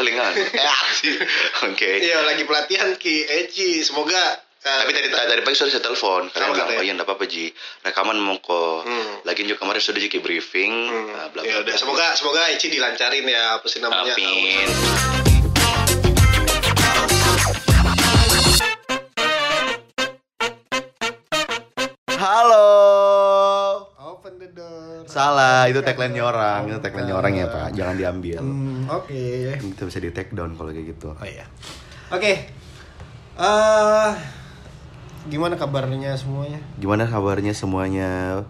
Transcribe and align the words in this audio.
Eh, 0.00 0.78
sih. 0.98 1.14
Oke. 1.66 1.90
Iya 2.00 2.22
lagi 2.22 2.42
pelatihan 2.44 2.94
Ki 2.94 3.24
Eci. 3.24 3.82
Semoga 3.82 4.18
eh, 4.60 4.78
Tapi 4.84 4.90
tadi 4.90 5.08
tadi 5.08 5.40
pagi 5.40 5.54
sudah 5.54 5.70
saya 5.70 5.82
telepon, 5.82 6.28
karena 6.28 6.50
bilang, 6.50 6.66
katanya. 6.66 6.78
oh 6.78 6.84
iya 6.84 6.92
enggak 6.94 7.08
apa-apa 7.08 7.24
Ji. 7.26 7.46
Rekaman 7.82 8.18
mau 8.18 8.38
kok. 8.38 8.84
Hmm. 8.84 9.22
Lagi 9.22 9.42
juga 9.42 9.58
kemarin 9.58 9.80
sudah 9.80 9.98
Ji 9.98 10.18
briefing, 10.18 10.72
hmm, 10.86 11.14
ah, 11.14 11.26
bla 11.30 11.40
ya 11.42 11.58
bla. 11.58 11.62
udah 11.62 11.74
bla. 11.74 11.80
semoga 11.80 12.06
semoga 12.14 12.42
Eci 12.50 12.68
dilancarin 12.68 13.24
ya 13.24 13.58
apa 13.58 13.66
sih 13.66 13.78
namanya? 13.78 14.14
Amin. 14.14 14.68
Halo. 22.18 22.77
Salah, 25.08 25.64
itu 25.64 25.80
tagline-nya 25.80 26.20
orang, 26.20 26.68
itu 26.68 26.76
tagline-nya 26.78 27.16
orang 27.16 27.32
ya, 27.32 27.46
Pak. 27.48 27.72
Jangan 27.72 27.96
diambil. 27.96 28.38
Hmm, 28.38 28.84
Oke. 28.92 29.56
Itu 29.56 29.88
bisa 29.88 29.98
di 29.98 30.12
take 30.12 30.36
down 30.36 30.52
kalau 30.52 30.68
kayak 30.68 30.92
gitu. 30.92 31.16
Oh 31.16 31.24
iya. 31.24 31.48
Oke. 32.12 32.52
Eh 33.38 34.10
gimana 35.28 35.56
kabarnya 35.56 36.12
semuanya? 36.12 36.60
Gimana 36.76 37.04
kabarnya 37.04 37.52
semuanya? 37.52 38.42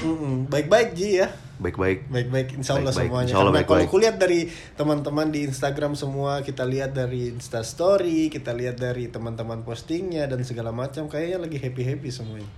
Mm-mm, 0.00 0.48
Baik-baik 0.48 0.94
Ji 0.94 1.20
ya. 1.20 1.28
Baik-baik. 1.60 2.08
Baik-baik 2.08 2.56
insya 2.56 2.72
Allah 2.74 2.88
Baik-baik, 2.88 3.08
semuanya. 3.12 3.26
insya 3.28 3.36
Allah 3.36 3.52
Karena 3.52 3.68
kalau 3.68 3.76
baik-baik. 3.84 3.92
kulihat 3.92 4.16
dari 4.16 4.40
teman-teman 4.74 5.28
di 5.28 5.40
Instagram 5.44 5.92
semua, 5.92 6.40
kita 6.40 6.64
lihat 6.64 6.96
dari 6.96 7.28
Insta 7.30 7.60
Story, 7.60 8.32
kita 8.32 8.56
lihat 8.56 8.80
dari 8.80 9.12
teman-teman 9.12 9.60
postingnya 9.60 10.24
dan 10.24 10.40
segala 10.40 10.72
macam, 10.72 11.04
kayaknya 11.04 11.44
lagi 11.44 11.60
happy 11.60 11.82
happy 11.84 12.08
semuanya. 12.08 12.48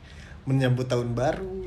Menyambut 0.47 0.87
tahun 0.87 1.15
baru 1.15 1.67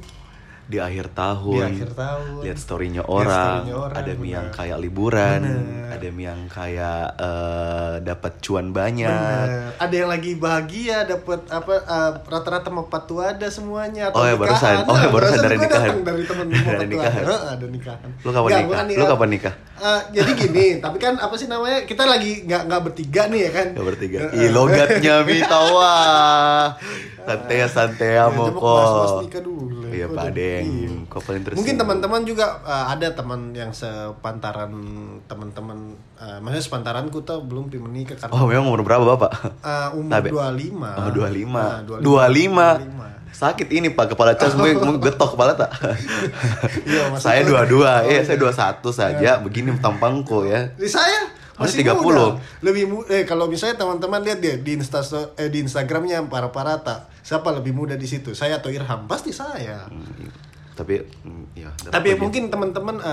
Di 0.66 0.82
akhir 0.82 1.06
di 1.08 1.16
tahun. 1.16 1.62
akhir 1.70 1.90
tahun. 1.94 2.42
lihat 2.42 2.58
storynya 2.58 3.04
orang, 3.06 3.70
orang, 3.70 3.94
ada 3.94 4.12
benar. 4.12 4.26
yang 4.26 4.46
kayak 4.50 4.78
liburan, 4.82 5.42
Benar. 5.46 5.94
ada 5.94 6.06
yang 6.10 6.42
kayak 6.50 7.02
eh, 7.16 7.94
dapat 8.02 8.34
cuan 8.42 8.74
banyak. 8.74 9.46
Bener. 9.46 9.78
Ada 9.78 9.94
yang 9.94 10.10
lagi 10.10 10.32
bahagia 10.34 10.98
dapat 11.06 11.46
apa 11.48 11.74
eh, 11.78 12.12
rata-rata 12.26 12.70
mau 12.74 12.90
ada 13.22 13.48
semuanya 13.48 14.10
atau 14.10 14.20
Oh, 14.20 14.26
ya, 14.26 14.34
barusan. 14.34 14.76
Oh, 14.90 14.98
ya, 14.98 15.10
barusan 15.14 15.40
dari 15.40 15.58
nikahan. 15.62 15.90
dari 16.02 16.24
temen 16.26 16.46
Dari 16.66 16.88
nikahan. 16.90 17.24
Ada 17.26 17.66
nikahan. 17.70 18.10
Lu 18.26 18.30
kapan 18.34 18.50
Nggak, 18.50 18.64
nikah? 18.66 18.98
Lu 18.98 19.06
kapan 19.06 19.30
nikah? 19.30 19.54
Eh, 19.76 20.02
jadi 20.18 20.32
gini, 20.34 20.66
tapi 20.84 20.98
kan 20.98 21.14
apa 21.22 21.36
sih 21.38 21.46
namanya? 21.46 21.86
Kita 21.86 22.10
lagi 22.10 22.42
nggak 22.42 22.62
nggak 22.66 22.82
bertiga 22.82 23.22
nih 23.30 23.42
ya 23.46 23.52
kan? 23.54 23.68
Gak 23.78 23.86
bertiga. 23.86 24.18
Ih, 24.34 24.34
Heeh. 24.34 24.50
logatnya 24.50 25.16
Mitawa. 25.28 25.96
Santai 27.26 27.58
ya, 27.58 27.68
santai 27.68 28.10
ya, 28.14 28.30
Ya, 28.30 28.30
mau 28.30 28.54
kok. 28.54 29.26
Iya. 29.90 30.06
Pak 30.12 30.28
Deng. 30.58 30.68
Iya. 30.72 30.90
Kok 31.06 31.22
paling 31.22 31.44
terus. 31.44 31.56
Mungkin 31.56 31.76
teman-teman 31.76 32.22
juga 32.24 32.46
uh, 32.62 32.86
ada 32.88 33.08
teman 33.10 33.52
yang 33.52 33.72
sepantaran 33.72 34.72
teman-teman 35.24 35.78
uh, 36.16 36.38
maksudnya 36.40 36.64
sepantaranku 36.64 37.22
tuh 37.22 37.42
belum 37.42 37.68
menikah 37.82 38.16
karena 38.16 38.32
Oh, 38.32 38.46
memang 38.46 38.66
umur 38.66 38.82
berapa, 38.82 39.04
Bapak? 39.06 39.32
uh, 39.60 39.90
umur 39.94 40.12
Tabe. 40.12 40.30
25. 40.30 40.80
Oh, 40.82 41.10
25. 41.12 41.52
Nah, 41.52 41.82
25. 41.84 43.16
Sakit 43.36 43.68
ini 43.70 43.92
Pak 43.92 44.16
kepala 44.16 44.32
cas 44.34 44.56
mau 44.56 44.64
mau 44.86 44.96
getok 44.96 45.36
kepala 45.36 45.52
tak? 45.54 45.68
Iya, 46.88 47.12
saya 47.18 47.44
gua- 47.44 47.68
22, 47.68 47.76
Oh, 47.76 47.88
eh 48.02 48.10
iya. 48.10 48.22
saya 48.24 48.38
21 48.40 48.92
saja, 48.92 49.32
begini 49.40 49.76
tampangku 49.76 50.46
ya. 50.46 50.72
Di 50.74 50.88
saya 50.88 51.28
Masih 51.56 51.84
30. 51.84 52.00
muda. 52.00 52.36
Lebih 52.60 52.84
mu- 52.86 53.08
eh 53.08 53.24
kalau 53.24 53.48
misalnya 53.48 53.76
teman-teman 53.78 54.20
lihat 54.20 54.40
deh 54.40 54.60
di 54.60 54.76
Insta 54.76 55.00
eh, 55.36 55.48
di 55.48 55.60
Instagramnya 55.62 56.24
para 56.26 56.48
parata 56.48 57.08
siapa 57.22 57.48
lebih 57.50 57.72
muda 57.72 57.96
di 57.96 58.04
situ? 58.04 58.32
Saya 58.32 58.56
atau 58.56 58.68
Irham? 58.68 59.04
Pasti 59.06 59.32
saya. 59.32 59.88
Tapi 60.76 61.00
mm, 61.00 61.44
ya. 61.56 61.72
Tapi 61.88 62.14
mungkin 62.16 62.48
teman-teman 62.48 63.00
eh, 63.00 63.12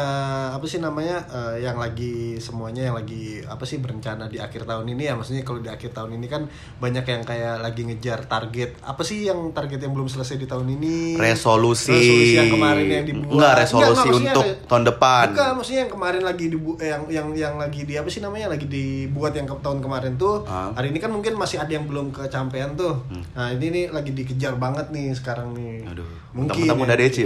apa 0.51 0.65
sih 0.65 0.79
namanya 0.79 1.23
eh, 1.25 1.63
yang 1.63 1.77
lagi 1.77 2.13
semuanya 2.37 2.83
yang 2.85 2.97
lagi 2.97 3.13
apa 3.41 3.63
sih 3.63 3.79
berencana 3.79 4.27
di 4.27 4.37
akhir 4.37 4.63
tahun 4.63 4.83
ini 4.89 5.03
ya 5.05 5.15
maksudnya 5.15 5.41
kalau 5.41 5.59
di 5.59 5.69
akhir 5.69 5.91
tahun 5.93 6.15
ini 6.15 6.27
kan 6.27 6.51
banyak 6.77 7.05
yang 7.05 7.23
kayak 7.23 7.59
lagi 7.59 7.83
ngejar 7.85 8.25
target 8.25 8.75
apa 8.83 8.99
sih 9.01 9.25
yang 9.25 9.51
target 9.51 9.79
yang 9.79 9.93
belum 9.93 10.07
selesai 10.07 10.37
di 10.37 10.45
tahun 10.45 10.67
ini 10.73 11.15
resolusi. 11.17 11.92
resolusi 11.92 12.35
yang 12.35 12.51
kemarin 12.51 12.85
yang 12.85 13.07
dibuat 13.07 13.31
Enggak, 13.33 13.55
resolusi 13.61 13.86
maksudnya 14.03 14.33
untuk 14.35 14.47
tahun 14.67 14.83
depan. 14.85 15.25
bukan 15.29 15.51
maksudnya 15.55 15.81
yang 15.81 15.92
kemarin 15.92 16.23
lagi 16.23 16.45
dibu 16.48 16.70
eh, 16.77 16.89
yang 16.89 17.03
yang 17.09 17.27
yang 17.33 17.55
lagi 17.57 17.81
di 17.83 17.95
apa 17.95 18.09
sih 18.09 18.19
namanya 18.19 18.47
lagi 18.48 18.67
dibuat 18.67 19.33
yang 19.33 19.47
ke 19.47 19.55
tahun 19.57 19.79
kemarin 19.79 20.13
tuh 20.17 20.35
Ah. 20.45 20.75
hari 20.75 20.91
ini 20.91 20.98
kan 20.98 21.09
mungkin 21.09 21.35
masih 21.35 21.57
ada 21.57 21.70
yang 21.70 21.86
belum 21.86 22.11
kecapean 22.11 22.75
tuh 22.75 22.98
nah 23.31 23.48
ini 23.48 23.67
nih 23.69 23.85
lagi 23.89 24.11
dikejar 24.11 24.57
banget 24.57 24.91
nih 24.91 25.15
sekarang 25.15 25.53
nih 25.53 25.75
Hmm. 25.83 25.91
Aduh. 25.92 26.09
mungkin 26.33 26.65
ya, 26.65 26.75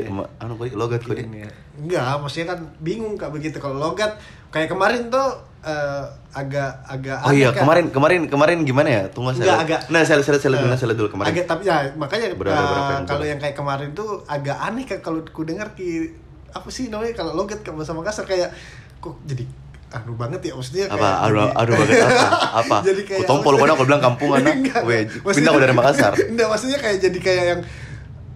ya. 0.02 0.25
Anu 0.36 0.54
kok 0.54 0.70
logat 0.72 1.00
kok 1.00 1.12
deh. 1.12 1.22
Mungkin 1.22 1.42
ya. 1.42 1.50
Enggak, 1.76 2.02
maksudnya 2.18 2.46
kan 2.48 2.60
bingung 2.78 3.14
kak 3.14 3.28
begitu 3.28 3.56
kalau 3.56 3.76
logat 3.76 4.16
kayak 4.48 4.66
kemarin 4.66 5.06
tuh 5.06 5.26
eh, 5.60 6.04
agak 6.32 6.84
agak 6.84 7.18
Oh 7.20 7.30
iya, 7.30 7.50
kemarin 7.50 7.88
kemarin 7.88 8.20
kemarin 8.26 8.56
gimana 8.62 8.88
ya? 8.88 9.02
Tunggu 9.08 9.30
saya. 9.30 9.42
Enggak, 9.42 9.58
agak 9.60 9.80
Nah, 9.88 10.00
saya 10.00 10.18
saya 10.20 10.36
saya 10.36 10.50
lihat 10.52 10.62
dulu, 10.62 10.70
eh, 10.70 10.76
saya 10.76 10.88
lihat 10.88 10.98
dulu 10.98 11.10
kemarin. 11.10 11.28
Agak 11.28 11.44
tapi 11.44 11.62
ya 11.64 11.76
makanya 11.94 12.26
Berapa- 12.30 12.54
berapa 12.56 12.92
yang 12.92 13.04
kalau 13.04 13.24
yang 13.24 13.38
kayak 13.38 13.54
kemarin 13.54 13.88
tuh 13.92 14.08
agak 14.26 14.56
aneh 14.56 14.84
kak 14.84 15.00
kalau 15.00 15.20
ku 15.24 15.42
dengar 15.42 15.72
ki 15.72 16.12
apa 16.48 16.68
sih 16.68 16.86
namanya 16.86 17.12
kalau 17.12 17.32
logat 17.34 17.60
ke 17.60 17.68
bahasa 17.68 17.92
Makassar 17.92 18.24
kayak 18.24 18.48
kok 18.96 19.12
jadi 19.24 19.44
anu 19.88 20.12
banget 20.14 20.40
ya 20.42 20.52
maksudnya 20.52 20.88
apa 20.88 20.98
kayak 20.98 21.16
aduh 21.22 21.36
jadi- 21.38 21.56
aduh 21.56 21.74
banget 21.74 21.98
apa 22.02 22.26
apa 22.58 22.76
jadi 22.88 23.02
kayak 23.02 23.20
kutompol 23.22 23.52
kau 23.54 23.66
aku 23.68 23.84
bilang 23.84 24.02
kampungan 24.02 24.40
nah 24.42 24.52
Enggak, 24.52 24.82
Weh, 24.82 25.02
maksudnya- 25.04 25.30
pindah 25.36 25.50
aku 25.52 25.60
dari 25.60 25.74
Makassar 25.78 26.12
Enggak, 26.16 26.48
maksudnya 26.48 26.78
kayak 26.80 26.98
jadi 27.00 27.18
kayak 27.18 27.44
yang 27.46 27.60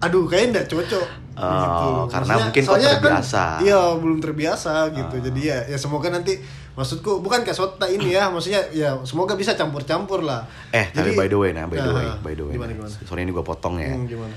aduh 0.01 0.25
kayaknya 0.25 0.47
enggak 0.51 0.67
cocok 0.69 1.07
Oh, 1.31 1.47
gitu. 1.47 1.87
karena 2.11 2.11
Maksudnya- 2.11 2.43
mungkin 2.43 2.61
soalnya 2.61 2.89
terbiasa. 2.93 3.43
Kan, 3.55 3.63
iya, 3.63 3.81
belum 3.95 4.19
terbiasa 4.19 4.73
gitu. 4.91 5.15
Ah. 5.15 5.21
Jadi 5.23 5.41
ya 5.41 5.57
ya 5.63 5.77
semoga 5.79 6.07
nanti 6.09 6.33
maksudku 6.71 7.11
bukan 7.19 7.41
kayak 7.41 7.55
sota 7.55 7.85
ini 7.85 8.11
ya, 8.11 8.27
maksudnya 8.27 8.61
ya 8.69 8.99
semoga 9.01 9.33
bisa 9.33 9.55
campur-campur 9.55 10.21
lah. 10.21 10.43
eh 10.69 10.91
tapi 10.91 11.15
Jadi- 11.15 11.17
by 11.17 11.27
the 11.27 11.39
way 11.39 11.51
nah 11.51 11.65
by 11.65 11.77
the 11.77 11.87
way 11.89 12.03
Nah, 12.03 12.19
by 12.19 12.33
the 12.33 12.43
way 12.43 12.53
Gimana 12.53 12.69
nah. 12.69 12.83
gimana? 12.83 12.93
sorry 13.01 13.21
ini 13.21 13.31
gua 13.31 13.41
potong 13.43 13.75
ya 13.77 13.89
Hmm, 13.89 14.05
gimana? 14.05 14.35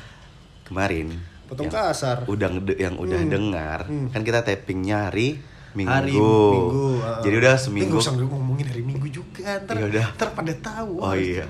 kemarin 0.62 1.06
Potong 1.44 1.66
yang 1.66 1.74
kasar. 1.74 2.16
udah 2.24 2.48
yang 2.74 2.94
udah 2.94 3.18
Hmm. 3.18 3.28
dengar 3.28 3.78
Hmm. 3.84 4.08
kan 4.08 4.22
kita 4.22 4.40
tappingnya 4.40 5.10
hari 5.10 5.42
minggu, 5.72 5.90
Hari 5.90 6.14
Minggu. 6.14 7.02
uh, 7.02 7.18
jadi 7.20 7.36
udah 7.36 7.54
seminggu 7.58 7.90
nggak 7.90 8.06
usah 8.06 8.14
ngomongin 8.14 8.62
hari 8.64 8.80
Minggu 8.80 9.10
juga, 9.10 9.58
ntar, 9.58 9.74
Ya 9.74 9.84
udah. 9.84 10.06
ntar 10.14 10.30
pada 10.30 10.54
tahu. 10.54 11.02
Oh, 11.02 11.10
iya. 11.12 11.42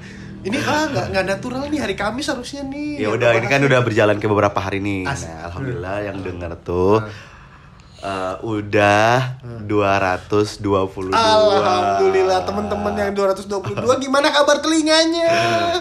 Ini 0.44 0.56
ah 0.60 0.84
nggak 0.86 1.06
nggak 1.10 1.24
natural 1.26 1.62
nih 1.66 1.80
hari 1.80 1.94
Kamis 1.94 2.28
harusnya 2.28 2.60
nih. 2.62 3.00
ya 3.00 3.08
udah 3.08 3.32
ini 3.34 3.46
kan 3.46 3.60
udah 3.60 3.80
berjalan 3.80 4.16
ke 4.16 4.26
beberapa 4.26 4.58
hari 4.58 4.76
nih 4.78 5.02
nah, 5.02 5.16
alhamdulillah 5.48 5.96
yang 6.02 6.20
denger 6.20 6.52
tuh 6.60 7.00
Ah. 7.96 8.36
eh, 8.36 8.44
udah 8.44 9.40
222 9.64 11.08
Alhamdulillah 11.08 12.44
teman-teman 12.44 12.92
yang 12.94 13.10
222 13.10 13.80
gimana 14.04 14.28
kabar 14.28 14.60
telinganya? 14.60 15.28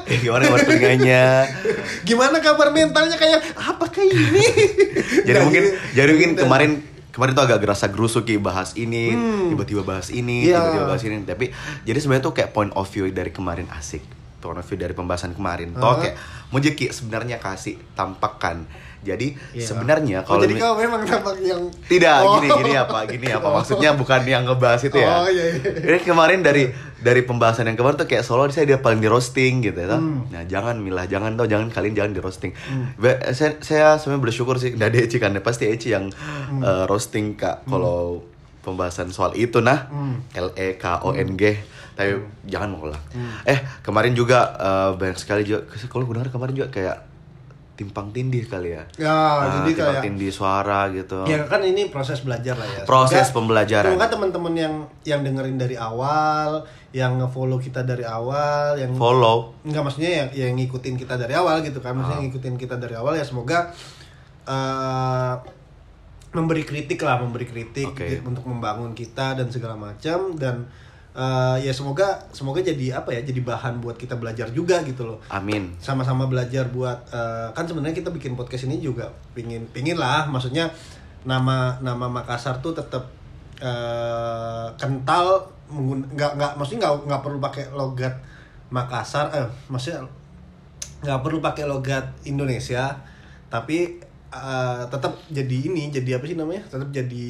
Eh, 0.06 0.18
gimana 0.18 0.48
kabar 0.48 0.64
telinganya 0.64 1.24
Gimana 2.08 2.40
kabar 2.40 2.72
mentalnya 2.72 3.16
kayak 3.16 3.44
apakah 3.54 4.00
ini? 4.02 4.46
jadi 5.28 5.36
Nah, 5.36 5.44
mungkin 5.44 5.64
gitu. 5.66 5.78
jadi 5.94 6.10
mungkin 6.10 6.32
kemarin 6.38 6.72
kemarin 7.12 7.32
tuh 7.34 7.44
agak 7.44 7.60
gerasa 7.60 7.86
gerusuk 7.86 8.26
bahas 8.40 8.72
ini 8.74 9.12
Hmm. 9.12 9.52
tiba-tiba 9.52 9.84
bahas 9.84 10.08
ini 10.08 10.48
Iya. 10.48 10.58
tiba-tiba 10.58 10.86
bahas 10.88 11.04
ini 11.04 11.16
tapi 11.22 11.46
jadi 11.84 11.98
sebenarnya 12.00 12.24
tuh 12.24 12.34
kayak 12.34 12.50
point 12.50 12.72
of 12.72 12.88
view 12.88 13.06
dari 13.10 13.30
kemarin 13.30 13.68
asik 13.70 14.02
point 14.44 14.60
of 14.60 14.66
view 14.66 14.76
dari 14.76 14.92
pembahasan 14.92 15.32
kemarin 15.32 15.72
toh 15.72 15.88
Hah? 15.88 15.98
kayak 15.98 16.16
mau 16.50 16.60
Ki 16.60 16.88
sebenarnya 16.90 17.38
kasih 17.38 17.80
tampakkan 17.94 18.68
jadi 19.02 19.36
Iya. 19.52 19.64
sebenarnya 19.66 20.18
Oh, 20.22 20.28
kalau 20.30 20.42
jadi 20.42 20.54
mi- 20.54 20.62
kau 20.62 20.76
memang 20.76 21.04
tampak 21.04 21.36
yang 21.42 21.60
tidak 21.86 22.20
Oh. 22.22 22.38
gini 22.38 22.48
gini 22.54 22.72
apa 22.74 23.00
gini 23.06 23.28
apa 23.30 23.48
maksudnya 23.50 23.92
bukan 23.94 24.24
yang 24.24 24.44
ngebahas 24.44 24.80
itu 24.82 24.96
ya 24.96 25.12
Oh, 25.18 25.28
iya, 25.28 25.46
iya. 25.54 25.72
ini 25.86 26.00
kemarin 26.02 26.40
dari 26.40 26.72
dari 26.98 27.20
pembahasan 27.22 27.66
yang 27.66 27.76
kemarin 27.76 27.96
tuh 27.98 28.06
kayak 28.06 28.22
solo 28.22 28.48
saya 28.48 28.64
dia 28.66 28.78
paling 28.78 28.98
di 28.98 29.08
roasting 29.08 29.60
gitu 29.62 29.76
ya 29.78 29.88
toh. 29.90 30.00
Hmm. 30.00 30.24
nah 30.30 30.44
jangan 30.44 30.76
milah 30.78 31.04
jangan 31.06 31.34
tau 31.34 31.44
jangan 31.46 31.68
kalian 31.70 31.94
jangan 31.94 32.12
di 32.12 32.22
roasting 32.22 32.52
Be- 32.96 33.20
saya 33.30 33.60
saya 33.60 33.88
sebenarnya 33.98 34.24
bersyukur 34.24 34.56
sih 34.56 34.72
dari 34.74 35.00
Eci 35.02 35.18
kan 35.18 35.36
pasti 35.38 35.66
Eci 35.66 35.90
yang 35.90 36.08
eh, 36.58 36.84
roasting 36.86 37.36
kak 37.36 37.64
kalau 37.66 38.24
pembahasan 38.62 39.10
soal 39.10 39.36
itu 39.36 39.60
nah 39.60 39.84
Hmm. 39.86 40.24
L 40.34 40.56
E 40.56 40.76
K 40.76 41.04
O 41.04 41.12
N 41.12 41.36
G 41.36 41.60
tapi 41.94 42.18
jangan 42.44 42.70
mengulang 42.70 43.02
eh 43.44 43.56
kemarin 43.80 44.12
juga 44.12 44.40
eh, 44.54 44.92
banyak 44.94 45.16
sekali 45.16 45.42
juga 45.42 45.62
kalau 45.86 46.04
gue 46.04 46.16
dengar 46.16 46.30
kemarin 46.30 46.54
juga 46.56 46.70
kayak 46.70 46.98
timpang 47.74 48.14
tindih 48.14 48.46
kali 48.46 48.70
ya. 48.70 48.86
Ya, 48.96 49.10
Ah, 49.10 49.50
jadi 49.60 49.74
timpang 49.74 49.98
kayak 49.98 50.06
tindih 50.06 50.30
suara 50.30 50.94
gitu. 50.94 51.26
Ya 51.26 51.42
kan 51.44 51.58
ini 51.60 51.90
proses 51.90 52.22
belajar 52.22 52.54
lah 52.54 52.70
ya. 52.70 52.86
Proses 52.86 53.26
Semoga- 53.26 53.34
pembelajaran. 53.34 53.90
Semoga 53.90 54.08
teman-teman 54.14 54.54
yang 54.54 54.74
yang 55.02 55.26
dengerin 55.26 55.58
dari 55.58 55.74
awal, 55.74 56.70
yang 56.94 57.18
nge-follow 57.18 57.58
kita 57.58 57.82
dari 57.82 58.06
awal, 58.06 58.78
yang 58.78 58.94
follow. 58.94 59.58
Enggak 59.66 59.90
maksudnya 59.90 60.12
yang 60.14 60.30
yang 60.32 60.52
ngikutin 60.56 60.96
kita 60.96 61.18
dari 61.18 61.34
awal 61.34 61.66
gitu 61.66 61.82
kan. 61.82 61.98
Maksudnya 61.98 62.22
ngikutin 62.24 62.56
kita 62.58 62.78
dari 62.78 62.94
awal 62.94 63.18
ya 63.18 63.26
semoga 63.26 63.74
eh, 64.46 65.34
memberi 66.30 66.64
kritik 66.64 66.98
lah, 67.00 67.18
memberi 67.20 67.46
kritik 67.46 67.90
gitu, 67.96 68.22
untuk 68.24 68.46
membangun 68.46 68.94
kita 68.94 69.34
dan 69.34 69.50
segala 69.50 69.74
macam. 69.74 70.34
Dan 70.34 70.70
eh, 71.14 71.58
ya 71.62 71.74
semoga 71.74 72.20
semoga 72.34 72.60
jadi 72.62 73.00
apa 73.00 73.14
ya? 73.14 73.22
Jadi 73.22 73.42
bahan 73.46 73.80
buat 73.80 73.96
kita 73.98 74.18
belajar 74.18 74.50
juga 74.50 74.82
gitu 74.84 75.06
loh. 75.06 75.20
Amin. 75.30 75.74
Sama-sama 75.78 76.26
belajar 76.26 76.68
buat 76.70 77.00
eh, 77.14 77.48
kan 77.54 77.66
sebenarnya 77.70 77.96
kita 77.96 78.10
bikin 78.10 78.34
podcast 78.34 78.66
ini 78.66 78.82
juga 78.82 79.10
pingin 79.38 79.66
pingin 79.72 79.98
lah. 79.98 80.26
Maksudnya 80.28 80.70
nama 81.24 81.80
nama 81.80 82.06
Makassar 82.12 82.60
tuh 82.60 82.76
tetap 82.76 83.08
eh, 83.62 84.68
kental 84.76 85.50
nggak 85.74 86.32
nggak 86.38 86.52
maksudnya 86.60 86.86
nggak 86.86 86.96
nggak 87.10 87.22
perlu 87.24 87.40
pakai 87.42 87.66
logat 87.74 88.14
Makassar 88.70 89.30
eh 89.34 89.48
maksudnya 89.70 90.06
nggak 91.04 91.20
perlu 91.22 91.40
pakai 91.42 91.66
logat 91.66 92.10
Indonesia 92.28 92.94
tapi 93.54 94.02
eh, 94.34 94.84
tetap 94.90 95.14
jadi 95.30 95.58
ini 95.70 95.94
jadi 95.94 96.18
apa 96.18 96.26
sih 96.26 96.38
namanya? 96.38 96.64
Tetap 96.66 96.90
jadi 96.90 97.30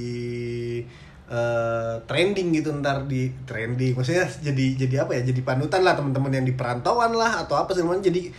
eh, 1.29 1.95
trending 2.03 2.55
gitu 2.55 2.73
ntar 2.79 3.07
di 3.07 3.31
trending 3.47 3.95
maksudnya 3.95 4.27
jadi 4.27 4.65
jadi 4.87 4.95
apa 5.07 5.19
ya 5.19 5.21
jadi 5.29 5.41
panutan 5.43 5.81
lah 5.85 5.95
teman-teman 5.95 6.31
yang 6.31 6.45
di 6.47 6.55
perantauan 6.55 7.15
lah 7.15 7.45
atau 7.45 7.55
apa 7.59 7.71
sih 7.71 7.83
jadi 7.83 8.33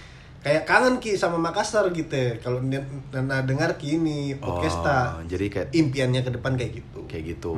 kayak 0.44 0.69
kangen 0.69 1.00
ki 1.00 1.16
sama 1.16 1.40
Makassar 1.40 1.88
gitu 1.96 2.12
ya. 2.12 2.36
kalau 2.36 2.60
nana 2.60 3.40
dengar 3.48 3.81
ki 3.81 3.96
ini 3.96 4.36
podcast 4.36 4.84
Oh, 4.84 5.25
jadi 5.25 5.48
kayak 5.48 5.69
impiannya 5.72 6.20
ke 6.20 6.31
depan 6.36 6.52
kayak 6.60 6.84
gitu 6.84 7.00
kayak 7.08 7.25
gitu. 7.32 7.56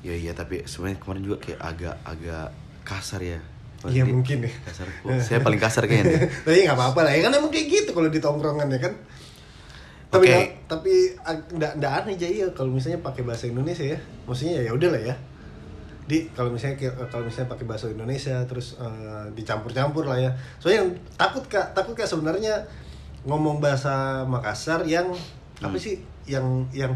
Ya 0.00 0.16
iya 0.16 0.32
tapi 0.32 0.64
sebenarnya 0.64 0.98
kemarin 0.98 1.22
juga 1.28 1.38
kayak 1.44 1.60
agak 1.60 1.96
agak 2.08 2.46
kasar 2.88 3.20
ya. 3.20 3.38
Iya 3.84 4.08
mungkin 4.08 4.48
ya. 4.48 4.52
Kasar. 4.64 4.86
Saya 5.20 5.44
paling 5.44 5.60
kasar 5.60 5.84
kayaknya. 5.90 6.30
Tapi 6.46 6.64
nggak 6.66 6.78
apa-apa 6.78 7.00
lah 7.02 7.12
ya 7.18 7.20
kan 7.26 7.34
emang 7.34 7.50
kayak 7.50 7.66
gitu 7.66 7.90
kalau 7.90 8.08
di 8.08 8.22
tongkrongan 8.22 8.70
ya 8.70 8.78
kan. 8.78 8.94
Tapi 10.12 10.28
nggak- 10.28 10.50
tapi 10.68 10.92
ag- 11.18 11.48
nggak 11.50 11.72
nggak 11.80 11.92
aneh 11.98 12.14
aja 12.14 12.28
ya 12.28 12.46
kalau 12.52 12.70
misalnya 12.70 13.00
pakai 13.00 13.24
bahasa 13.24 13.48
Indonesia 13.48 13.82
ya. 13.82 13.98
Maksudnya 14.28 14.60
ya 14.60 14.70
udah 14.70 14.90
lah 14.92 15.02
ya. 15.02 15.14
Di 16.04 16.28
kalau 16.30 16.52
misalnya 16.52 16.76
kalau 17.08 17.24
misalnya 17.24 17.48
pakai 17.48 17.64
bahasa 17.64 17.88
Indonesia 17.88 18.36
terus 18.44 18.76
eh, 18.76 19.24
dicampur-campur 19.32 20.04
lah 20.04 20.18
ya. 20.18 20.30
Soalnya 20.58 20.84
yang 20.84 20.90
takut 21.16 21.44
Kak, 21.48 21.72
takut 21.72 21.94
Kak 21.94 22.04
sebenarnya 22.04 22.60
ngomong 23.24 23.58
bahasa 23.58 24.20
Makassar 24.22 24.84
yang 24.84 25.08
apa 25.58 25.72
Hmm. 25.72 25.78
sih 25.78 25.94
yang 26.26 26.44
yang 26.70 26.92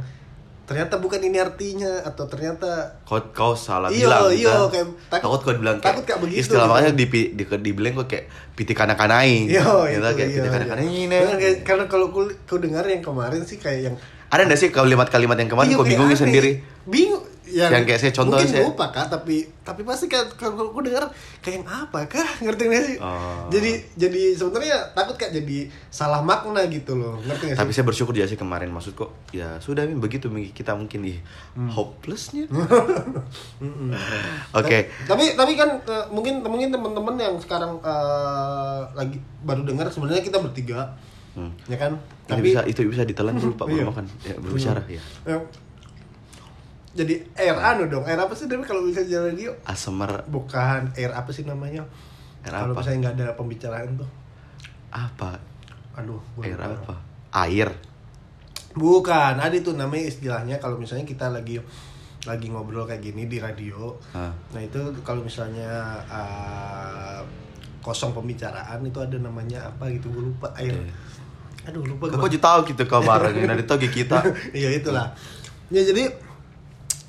ternyata 0.67 0.99
bukan 0.99 1.23
ini 1.23 1.39
artinya 1.39 2.03
atau 2.03 2.27
ternyata 2.27 2.99
Kau 3.07 3.23
kau 3.31 3.55
salah 3.55 3.87
Iya, 3.89 4.11
bilang. 4.11 4.23
iya, 4.35 4.51
kan? 4.51 4.69
kayak 4.75 4.87
takut, 5.23 5.41
kau 5.41 5.55
bilang 5.55 5.79
takut 5.79 6.03
kayak 6.03 6.21
begitu, 6.21 6.43
Istilah 6.43 6.67
gitu. 6.67 6.73
makanya 6.75 6.91
di 6.93 7.07
di 7.39 7.45
dibilang 7.47 7.93
kok 8.03 8.07
kayak 8.11 8.25
piti 8.59 8.75
kanak-kanai. 8.75 9.47
Yo, 9.47 9.63
gitu, 9.87 10.03
itu, 10.03 10.09
kayak 10.19 10.29
iya, 10.29 10.37
piti 10.37 10.49
kanak-kanai 10.51 10.85
iya. 10.85 11.03
ini. 11.07 11.49
Karena 11.63 11.85
kalau 11.87 12.11
ku, 12.11 12.27
ku 12.51 12.59
dengar 12.59 12.83
yang 12.85 12.99
kemarin 13.01 13.47
sih 13.47 13.63
kayak 13.63 13.81
yang 13.93 13.97
Ada 14.27 14.43
nggak 14.43 14.59
sih 14.59 14.75
kalimat-kalimat 14.75 15.39
yang 15.39 15.47
kemarin 15.47 15.71
Iya, 15.71 15.79
kau 15.79 15.87
aneh. 15.87 16.19
sendiri? 16.19 16.51
Bingung. 16.83 17.23
Yang, 17.57 17.71
Yang 17.73 17.85
kayak 17.87 18.01
saya 18.03 18.13
contoh 18.13 18.37
mungkin 18.37 18.53
saya- 18.53 18.67
lupa 18.69 18.87
kak, 18.91 19.07
tapi 19.09 19.37
tapi 19.63 19.81
pasti 19.81 20.07
kan 20.07 20.29
kalau 20.31 20.69
aku 20.69 20.85
dengar 20.85 21.09
kayak 21.41 21.55
yang 21.57 21.67
apa 21.67 22.05
kah? 22.05 22.29
Ngerti 22.45 22.63
nggak 22.67 22.85
sih? 22.85 22.97
Oh. 22.99 23.49
Jadi 23.49 23.71
jadi 23.97 24.23
sebenarnya 24.35 24.77
takut 24.93 25.17
kak 25.17 25.33
jadi 25.33 25.59
salah 25.89 26.21
makna 26.21 26.61
gitu 26.67 26.93
loh. 26.95 27.17
Ngerti 27.19 27.43
nggak 27.47 27.57
Tapi 27.57 27.71
sih? 27.71 27.75
saya 27.75 27.87
bersyukur 27.87 28.13
ya 28.13 28.25
sih 28.25 28.37
kemarin 28.37 28.69
maksud 28.69 28.93
kok 28.93 29.09
ya 29.31 29.57
sudah 29.57 29.83
Min, 29.83 29.97
begitu 29.97 30.29
kita 30.53 30.77
mungkin 30.77 31.01
ih 31.07 31.19
Hmm. 31.53 31.73
hopelessnya. 31.73 32.45
Oke. 34.53 34.79
Tapi 35.03 35.25
tapi 35.35 35.53
kan 35.55 35.81
eh, 35.81 36.05
mungkin 36.09 36.43
mungkin 36.43 36.69
teman-teman 36.69 37.15
yang 37.17 37.35
sekarang 37.39 37.81
eh, 37.81 38.81
lagi 38.93 39.17
baru 39.41 39.63
dengar 39.63 39.89
sebenarnya 39.89 40.21
kita 40.21 40.39
bertiga, 40.39 40.93
Hmm. 41.33 41.53
ya 41.65 41.77
kan? 41.79 41.93
Ini 42.27 42.31
Tapi 42.31 42.41
bisa 42.43 42.61
itu 42.65 42.81
bisa 42.87 43.03
ditelan 43.03 43.37
dulu 43.37 43.55
Pak 43.55 43.67
Iya. 43.73 43.85
makan. 43.87 44.05
Ya, 44.23 44.35
berbicara 44.37 44.81
ya. 44.87 45.01
Jadi 46.97 47.15
air 47.37 47.57
anu 47.61 47.93
dong, 47.93 48.09
air 48.09 48.17
apa 48.17 48.33
sih 48.33 48.49
tapi 48.49 48.65
kalau 48.65 48.81
bisa 48.89 49.05
jalan 49.05 49.37
radio? 49.37 49.53
Asemer 49.69 50.25
Bukan 50.27 50.97
air 50.97 51.13
apa 51.13 51.29
sih 51.29 51.45
namanya? 51.45 51.85
Air 52.41 52.57
Kalau 52.57 52.73
apa? 52.73 52.81
misalnya 52.81 52.99
nggak 53.05 53.15
ada 53.21 53.27
pembicaraan 53.37 54.01
tuh, 54.01 54.11
apa? 54.89 55.37
aduh. 55.97 56.21
Air 56.41 56.57
lupa. 56.57 56.77
apa? 56.81 56.95
Air. 57.45 57.69
Bukan, 58.77 59.35
ada 59.41 59.57
itu 59.57 59.73
namanya 59.73 60.05
istilahnya 60.09 60.57
kalau 60.61 60.77
misalnya 60.77 61.09
kita 61.09 61.33
lagi 61.33 61.61
lagi 62.27 62.47
ngobrol 62.51 62.85
kayak 62.85 63.01
gini 63.01 63.29
di 63.31 63.39
radio. 63.41 63.95
Hah. 64.13 64.33
Nah 64.53 64.61
itu 64.61 64.81
kalau 65.07 65.23
misalnya 65.25 66.01
uh, 66.11 67.23
kosong 67.81 68.11
pembicaraan 68.13 68.83
itu 68.83 68.99
ada 68.99 69.17
namanya 69.17 69.71
apa 69.71 69.89
gitu 69.95 70.11
gue 70.11 70.33
lupa. 70.33 70.51
Air. 70.59 70.75
Aduh 71.71 71.87
lupa 71.87 72.11
gua. 72.11 72.29
juga 72.29 72.43
tahu 72.43 72.59
gitu 72.75 72.85
kabar 72.85 73.31
dari 73.31 73.65
togi 73.71 73.89
kita. 73.89 74.21
Iya 74.53 74.77
itulah. 74.77 75.15
Ya 75.71 75.83
jadi 75.87 76.26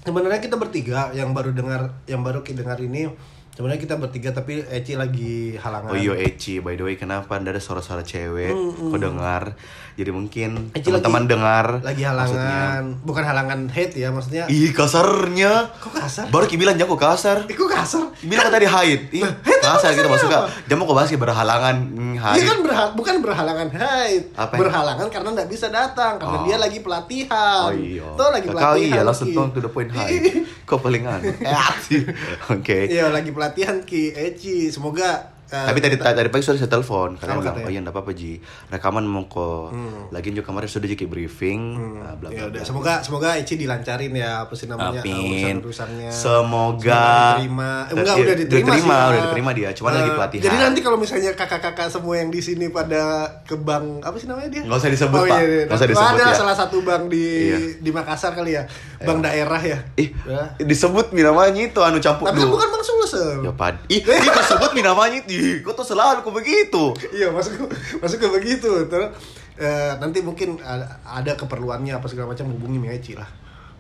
sebenarnya 0.08 0.40
kita 0.40 0.56
bertiga 0.56 1.12
yang 1.12 1.36
baru 1.36 1.52
dengar 1.52 2.00
yang 2.08 2.24
baru 2.24 2.40
kita 2.40 2.64
dengar 2.64 2.80
ini 2.80 3.12
sebenarnya 3.52 3.82
kita 3.82 4.00
bertiga 4.00 4.30
tapi 4.32 4.62
Eci 4.70 4.94
lagi 4.94 5.58
halangan. 5.58 5.90
Oh 5.90 5.98
iya 5.98 6.14
Eci, 6.14 6.62
by 6.62 6.78
the 6.78 6.86
way 6.86 6.96
kenapa 6.96 7.36
anda 7.36 7.50
ada 7.50 7.60
suara-suara 7.60 8.06
cewek? 8.06 8.54
Kau 8.54 9.02
dengar? 9.02 9.58
Jadi 9.98 10.14
mungkin 10.14 10.70
teman-teman 10.78 11.26
dengar 11.26 11.82
Lagi 11.82 12.06
maksudnya. 12.06 12.46
halangan, 12.46 12.84
bukan 13.02 13.24
halangan 13.26 13.60
hate 13.74 13.98
ya 13.98 14.14
maksudnya. 14.14 14.46
Ih 14.46 14.70
kasarnya. 14.72 15.74
Kok 15.82 15.90
kasar? 15.90 16.26
Baru 16.30 16.46
Ki 16.46 16.56
bilang 16.56 16.78
jago 16.78 16.94
kasar. 16.96 17.50
Eh, 17.50 17.58
kok 17.58 17.66
kasar? 17.66 18.14
Bilang 18.22 18.46
kok 18.46 18.54
tadi 18.62 18.70
haid. 18.70 19.10
Ih, 19.10 19.26
apa 19.70 19.88
gitu 19.92 20.08
masuk 20.08 20.28
gak? 20.28 20.44
Jamu 20.66 20.82
kok 20.84 20.96
bahas 20.96 21.08
kayak 21.08 21.24
berhalangan 21.24 21.76
hmm, 21.78 22.16
Dia 22.16 22.44
kan 22.46 22.58
berha- 22.60 22.94
bukan 22.94 23.16
berhalangan 23.20 23.68
haid, 23.70 24.24
Apa 24.34 24.54
ya? 24.54 24.60
berhalangan 24.60 25.08
karena 25.08 25.30
nggak 25.34 25.50
bisa 25.50 25.68
datang 25.68 26.16
karena 26.16 26.38
Oh. 26.38 26.44
dia 26.44 26.58
lagi 26.58 26.80
pelatihan. 26.80 27.64
Oh 27.64 27.74
iya. 27.74 28.06
Tuh 28.14 28.30
lagi 28.30 28.48
Kakak 28.48 28.58
pelatihan. 28.58 28.88
iya 28.90 29.02
langsung 29.02 29.28
tuh 29.30 29.46
to 29.50 29.60
the 29.60 29.70
point 29.70 29.92
haid. 29.92 30.24
Kok 30.70 30.80
paling. 30.80 31.04
Eh, 31.08 31.70
sih. 31.86 32.04
Oke. 32.50 32.88
Iya 32.88 33.08
lagi 33.08 33.32
pelatihan 33.32 33.80
Ki 33.82 34.12
Eci. 34.12 34.68
Semoga 34.68 35.37
eh, 35.48 35.66
Tapi 35.66 35.80
tadi 35.80 35.96
tadi 35.96 36.28
pagi 36.28 36.44
sudah 36.44 36.58
saya 36.58 36.68
telepon, 36.68 37.16
kalian 37.16 37.36
bilang, 37.38 37.56
katanya? 37.56 37.64
oh 37.64 37.72
iya 37.72 37.80
enggak 37.80 37.96
apa-apa 37.96 38.12
Ji. 38.12 38.34
Rekaman 38.68 39.04
mau 39.04 39.24
kok. 39.26 39.72
Lagian 40.10 40.34
juga 40.34 40.46
kemarin 40.46 40.68
sudah 40.68 40.88
jadi 40.88 41.06
briefing, 41.06 41.62
nah, 41.98 42.14
bla 42.14 42.28
bla. 42.28 42.38
Ya 42.38 42.46
bla. 42.48 42.62
semoga 42.62 43.00
semoga 43.00 43.36
Eci 43.36 43.56
dilancarin 43.56 44.12
ya 44.12 44.44
apa 44.44 44.54
sih 44.54 44.66
namanya 44.66 45.00
Amin. 45.00 45.16
urusan-urusannya. 45.58 46.10
Semoga 46.10 47.04
diterima. 47.38 47.72
Eh, 47.84 47.94
enggak 47.94 48.16
iya, 48.16 48.24
udah 48.24 48.36
diterima, 48.36 48.68
diterima, 48.68 48.76
sih, 48.76 49.08
udah 49.08 49.14
ya. 49.14 49.24
diterima 49.24 49.52
dia, 49.54 49.70
cuman 49.72 49.92
lagi 49.94 50.06
Eh, 50.08 50.16
pelatihan. 50.16 50.44
Jadi 50.44 50.58
nanti 50.58 50.80
kalau 50.80 50.98
misalnya 50.98 51.32
kakak-kakak 51.34 51.88
semua 51.88 52.16
yang 52.16 52.30
di 52.30 52.40
sini 52.40 52.66
pada 52.68 53.02
ke 53.44 53.56
bank 53.56 54.02
apa 54.02 54.16
sih 54.18 54.28
namanya 54.28 54.50
dia? 54.50 54.62
Nggak 54.64 54.78
usah 54.78 54.92
disebut, 54.92 55.18
oh, 55.18 55.26
Pak. 55.26 55.38
Iya, 55.38 55.46
iya. 55.46 55.64
Nggak 55.66 55.78
usah 55.78 55.90
disebut, 55.90 56.12
ada 56.14 56.24
ya. 56.24 56.36
salah 56.36 56.56
satu 56.56 56.78
bank 56.82 57.04
di 57.08 57.26
Iya. 57.48 57.58
di 57.80 57.90
Makassar 57.90 58.32
kali 58.34 58.52
ya, 58.54 58.64
bank 59.00 59.20
daerah 59.22 59.62
ya. 59.62 59.80
Ih, 59.96 60.10
Ya. 60.24 60.44
disebut 60.60 61.12
namanya 61.14 61.62
itu 61.62 61.80
anu 61.80 61.98
campur 61.98 62.28
Tapi 62.28 62.40
kan 62.40 62.50
bukan 62.50 62.68
Bang 62.68 62.84
Sulsel. 62.84 63.44
Ya 63.44 63.52
pad. 63.52 63.76
Ih, 63.88 64.02
ih 64.26 64.30
kau 64.30 64.44
sebut 64.44 64.72
mi 64.72 64.82
namanya 64.82 65.18
itu. 65.20 65.37
Ih, 65.38 65.56
kau 65.62 65.78
tuh 65.78 65.86
selalu 65.86 66.26
kok 66.26 66.34
begitu. 66.34 66.84
iya 67.14 67.30
masuk 67.30 67.70
masuk 68.02 68.18
ke 68.18 68.28
begitu 68.42 68.70
terus 68.90 69.14
eh, 69.62 69.94
nanti 70.02 70.26
mungkin 70.26 70.58
ada, 70.62 70.98
ada 71.06 71.38
keperluannya 71.38 71.94
apa 71.94 72.10
segala 72.10 72.34
macam 72.34 72.50
hubungi 72.50 72.82
Mi 72.82 72.90
Eci 72.90 73.14
lah 73.14 73.30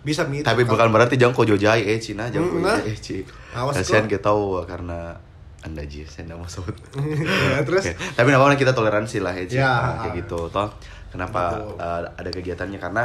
bisa 0.08 0.24
Mi 0.24 0.40
Tapi 0.40 0.64
bukan 0.64 0.88
berarti 0.88 1.20
jangan 1.20 1.36
kau 1.36 1.44
jojai 1.44 1.84
eh 1.84 2.00
Cina, 2.00 2.32
jangan 2.32 2.48
kau 2.48 2.60
nah. 2.64 2.80
jojai 2.80 2.96
eh 2.96 2.98
Ci. 2.98 3.18
Awas, 3.52 3.76
Kasihan 3.76 4.08
kok. 4.08 4.16
kita 4.16 4.32
tahu 4.32 4.64
karena 4.64 5.20
anda 5.68 5.84
Ji, 5.84 6.08
saya 6.08 6.32
nggak 6.32 6.40
mau 6.40 6.48
sebut. 6.48 6.76
Ya, 6.96 7.60
terus 7.68 7.92
Oke. 7.92 7.94
Tapi 8.16 8.30
apa-apa 8.32 8.56
kita 8.56 8.72
toleransi 8.72 9.20
lah 9.20 9.36
ya 9.36 9.44
Ci. 9.44 9.60
Ya. 9.60 9.68
Nah, 9.68 9.96
kayak 10.08 10.24
gitu 10.24 10.48
toh. 10.48 10.72
Kenapa 11.12 11.60
uh, 11.76 12.04
ada 12.08 12.30
kegiatannya 12.32 12.80
karena 12.80 13.04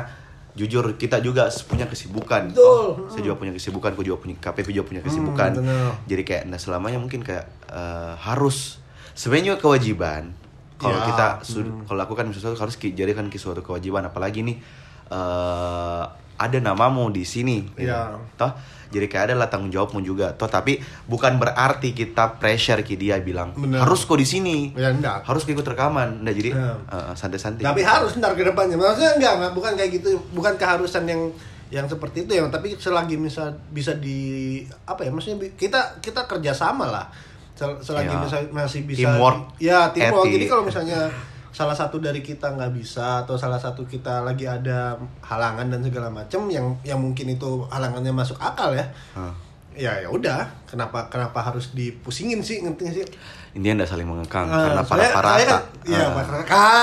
jujur 0.53 1.01
kita 1.01 1.19
juga 1.25 1.49
punya 1.65 1.89
kesibukan. 1.89 2.53
Betul. 2.53 3.09
Saya 3.09 3.23
juga 3.25 3.37
punya 3.41 3.53
kesibukan, 3.57 3.97
aku 3.97 4.05
juga 4.05 4.19
punya 4.21 4.37
KPP 4.37 4.69
juga 4.73 4.87
punya 4.89 5.03
kesibukan. 5.03 5.51
Hmm. 5.59 5.93
Jadi 6.05 6.23
kayak 6.23 6.43
nah 6.49 6.61
selamanya 6.61 7.01
mungkin 7.01 7.25
kayak 7.25 7.49
uh, 7.73 8.15
harus 8.21 8.81
sebenarnya 9.17 9.57
juga 9.57 9.59
kewajiban 9.69 10.33
kalau 10.77 10.99
Ya, 10.99 11.07
kita 11.09 11.27
su- 11.47 11.63
kalau 11.87 11.99
lakukan 11.99 12.35
sesuatu 12.35 12.59
harus 12.59 12.75
jadikan 12.75 13.31
suatu 13.33 13.63
kewajiban 13.63 14.03
apalagi 14.03 14.43
nih 14.43 14.59
uh, 15.15 16.05
ada 16.43 16.59
namamu 16.59 17.09
di 17.09 17.23
sini. 17.23 17.63
Gitu. 17.73 17.87
Ya. 17.87 18.15
toh 18.35 18.51
jadi 18.93 19.09
kayak 19.09 19.25
ada 19.33 19.35
lah 19.41 19.49
tanggung 19.49 19.73
jawabmu 19.73 20.05
juga. 20.05 20.37
Toh 20.37 20.45
tapi 20.47 20.77
bukan 21.07 21.41
berarti 21.41 21.91
kita 21.93 22.37
pressure 22.37 22.85
ki 22.85 23.01
dia 23.01 23.17
bilang 23.19 23.57
Benar. 23.57 23.89
harus 23.89 24.05
kok 24.05 24.21
di 24.21 24.29
sini. 24.29 24.77
Ya 24.77 24.93
enggak. 24.93 25.25
Harus 25.25 25.49
ikut 25.49 25.65
rekaman. 25.65 26.21
Nah 26.21 26.29
jadi 26.29 26.53
Ya. 26.53 26.77
uh, 26.87 27.17
santai-santai. 27.17 27.65
Tapi 27.65 27.81
harus 27.81 28.21
ntar 28.21 28.37
ke 28.37 28.45
depannya. 28.45 28.77
Maksudnya 28.77 29.17
enggak 29.17 29.33
enggak 29.41 29.53
bukan 29.55 29.73
kayak 29.75 29.91
gitu. 29.97 30.13
Bukan 30.37 30.61
keharusan 30.61 31.09
yang 31.09 31.33
yang 31.73 31.89
seperti 31.89 32.29
itu 32.29 32.37
ya. 32.37 32.45
Tapi 32.47 32.77
selagi 32.77 33.17
bisa 33.17 33.49
bisa 33.73 33.97
di 33.97 34.61
apa 34.85 35.09
ya 35.09 35.11
maksudnya 35.11 35.41
kita 35.57 35.97
kita 36.05 36.29
kerjasama 36.29 36.85
lah. 36.85 37.09
Sel- 37.53 37.81
selagi 37.81 38.13
Ya. 38.13 38.21
bisa, 38.21 38.37
masih 38.49 38.81
bisa 38.85 39.09
Teamwork, 39.09 39.57
ya 39.57 39.89
teamwork. 39.93 40.25
Jadi 40.27 40.49
kalau 40.49 40.65
misalnya 40.65 41.09
salah 41.53 41.77
satu 41.77 42.01
dari 42.01 42.25
kita 42.25 42.57
nggak 42.57 42.73
bisa 42.73 43.23
atau 43.23 43.37
salah 43.37 43.61
satu 43.61 43.85
kita 43.85 44.25
lagi 44.25 44.49
ada 44.49 44.97
halangan 45.21 45.69
dan 45.69 45.85
segala 45.85 46.09
macam 46.09 46.49
yang 46.49 46.73
yang 46.81 46.97
mungkin 46.99 47.37
itu 47.37 47.69
halangannya 47.69 48.11
masuk 48.11 48.41
akal 48.41 48.73
ya. 48.73 48.89
Hah. 49.13 49.33
ya 49.77 49.93
ya 50.01 50.09
udah. 50.09 50.49
Kenapa 50.65 51.13
kenapa 51.13 51.45
harus 51.45 51.77
dipusingin 51.77 52.41
sih 52.41 52.65
ngerti 52.65 52.85
sih 52.93 53.07
Intinya 53.53 53.75
nggak 53.79 53.91
saling 53.91 54.09
mengekang 54.09 54.47
Ah, 54.47 54.65
karena 54.65 54.83
para 54.83 55.05
parata. 55.13 55.45
kan- 55.61 55.65
iya, 55.85 56.09
itu 56.09 56.21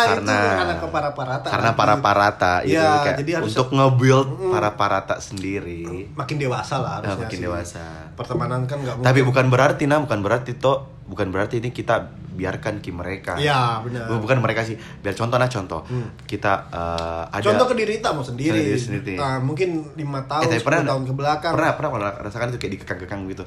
karena 0.06 0.38
karena 0.54 0.76
ke 0.76 0.88
para 0.88 1.10
parata 1.12 1.48
Karena 1.48 1.72
para 1.74 1.96
parata 1.98 2.54
itu 2.62 2.78
Iya, 2.78 2.90
kayak 3.04 3.18
jadi 3.20 3.32
harus- 3.36 3.50
untuk 3.50 3.68
nge-build 3.72 4.30
para 4.50 4.70
parata 4.72 5.16
sendiri. 5.18 6.14
makin 6.14 6.38
dewasa 6.38 6.78
lah 6.78 6.92
Ah, 6.92 6.96
harusnya 7.02 7.26
makin 7.26 7.38
sih. 7.38 7.46
dewasa. 7.46 7.86
pertemanan 8.14 8.62
kan 8.64 8.78
nggak 8.78 9.02
Tapi 9.02 9.20
bukan 9.24 9.46
berarti 9.48 9.84
nah, 9.86 9.98
bukan 9.98 10.20
berarti 10.20 10.52
toh 10.54 10.78
bukan 11.06 11.28
berarti 11.30 11.58
ini 11.58 11.72
kita 11.72 12.06
biarkan 12.32 12.78
ki 12.78 12.92
mereka 12.92 13.34
Iya, 13.36 13.82
benar. 13.82 14.06
Bu- 14.06 14.22
bukan 14.22 14.38
mereka 14.38 14.62
sih 14.62 14.76
biar 14.76 15.12
contoh 15.14 15.36
nah 15.36 15.48
contoh 15.48 15.82
kita 16.24 16.70
eh, 16.70 17.24
ada 17.32 17.42
Contoh 17.42 17.66
ke 17.66 17.76
diri 17.76 17.98
kita 17.98 18.12
mau 18.12 18.22
sendiri. 18.22 18.76
Sendiri, 18.76 18.78
sendiri. 18.78 19.16
Nah, 19.16 19.40
mungkin 19.40 19.90
lima 19.96 20.20
Eh, 20.20 20.26
tahun, 20.28 20.44
tapi 20.46 20.62
10 20.62 20.86
tahun 20.86 21.04
ke 21.04 21.14
belakang. 21.14 21.52
pernah 21.52 21.72
pernah 21.74 21.90
pernah 21.90 22.12
rasakan 22.22 22.48
itu 22.50 22.58
kayak 22.58 22.74
dikekang-kekang 22.78 23.22
gitu 23.28 23.44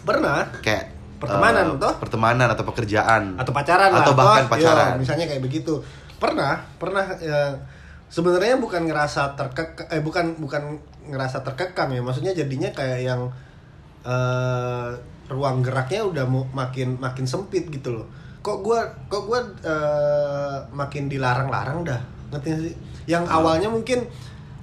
Pernah. 0.00 0.48
kayak 0.58 0.99
Pertemanan, 1.20 1.76
eh, 1.76 1.78
toh? 1.78 1.94
pertemanan 2.00 2.48
atau 2.48 2.64
pekerjaan 2.64 3.36
Atau 3.36 3.52
pacaran 3.52 3.92
lah. 3.92 4.00
atau 4.00 4.12
bahkan 4.16 4.48
toh. 4.48 4.52
pacaran 4.56 4.96
misalnya 4.96 5.28
kayak 5.28 5.42
begitu. 5.44 5.74
Pernah, 6.16 6.64
pernah 6.80 7.04
ya, 7.20 7.52
sebenarnya 8.08 8.56
bukan 8.56 8.88
ngerasa 8.88 9.36
terkekang 9.36 9.88
eh 9.92 10.00
bukan 10.00 10.40
bukan 10.40 10.80
ngerasa 11.12 11.44
terkekang 11.44 11.92
ya. 11.92 12.00
Maksudnya 12.00 12.32
jadinya 12.32 12.72
kayak 12.72 13.00
yang 13.04 13.28
eh 14.00 14.88
ruang 15.30 15.62
geraknya 15.62 16.02
udah 16.08 16.24
makin 16.56 16.96
makin 16.98 17.28
sempit 17.28 17.68
gitu 17.68 18.00
loh. 18.00 18.06
Kok 18.40 18.64
gua 18.64 18.80
kok 19.12 19.28
gua 19.28 19.44
eh, 19.60 20.56
makin 20.72 21.06
dilarang-larang 21.12 21.84
dah. 21.84 22.00
Ngerti 22.32 22.48
sih? 22.64 22.74
Yang 23.04 23.28
awalnya 23.28 23.68
mungkin 23.68 24.08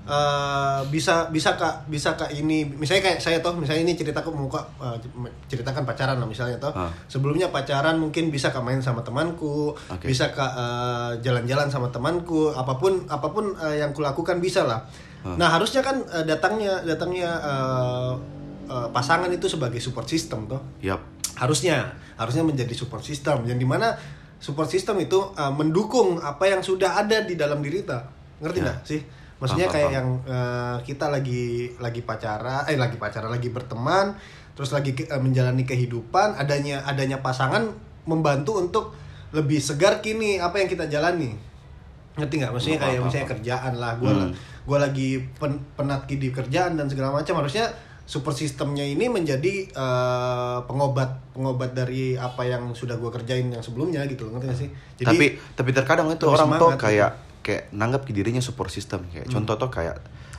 eh, 0.07 0.79
bisa 0.87 1.27
bisa 1.27 1.53
kak 1.53 1.85
bisa 1.85 2.15
kak 2.15 2.31
ini 2.31 2.63
misalnya 2.65 3.03
kayak 3.05 3.19
saya 3.19 3.37
toh 3.37 3.51
misalnya 3.53 3.83
ini 3.83 3.93
ceritaku 3.93 4.31
muka 4.31 4.63
eh, 4.79 4.97
ceritakan 5.45 5.83
pacaran 5.83 6.15
lah 6.15 6.25
misalnya 6.25 6.55
toh 6.57 6.71
Ah. 6.71 6.87
sebelumnya 7.05 7.47
pacaran 7.47 7.95
mungkin 7.95 8.27
bisa 8.27 8.49
kak 8.49 8.63
main 8.63 8.79
sama 8.79 9.03
temanku 9.03 9.75
Oke. 9.75 10.07
bisa 10.07 10.31
kak 10.31 10.51
eh, 10.55 11.11
jalan-jalan 11.21 11.67
sama 11.67 11.87
temanku 11.87 12.49
apa 12.49 12.73
pun 12.75 13.03
apa 13.05 13.27
pun 13.27 13.51
eh, 13.59 13.79
yang 13.79 13.91
kulakukan 13.91 14.39
bisa 14.39 14.63
lah 14.63 14.81
Ah. 15.21 15.33
nah 15.35 15.49
harusnya 15.49 15.81
kan 15.81 15.99
eh, 16.07 16.23
datangnya 16.23 16.81
datangnya 16.81 17.27
eh, 17.37 18.11
eh, 18.65 18.87
pasangan 18.89 19.27
itu 19.27 19.45
sebagai 19.45 19.77
support 19.77 20.05
system 20.05 20.47
toh 20.47 20.61
Yap. 20.79 21.03
harusnya 21.35 21.91
harusnya 22.15 22.41
menjadi 22.41 22.73
support 22.73 23.03
system 23.03 23.43
yang 23.43 23.57
di 23.57 23.65
mana 23.65 23.93
support 24.37 24.69
system 24.69 25.01
itu 25.01 25.17
uh, 25.33 25.49
mendukung 25.49 26.17
apa 26.17 26.45
yang 26.45 26.61
sudah 26.61 26.93
ada 26.93 27.25
di 27.25 27.33
dalam 27.33 27.57
diri 27.57 27.81
kita 27.81 28.05
ngerti 28.37 28.57
Ya. 28.57 28.65
nggak 28.69 28.77
sih 28.85 29.01
maksudnya 29.37 29.67
kayak 29.67 29.91
yang 29.91 30.07
uh, 30.23 30.77
kita 30.81 31.07
lagi 31.07 31.69
lagi 31.77 32.01
pacaran 32.01 32.65
eh 32.65 32.73
lagi 32.73 32.97
pacaran 32.97 33.29
lagi 33.29 33.49
berteman 33.49 34.17
terus 34.53 34.73
lagi 34.73 34.91
ke- 34.91 35.05
uh, 35.07 35.21
menjalani 35.21 35.61
kehidupan 35.61 36.33
adanya 36.35 36.81
adanya 36.83 37.21
pasangan 37.21 37.69
membantu 38.07 38.57
untuk 38.57 38.85
lebih 39.29 39.59
segar 39.59 39.99
kini 39.99 40.39
apa 40.39 40.57
yang 40.57 40.71
kita 40.71 40.87
jalani. 40.87 41.35
Ngerti 42.15 42.33
nggak? 42.39 42.49
Maksudnya 42.49 42.79
kayak 42.79 43.03
misalnya 43.03 43.27
kerjaan 43.27 43.73
lah 43.75 43.99
gue 43.99 44.07
Hmm. 44.07 44.31
gue 44.63 44.77
lagi 44.79 45.09
pen- 45.35 45.61
penat 45.75 46.07
di 46.07 46.31
kerjaan 46.31 46.73
dan 46.73 46.87
segala 46.87 47.11
macam. 47.11 47.35
Harusnya 47.37 47.67
super 48.07 48.31
sistemnya 48.31 48.81
ini 48.81 49.11
menjadi 49.11 49.67
eh, 49.67 50.57
pengobat 50.63 51.35
pengobat 51.35 51.75
dari 51.75 52.15
apa 52.15 52.41
yang 52.41 52.71
sudah 52.71 52.95
gue 52.95 53.11
kerjain 53.11 53.51
yang 53.51 53.59
sebelumnya 53.59 54.07
gitu 54.07 54.25
loh 54.25 54.39
ngerti 54.39 54.47
gak 54.47 54.57
sih? 54.57 54.69
Tapi 55.03 55.25
tapi 55.53 55.69
terkadang 55.75 56.07
itu 56.07 56.23
orang 56.25 56.55
tuh 56.55 56.71
kayak 56.79 57.11
kayak 57.47 57.71
nanggap 57.71 58.03
ke 58.03 58.11
dirinya 58.11 58.39
support 58.39 58.67
system 58.67 59.07
kayak 59.07 59.25
Hmm. 59.25 59.39
contoh 59.39 59.55
tuh 59.57 59.71
kayak 59.71 59.95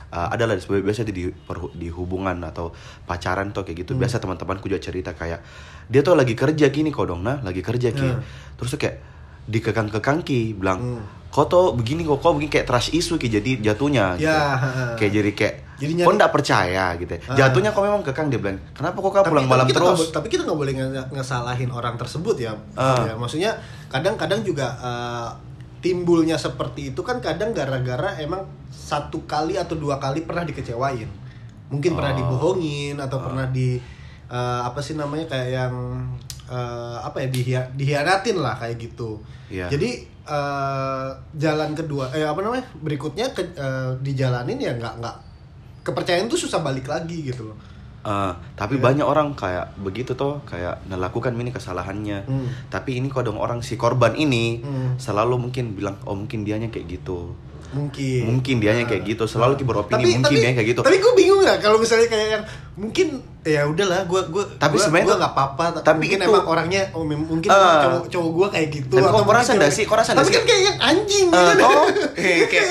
uh, 0.07 0.27
ada 0.27 0.45
lah 0.45 0.55
sebagai 0.55 0.81
biasa 0.83 1.01
di 1.03 1.25
di 1.73 1.87
hubungan 1.89 2.37
atau 2.43 2.69
pacaran 3.03 3.49
tuh 3.49 3.61
kayak 3.63 3.83
gitu 3.83 3.91
Hmm. 3.91 4.01
biasa 4.01 4.17
teman-temanku 4.17 4.65
juga 4.65 4.77
cerita 4.79 5.11
kayak 5.11 5.41
dia 5.83 6.01
tuh 6.01 6.13
lagi 6.13 6.33
kerja 6.33 6.65
gini 6.67 6.89
kok 6.89 7.05
dong 7.05 7.21
nah 7.21 7.37
lagi 7.39 7.59
kerja 7.59 7.89
ki 7.89 8.07
Hmm. 8.07 8.21
terus 8.53 8.69
tuh 8.69 8.79
kayak 8.79 9.01
dikekang-kekang 9.45 10.21
ki 10.21 10.53
bilang 10.55 10.79
Hmm. 10.79 11.01
kok 11.27 11.45
tuh 11.47 11.73
begini 11.73 12.01
kok 12.03 12.17
kok 12.19 12.31
begini 12.31 12.49
kayak 12.51 12.67
trust 12.67 12.89
issue 12.91 13.15
ki 13.15 13.29
jadi 13.31 13.51
jatuhnya 13.63 14.13
gitu. 14.15 14.25
Ya, 14.25 14.37
ha. 14.51 14.69
kayak 14.95 15.11
jadi 15.11 15.31
kayak 15.31 15.55
Jadi 15.79 15.91
kok 15.93 15.99
nyari- 16.03 16.17
nggak 16.17 16.33
percaya 16.33 16.85
gitu 16.93 17.11
ya. 17.13 17.21
Jatuhnya 17.39 17.71
kok 17.71 17.81
memang 17.81 18.01
kekang 18.03 18.27
dia 18.27 18.35
bilang 18.37 18.59
kenapa 18.71 18.97
kok 18.97 19.11
kamu 19.11 19.25
pulang 19.27 19.47
malam 19.47 19.63
kita 19.63 19.79
terus 19.79 19.99
bo- 20.01 20.11
tapi 20.11 20.27
kita 20.27 20.41
nggak 20.43 20.59
boleh 20.59 20.73
nge- 20.75 21.09
ngesalahin 21.09 21.69
orang 21.69 21.95
tersebut 21.95 22.35
ya, 22.35 22.51
Ah. 22.75 23.05
Ya, 23.05 23.13
maksudnya 23.15 23.55
kadang-kadang 23.87 24.43
juga 24.43 24.67
eh, 24.75 25.29
timbulnya 25.79 26.35
seperti 26.35 26.89
itu 26.89 27.01
kan 27.01 27.19
kadang 27.19 27.51
gara-gara 27.51 28.15
emang 28.17 28.43
satu 28.69 29.23
kali 29.23 29.55
atau 29.55 29.73
dua 29.73 29.95
kali 29.95 30.21
pernah 30.21 30.43
dikecewain 30.43 31.07
mungkin 31.67 31.91
pernah 31.93 32.11
Oh. 32.11 32.17
dibohongin 32.17 32.95
atau 32.95 33.17
pernah 33.19 33.47
di 33.47 33.79
eh, 34.27 34.61
apa 34.61 34.77
sih 34.77 34.93
namanya 34.93 35.25
kayak 35.25 35.49
yang 35.51 35.73
eh, 36.45 36.97
apa 36.99 37.17
ya 37.19 37.27
dihia- 37.27 37.69
dihianatin 37.71 38.37
lah 38.37 38.55
kayak 38.55 38.77
gitu 38.77 39.17
Iya. 39.47 39.65
jadi 39.67 39.89
eh, 40.23 41.07
jalan 41.35 41.73
kedua 41.73 42.11
eh 42.11 42.21
apa 42.23 42.37
namanya 42.39 42.65
berikutnya 42.75 43.31
ke, 43.31 43.41
eh, 43.49 43.91
dijalanin 43.99 44.57
ya 44.57 44.73
nggak 44.73 44.93
nggak 44.99 45.15
kepercayaan 45.81 46.27
tuh 46.27 46.37
susah 46.37 46.59
balik 46.59 46.85
lagi 46.85 47.23
gitu 47.23 47.45
loh 47.45 47.57
Eh, 48.01 48.31
tapi 48.55 48.75
Ya. 48.75 48.81
banyak 48.81 49.03
orang 49.03 49.27
kayak 49.33 49.75
begitu 49.75 50.13
tuh 50.13 50.39
kayak 50.43 50.79
melakukan 50.85 51.33
ini 51.33 51.51
kesalahannya 51.51 52.23
Hmm. 52.23 52.47
tapi 52.67 52.95
ini 52.95 53.07
kok 53.07 53.21
dong 53.21 53.35
orang 53.35 53.59
si 53.59 53.75
korban 53.75 54.15
ini 54.15 54.57
Hmm. 54.57 54.95
selalu 54.95 55.35
mungkin 55.37 55.73
bilang 55.73 55.99
oh 56.03 56.15
mungkin 56.15 56.41
dianya 56.41 56.67
kayak 56.67 56.87
gitu 56.89 57.35
mungkin 57.69 58.23
mungkin 58.25 58.55
dianya 58.57 58.83
kayak 58.83 59.03
gitu 59.05 59.23
selalu 59.25 59.53
ki 59.53 59.63
beropini 59.63 60.01
mungkin 60.01 60.23
tapi, 60.23 60.35
dianya 60.37 60.55
kayak 60.55 60.69
gitu 60.69 60.81
tapi 60.81 60.97
gue 60.97 61.13
bingung 61.13 61.39
nggak 61.39 61.59
kalau 61.59 61.77
misalnya 61.77 62.07
kayak 62.07 62.27
yang 62.31 62.43
mungkin 62.75 63.07
ya 63.41 63.61
udahlah 63.63 64.01
gue 64.03 64.21
gue 64.27 64.43
Tapi 64.57 64.75
sebenarnya 64.75 65.05
gue 65.05 65.17
nggak 65.19 65.33
apa-apa 65.35 65.63
ta- 65.69 65.83
tapi 65.85 66.07
mungkin 66.07 66.17
itu- 66.17 66.29
emang 66.29 66.45
orangnya 66.47 66.81
oh, 66.91 67.03
mungkin 67.03 67.45
emang 67.45 67.77
cowok 67.83 68.03
cowok 68.09 68.31
gue 68.31 68.47
kayak 68.49 68.67
gitu 68.73 68.93
Dan 68.95 69.03
kok 69.03 69.11
atau 69.11 69.21
kau 69.21 69.29
rasa 69.29 69.43
mungkin 69.45 69.59
nggak 69.59 69.71
sih? 69.71 69.83
Kau 69.83 69.97
rasa 69.97 70.09
nggak 70.09 70.19
tapi 70.19 70.29
sih? 70.29 70.35
kan 70.35 70.43
kayak 70.45 70.63
yang 70.63 70.77
anjing 70.81 71.27
Eh, 71.27 71.35
gitu 71.35 71.65
oh, 71.67 71.85
eh, 72.25 72.37
kayak 72.47 72.67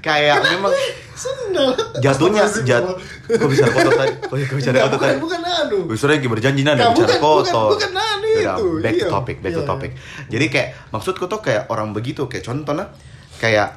kayak 0.00 0.36
memang 0.40 0.72
sendal 1.12 1.76
jatuhnya 2.00 2.48
jat 2.64 2.84
kok 3.28 3.48
bisa 3.48 3.68
kotor 3.68 3.92
tadi 3.92 4.14
kok 4.16 4.56
bicara 4.56 4.72
Nggak, 4.72 4.84
kotor 4.88 4.96
bukan 4.96 5.08
tadi 5.08 5.20
bukan 5.20 5.40
anu 5.44 5.78
Biasanya 5.92 6.10
lagi 6.16 6.28
berjanji 6.28 6.62
nanda 6.64 6.80
Nggak, 6.80 6.92
bicara 6.96 7.12
bukan, 7.12 7.20
bukan, 7.20 7.44
kotor. 7.44 7.68
bukan 7.76 7.92
anu 7.92 8.26
Yaudah, 8.30 8.56
itu, 8.56 8.66
back 8.80 8.94
to 8.94 9.04
iya. 9.04 9.10
topic, 9.10 9.36
back 9.42 9.52
to 9.52 9.62
Iya, 9.62 9.68
topic. 9.68 9.90
Jadi 10.30 10.46
kayak 10.48 10.68
maksudku 10.90 11.24
tuh 11.28 11.40
kayak 11.44 11.62
orang 11.68 11.88
begitu 11.92 12.24
kayak 12.26 12.44
contohnya 12.46 12.86
kayak 13.36 13.68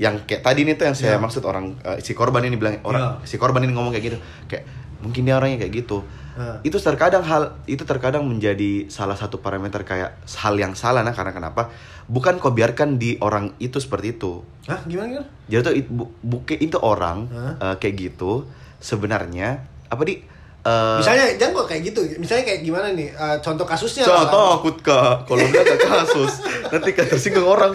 yang 0.00 0.14
kayak 0.26 0.42
tadi 0.42 0.66
nih 0.66 0.74
tuh 0.74 0.84
yang 0.90 0.96
saya 0.98 1.14
Iya. 1.14 1.22
maksud 1.22 1.42
orang 1.46 1.78
eh, 1.78 1.98
si 2.02 2.12
korban 2.16 2.42
ini 2.42 2.56
bilang 2.58 2.82
orang 2.82 3.22
si 3.22 3.38
korban 3.38 3.62
ini 3.62 3.70
ngomong 3.70 3.92
kayak 3.94 4.04
gitu 4.10 4.18
kayak 4.48 4.64
mungkin 4.98 5.22
dia 5.22 5.38
orangnya 5.38 5.62
kayak 5.62 5.72
gitu. 5.84 6.02
Nah. 6.32 6.64
Itu 6.64 6.80
terkadang 6.80 7.20
hal 7.28 7.60
itu 7.68 7.84
terkadang 7.84 8.24
menjadi 8.24 8.88
salah 8.88 9.12
satu 9.12 9.44
parameter 9.44 9.84
kayak 9.84 10.16
hal 10.24 10.54
yang 10.56 10.72
salah 10.72 11.04
nah 11.04 11.12
karena 11.12 11.32
kenapa? 11.36 11.68
Bukan 12.08 12.40
kau 12.40 12.56
biarkan 12.56 12.96
di 12.96 13.20
orang 13.20 13.52
itu 13.60 13.76
seperti 13.76 14.16
itu. 14.16 14.40
Hah 14.64 14.80
gimana 14.88 15.20
gimana 15.20 15.26
Jadi 15.46 15.60
tuh 15.60 15.74
bu, 15.92 16.04
buke- 16.24 16.56
itu 16.56 16.80
orang 16.80 17.28
Hah? 17.28 17.52
eh, 17.60 17.74
kayak 17.76 17.94
gitu 18.00 18.48
sebenarnya 18.80 19.62
apa 19.92 20.02
di 20.08 20.24
eh, 20.62 20.96
misalnya 21.02 21.26
jangan 21.36 21.52
kok 21.58 21.66
kayak 21.66 21.82
gitu. 21.90 22.00
Misalnya 22.22 22.44
kayak 22.46 22.60
gimana 22.62 22.86
nih? 22.94 23.08
Eh, 23.10 23.36
contoh 23.42 23.66
kasusnya. 23.66 24.06
Contoh 24.06 24.62
takut 24.62 24.76
kak 24.80 25.26
kalau 25.26 25.42
enggak 25.42 25.64
ke 25.66 25.76
kasus. 25.82 26.32
Nanti 26.70 26.90
kan 26.94 27.06
tersinggung 27.10 27.46
orang. 27.46 27.74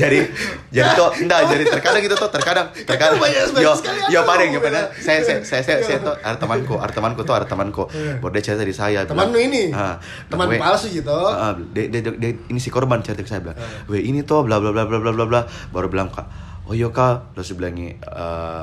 jadi 0.00 0.24
jadi 0.72 0.88
tuh 0.96 1.10
enggak 1.20 1.40
jadi 1.50 1.64
terkadang 1.68 2.00
gitu 2.00 2.16
tuh 2.16 2.30
terkadang 2.32 2.66
terkadang. 2.72 3.20
Yo 3.60 3.72
yo 4.08 4.20
aku. 4.24 4.28
pada 4.28 4.42
yang 4.46 4.62
pada 4.62 4.88
saya 4.96 5.20
saya 5.20 5.44
saya 5.44 5.62
saya, 5.62 5.78
saya 5.84 5.98
tuh 6.00 6.14
ada 6.16 6.36
temanku 6.40 6.74
ada 6.80 6.92
temanku 6.92 7.20
tuh 7.26 7.34
ada 7.36 7.46
temanku. 7.46 7.84
Baru 8.22 8.32
dia 8.32 8.42
cerita 8.42 8.64
di 8.64 8.72
saya 8.72 9.02
Temanmu 9.04 9.38
ini? 9.38 9.62
ah, 9.74 9.98
Teman 10.30 10.46
"Weh, 10.46 10.60
palsu 10.60 10.86
gitu?" 10.88 11.12
ah, 11.12 11.52
dia, 11.74 11.90
dia, 11.90 12.00
dia, 12.00 12.30
ini 12.48 12.58
si 12.62 12.70
korban 12.70 13.02
cerita 13.02 13.20
ke 13.20 13.28
saya 13.28 13.42
bilang 13.42 13.58
weh 13.90 14.00
ini 14.00 14.22
tuh 14.22 14.46
bla 14.46 14.62
bla 14.62 14.70
bla 14.70 14.86
bla 14.86 14.98
bla 15.02 15.12
bla 15.12 15.26
bla. 15.26 15.40
Baru 15.74 15.90
bilang 15.90 16.08
kak 16.08 16.49
oh 16.70 16.76
iya 16.76 16.86
kak 16.88 17.34
terus 17.34 17.50
dia 17.50 17.58
bilang 17.58 17.74
eh, 17.82 17.92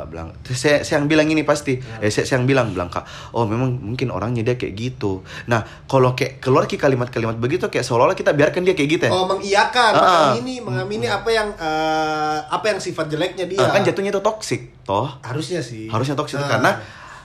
bilang 0.07 0.31
terus 0.39 0.55
saya, 0.57 0.79
saya 0.79 0.97
yang 0.97 1.11
bilang 1.11 1.27
ini 1.27 1.43
pasti 1.43 1.75
eh 1.75 2.07
saya, 2.07 2.23
saya 2.23 2.39
yang 2.39 2.47
bilang 2.47 2.71
bilang 2.71 2.87
kak 2.87 3.03
oh 3.33 3.43
memang 3.43 3.67
mungkin 3.75 4.07
orangnya 4.09 4.41
dia 4.41 4.55
kayak 4.55 4.73
gitu 4.73 5.19
nah 5.43 5.59
kalau 5.83 6.15
kayak 6.15 6.39
keluar 6.39 6.63
ki 6.63 6.79
kalimat-kalimat 6.79 7.35
begitu 7.35 7.67
kayak 7.67 7.83
seolah-olah 7.83 8.15
kita 8.15 8.31
biarkan 8.31 8.63
dia 8.63 8.71
kayak 8.73 8.89
gitu 8.89 9.03
ya 9.03 9.11
Oh 9.11 9.27
mengiyakan, 9.27 9.91
Ah. 9.91 10.31
mengamini, 10.31 10.55
mengamini 10.61 11.05
apa 11.05 11.27
yang 11.27 11.51
eh, 11.51 12.37
apa 12.47 12.65
yang 12.65 12.79
sifat 12.79 13.05
jeleknya 13.07 13.43
dia. 13.43 13.59
Ah, 13.59 13.69
kan 13.69 13.83
jatuhnya 13.83 14.09
itu 14.09 14.21
toksik 14.21 14.61
toh 14.81 15.11
harusnya 15.19 15.59
sih. 15.59 15.91
harusnya 15.91 16.15
toksik 16.15 16.39
Ah. 16.39 16.47
karena 16.47 16.71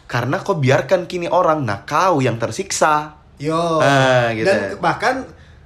karena 0.04 0.36
kau 0.40 0.58
biarkan 0.58 1.06
kini 1.06 1.30
orang 1.30 1.62
nah 1.62 1.86
kau 1.86 2.18
yang 2.18 2.36
tersiksa 2.36 3.22
Yo. 3.38 3.78
Ah, 3.78 4.30
gitu 4.32 4.44
Dan 4.44 4.58
ya. 4.58 4.78
bahkan 4.78 5.22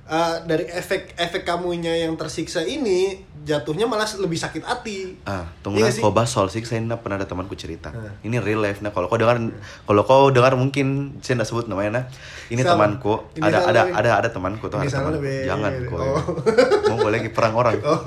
eh, 0.07 0.37
dari 0.43 0.65
efek 0.67 1.15
efek 1.15 1.43
kamunya 1.43 1.93
yang 1.99 2.15
tersiksa 2.15 2.61
ini 2.61 3.15
jatuhnya 3.43 3.87
malah 3.87 4.07
lebih 4.17 4.35
sakit 4.35 4.59
hati. 4.61 5.15
Ah, 5.23 5.47
tunggu 5.61 5.79
Iya 5.79 5.87
lah, 5.87 5.93
sih? 5.93 6.03
kau 6.03 6.11
bahas 6.11 6.27
soal 6.29 6.47
siksa 6.47 6.75
ini 6.75 6.85
nah, 6.85 6.99
pernah 6.99 7.15
ada 7.15 7.25
temanku 7.25 7.55
cerita. 7.55 7.91
Ah. 7.91 8.11
Ini 8.21 8.39
real 8.39 8.59
life 8.59 8.83
nah. 8.83 8.91
Kalau 8.91 9.07
kau 9.07 9.15
dengar, 9.15 9.39
kalau 9.85 10.03
kau 10.03 10.31
dengar 10.31 10.55
mungkin 10.55 11.19
saya 11.21 11.39
nggak 11.39 11.47
sebut 11.47 11.67
namanya 11.67 11.91
nah. 11.93 12.05
Ini 12.49 12.59
temanku, 12.61 13.23
Ini 13.35 13.43
ada 13.45 13.59
ada 13.65 13.81
nih. 13.85 13.95
ada 13.95 14.11
ada 14.19 14.29
temanku 14.29 14.67
tuh 14.67 14.79
Ini 14.79 14.89
ada 14.89 14.99
teman. 15.01 15.13
lebih- 15.15 15.47
Jangan 15.47 15.71
kau. 15.87 15.99
Oh. 15.99 16.19
Mau 16.91 16.99
boleh 17.01 17.19
perang 17.31 17.55
orang. 17.55 17.79
Oh. 17.81 18.01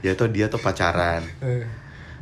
ya 0.00 0.14
tuh 0.14 0.30
dia 0.30 0.46
tuh 0.46 0.58
pacaran. 0.58 1.26
Eh, 1.42 1.66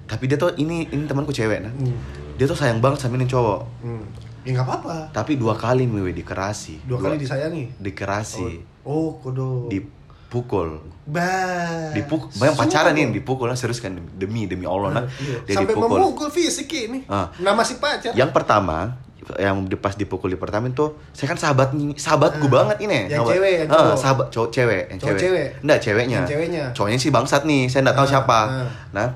Tapi 0.05 0.25
dia 0.25 0.37
tuh 0.37 0.57
ini 0.57 0.85
ini 0.87 1.05
temanku 1.05 1.33
cewek 1.33 1.61
nah. 1.61 1.71
Hmm. 1.71 1.97
Dia 2.35 2.45
tuh 2.45 2.57
sayang 2.57 2.81
banget 2.81 3.05
sama 3.05 3.17
ini 3.17 3.25
cowok. 3.25 3.61
hmm. 3.85 4.05
Ya 4.45 4.53
nggak 4.53 4.67
apa-apa. 4.67 4.97
Tapi 5.11 5.35
dua 5.35 5.53
kali 5.53 5.85
mewe 5.85 6.13
dikerasi. 6.13 6.85
Dua 6.85 7.01
kali 7.01 7.17
disayangi. 7.17 7.73
dikerasi, 7.75 8.61
Oh, 8.83 9.17
kodo. 9.17 9.67
dipukul. 9.67 10.85
Bah. 11.07 11.93
Dipukul, 11.93 12.29
bayang 12.35 12.53
pacaran 12.55 12.93
nih 12.93 13.09
dipukul 13.11 13.45
nah, 13.45 13.55
serius 13.55 13.77
kan 13.79 13.93
demi 14.15 14.45
demi 14.45 14.65
Allah 14.65 14.91
nah. 14.95 15.05
Iya. 15.15 15.37
Dia 15.45 15.55
Sampai 15.59 15.73
dipukul. 15.73 15.97
memukul 15.97 16.29
fisik 16.29 16.69
ini. 16.71 17.05
Ah. 17.07 17.29
Nama 17.35 17.61
si 17.61 17.77
pacar. 17.77 18.13
Yang 18.13 18.31
pertama, 18.31 18.97
yang 19.35 19.57
pas 19.75 19.93
dipukul 19.95 20.29
di 20.29 20.37
pertama 20.37 20.65
itu 20.67 20.85
saya 21.11 21.27
kan 21.27 21.39
sahabat 21.39 21.69
sahabatku 21.95 22.45
banget 22.47 22.77
ini 22.79 23.09
Yang 23.09 23.25
sahabat- 23.25 23.33
cewek, 23.33 23.53
yang 23.55 23.69
Ah, 23.69 23.77
cowok? 23.79 23.97
sahabat 23.97 24.27
cowok 24.29 24.49
cewek 24.51 24.83
yang 24.85 24.99
Cowok 24.99 25.09
cewek 25.09 25.21
cewek? 25.23 25.49
enggak 25.61 25.79
ceweknya 25.81 26.15
Yang 26.15 26.29
ceweknya? 26.29 26.65
cowoknya 26.71 26.99
sih 26.99 27.11
bangsat 27.11 27.43
nih 27.43 27.63
saya 27.67 27.81
enggak 27.83 27.97
tahu 27.97 28.05
Ah, 28.05 28.13
siapa 28.13 28.39
ah. 28.45 28.69
nah 28.93 29.07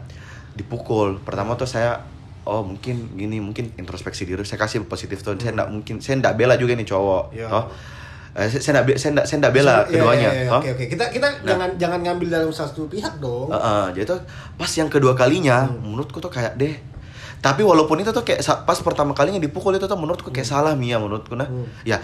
dipukul 0.54 1.20
pertama 1.20 1.52
tuh 1.54 1.68
saya 1.68 2.00
oh 2.48 2.64
mungkin 2.64 3.12
gini 3.12 3.38
mungkin 3.38 3.76
introspeksi 3.76 4.24
diri 4.24 4.40
saya 4.42 4.56
kasih 4.56 4.82
positif 4.84 5.20
tuh 5.20 5.36
saya 5.36 5.52
enggak 5.52 5.68
mungkin 5.68 6.00
saya 6.00 6.16
enggak 6.16 6.34
bela 6.34 6.56
juga 6.56 6.72
nih 6.72 6.86
cowok 6.86 7.24
Iya. 7.30 7.46
toh 7.46 7.66
Eh, 8.34 8.46
saya 8.46 8.78
enggak 8.78 8.96
saya 8.96 9.10
enggak 9.12 9.26
saya 9.26 9.36
enggak 9.36 9.52
bela 9.52 9.74
Iya, 9.74 9.84
keduanya 9.90 10.30
iya, 10.30 10.32
iya, 10.38 10.48
toh 10.48 10.58
Oke 10.58 10.68
oke. 10.70 10.84
Kita 10.86 11.04
kita 11.08 11.26
Nah. 11.28 11.44
jangan 11.44 11.70
jangan 11.76 11.98
ngambil 12.00 12.28
dalam 12.30 12.50
satu 12.50 12.86
pihak 12.86 13.18
dong. 13.18 13.50
Heeh, 13.50 13.84
jadi 13.92 14.04
tuh 14.06 14.20
pas 14.54 14.70
yang 14.70 14.86
kedua 14.86 15.12
kalinya 15.12 15.66
Hmm. 15.66 15.82
menurutku 15.84 16.18
tuh 16.18 16.30
kayak 16.30 16.54
deh 16.54 16.74
tapi 17.38 17.62
walaupun 17.62 17.94
itu 17.96 18.10
tuh 18.10 18.22
kayak 18.22 18.42
pas 18.64 18.74
pertama 18.78 19.10
kalinya 19.12 19.38
dipukul 19.38 19.70
itu 19.70 19.86
tuh 19.86 19.94
menurutku 19.94 20.28
kayak 20.28 20.42
salah 20.44 20.74
Mia 20.74 20.98
menurutku 20.98 21.34
nah 21.34 21.46
Hmm. 21.46 21.66
ya 21.82 22.02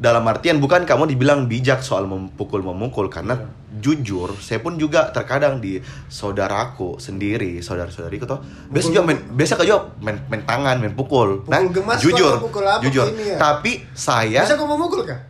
dalam 0.00 0.24
artian 0.24 0.56
bukan 0.56 0.82
kamu 0.82 1.04
dibilang 1.06 1.44
bijak 1.44 1.80
soal 1.80 2.04
memukul 2.04 2.60
memukul 2.60 3.06
karena 3.06 3.36
Iya. 3.36 3.84
jujur 3.94 4.32
saya 4.34 4.58
pun 4.58 4.74
juga 4.74 5.08
terkadang 5.10 5.60
di 5.60 5.76
saudaraku 6.06 6.96
sendiri 6.96 7.60
saudara 7.60 7.86
saudariku 7.86 8.24
tuh 8.24 8.40
biasa 8.66 8.88
juga 8.88 9.02
main 9.04 9.20
biasa 9.30 9.54
kau 9.54 9.62
juga 9.62 9.92
main, 9.98 10.16
main 10.26 10.42
tangan 10.42 10.76
main 10.76 10.90
pukul, 10.90 11.44
Nah, 11.46 11.60
Pukul 11.60 11.72
gemas 11.76 11.96
kah 11.96 12.02
jujur 12.02 12.34
pukul 12.40 12.64
apa 12.64 12.80
jujur. 12.80 13.06
ya? 13.14 13.36
tapi 13.36 13.84
saya 13.90 14.40
Bisa 14.42 14.56
kau 14.56 14.64
mau 14.64 14.76
mukul 14.76 15.04
kah? 15.04 15.20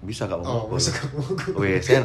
bisa 0.00 0.24
gak 0.24 0.38
Oh, 0.38 0.64
memukul. 0.64 0.78
bisa 0.78 0.90
kau 0.94 1.08
mukul. 1.12 1.52
Weh, 1.60 1.76
saya, 1.76 2.00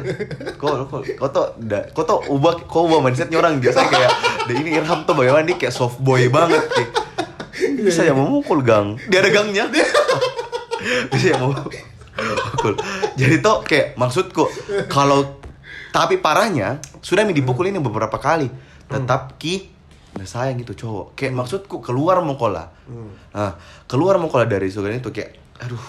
kok, 0.52 0.68
kok, 0.84 1.00
kok 1.16 1.28
tuh, 1.32 1.46
da, 1.58 1.80
kok 1.88 2.04
tuh 2.04 2.18
ubah, 2.28 2.60
kok 2.60 2.82
ubah 2.82 3.00
mindsetnya 3.00 3.40
orang. 3.40 3.56
Biasa 3.56 3.88
kayak, 3.88 4.10
"Deh, 4.44 4.56
ini 4.58 4.76
Irham 4.76 5.00
tuh 5.00 5.16
bagaimana? 5.16 5.40
Nih 5.42 5.56
kayak 5.56 5.72
soft 5.72 5.96
boy 5.98 6.28
banget 6.28 6.60
kayak, 6.68 6.90
bisa 7.78 8.02
ya 8.02 8.12
memukul 8.12 8.60
gang, 8.60 9.00
dia 9.02 9.24
ada 9.24 9.32
gangnya, 9.32 9.64
bisa 11.08 11.26
ya 11.26 11.36
jadi 13.20 13.40
tuh 13.40 13.62
kayak 13.62 13.94
maksudku 13.94 14.48
kalau 14.88 15.40
tapi 15.92 16.20
parahnya 16.20 16.76
sudah 17.00 17.24
dipukul 17.24 17.68
ini 17.68 17.80
beberapa 17.80 18.20
kali, 18.20 18.52
tetap 18.84 19.40
ki 19.40 19.72
nggak 20.16 20.28
sayang 20.28 20.56
gitu 20.60 20.72
cowok, 20.72 21.12
kayak 21.12 21.32
maksudku 21.36 21.80
keluar 21.84 22.20
mengkola, 22.24 22.72
Hmm. 22.88 23.12
nah 23.36 23.52
keluar 23.84 24.16
mengkola 24.16 24.48
dari 24.48 24.72
surga 24.72 24.96
itu 24.96 25.12
kayak, 25.12 25.36
aduh, 25.60 25.80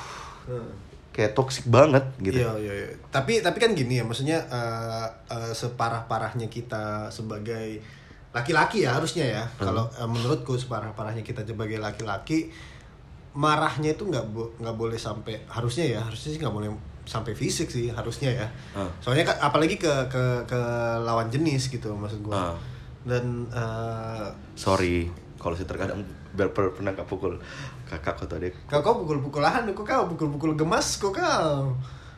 Hmm. 0.51 0.71
kayak 1.15 1.31
toksik 1.31 1.67
banget 1.71 2.03
gitu. 2.19 2.43
Iya, 2.43 2.51
iya, 2.59 2.73
iya. 2.75 2.87
Tapi 3.07 3.39
tapi 3.39 3.57
kan 3.59 3.71
gini 3.71 3.99
ya, 3.99 4.03
maksudnya 4.03 4.43
eh, 4.47 5.07
eh, 5.31 5.51
separah-parahnya 5.55 6.51
kita 6.51 7.07
sebagai 7.07 7.79
laki-laki 8.35 8.83
ya 8.83 8.99
harusnya 8.99 9.23
ya. 9.27 9.43
Kalau 9.55 9.87
eh, 9.91 10.07
menurutku 10.07 10.59
separah-parahnya 10.59 11.23
kita 11.23 11.47
sebagai 11.47 11.79
laki-laki 11.79 12.51
marahnya 13.37 13.93
itu 13.93 14.01
nggak 14.09 14.33
bo- 14.33 14.49
nggak 14.57 14.73
boleh 14.73 14.97
sampai 14.97 15.37
harusnya 15.45 15.85
ya 15.85 15.99
harusnya 16.01 16.33
sih 16.33 16.41
nggak 16.41 16.55
boleh 16.57 16.73
sampai 17.05 17.37
fisik 17.37 17.69
sih 17.69 17.93
harusnya 17.93 18.33
ya. 18.33 18.47
Hmm. 18.73 18.89
Soalnya 18.97 19.29
kan 19.29 19.37
apalagi 19.39 19.77
ke 19.77 19.93
ke 20.09 20.23
ke 20.49 20.59
lawan 21.05 21.29
jenis 21.29 21.69
gitu 21.69 21.93
maksud 21.93 22.25
gua. 22.25 22.51
Hmm. 22.51 22.57
Dan 23.05 23.25
eh, 23.53 24.27
sorry 24.57 25.05
kalau 25.37 25.53
saya 25.53 25.69
terkadang 25.69 26.01
pernah 26.33 26.91
kak 26.97 27.05
pukul 27.05 27.37
kakak 27.87 28.19
atau 28.19 28.35
adik 28.35 28.57
kau 28.67 28.83
kau 28.83 29.05
pukul-pukulahan 29.05 29.63
kok 29.71 29.85
kau 29.85 30.03
pukul-pukul 30.11 30.57
gemas 30.57 30.97
kok 30.97 31.13
kau. 31.13 31.77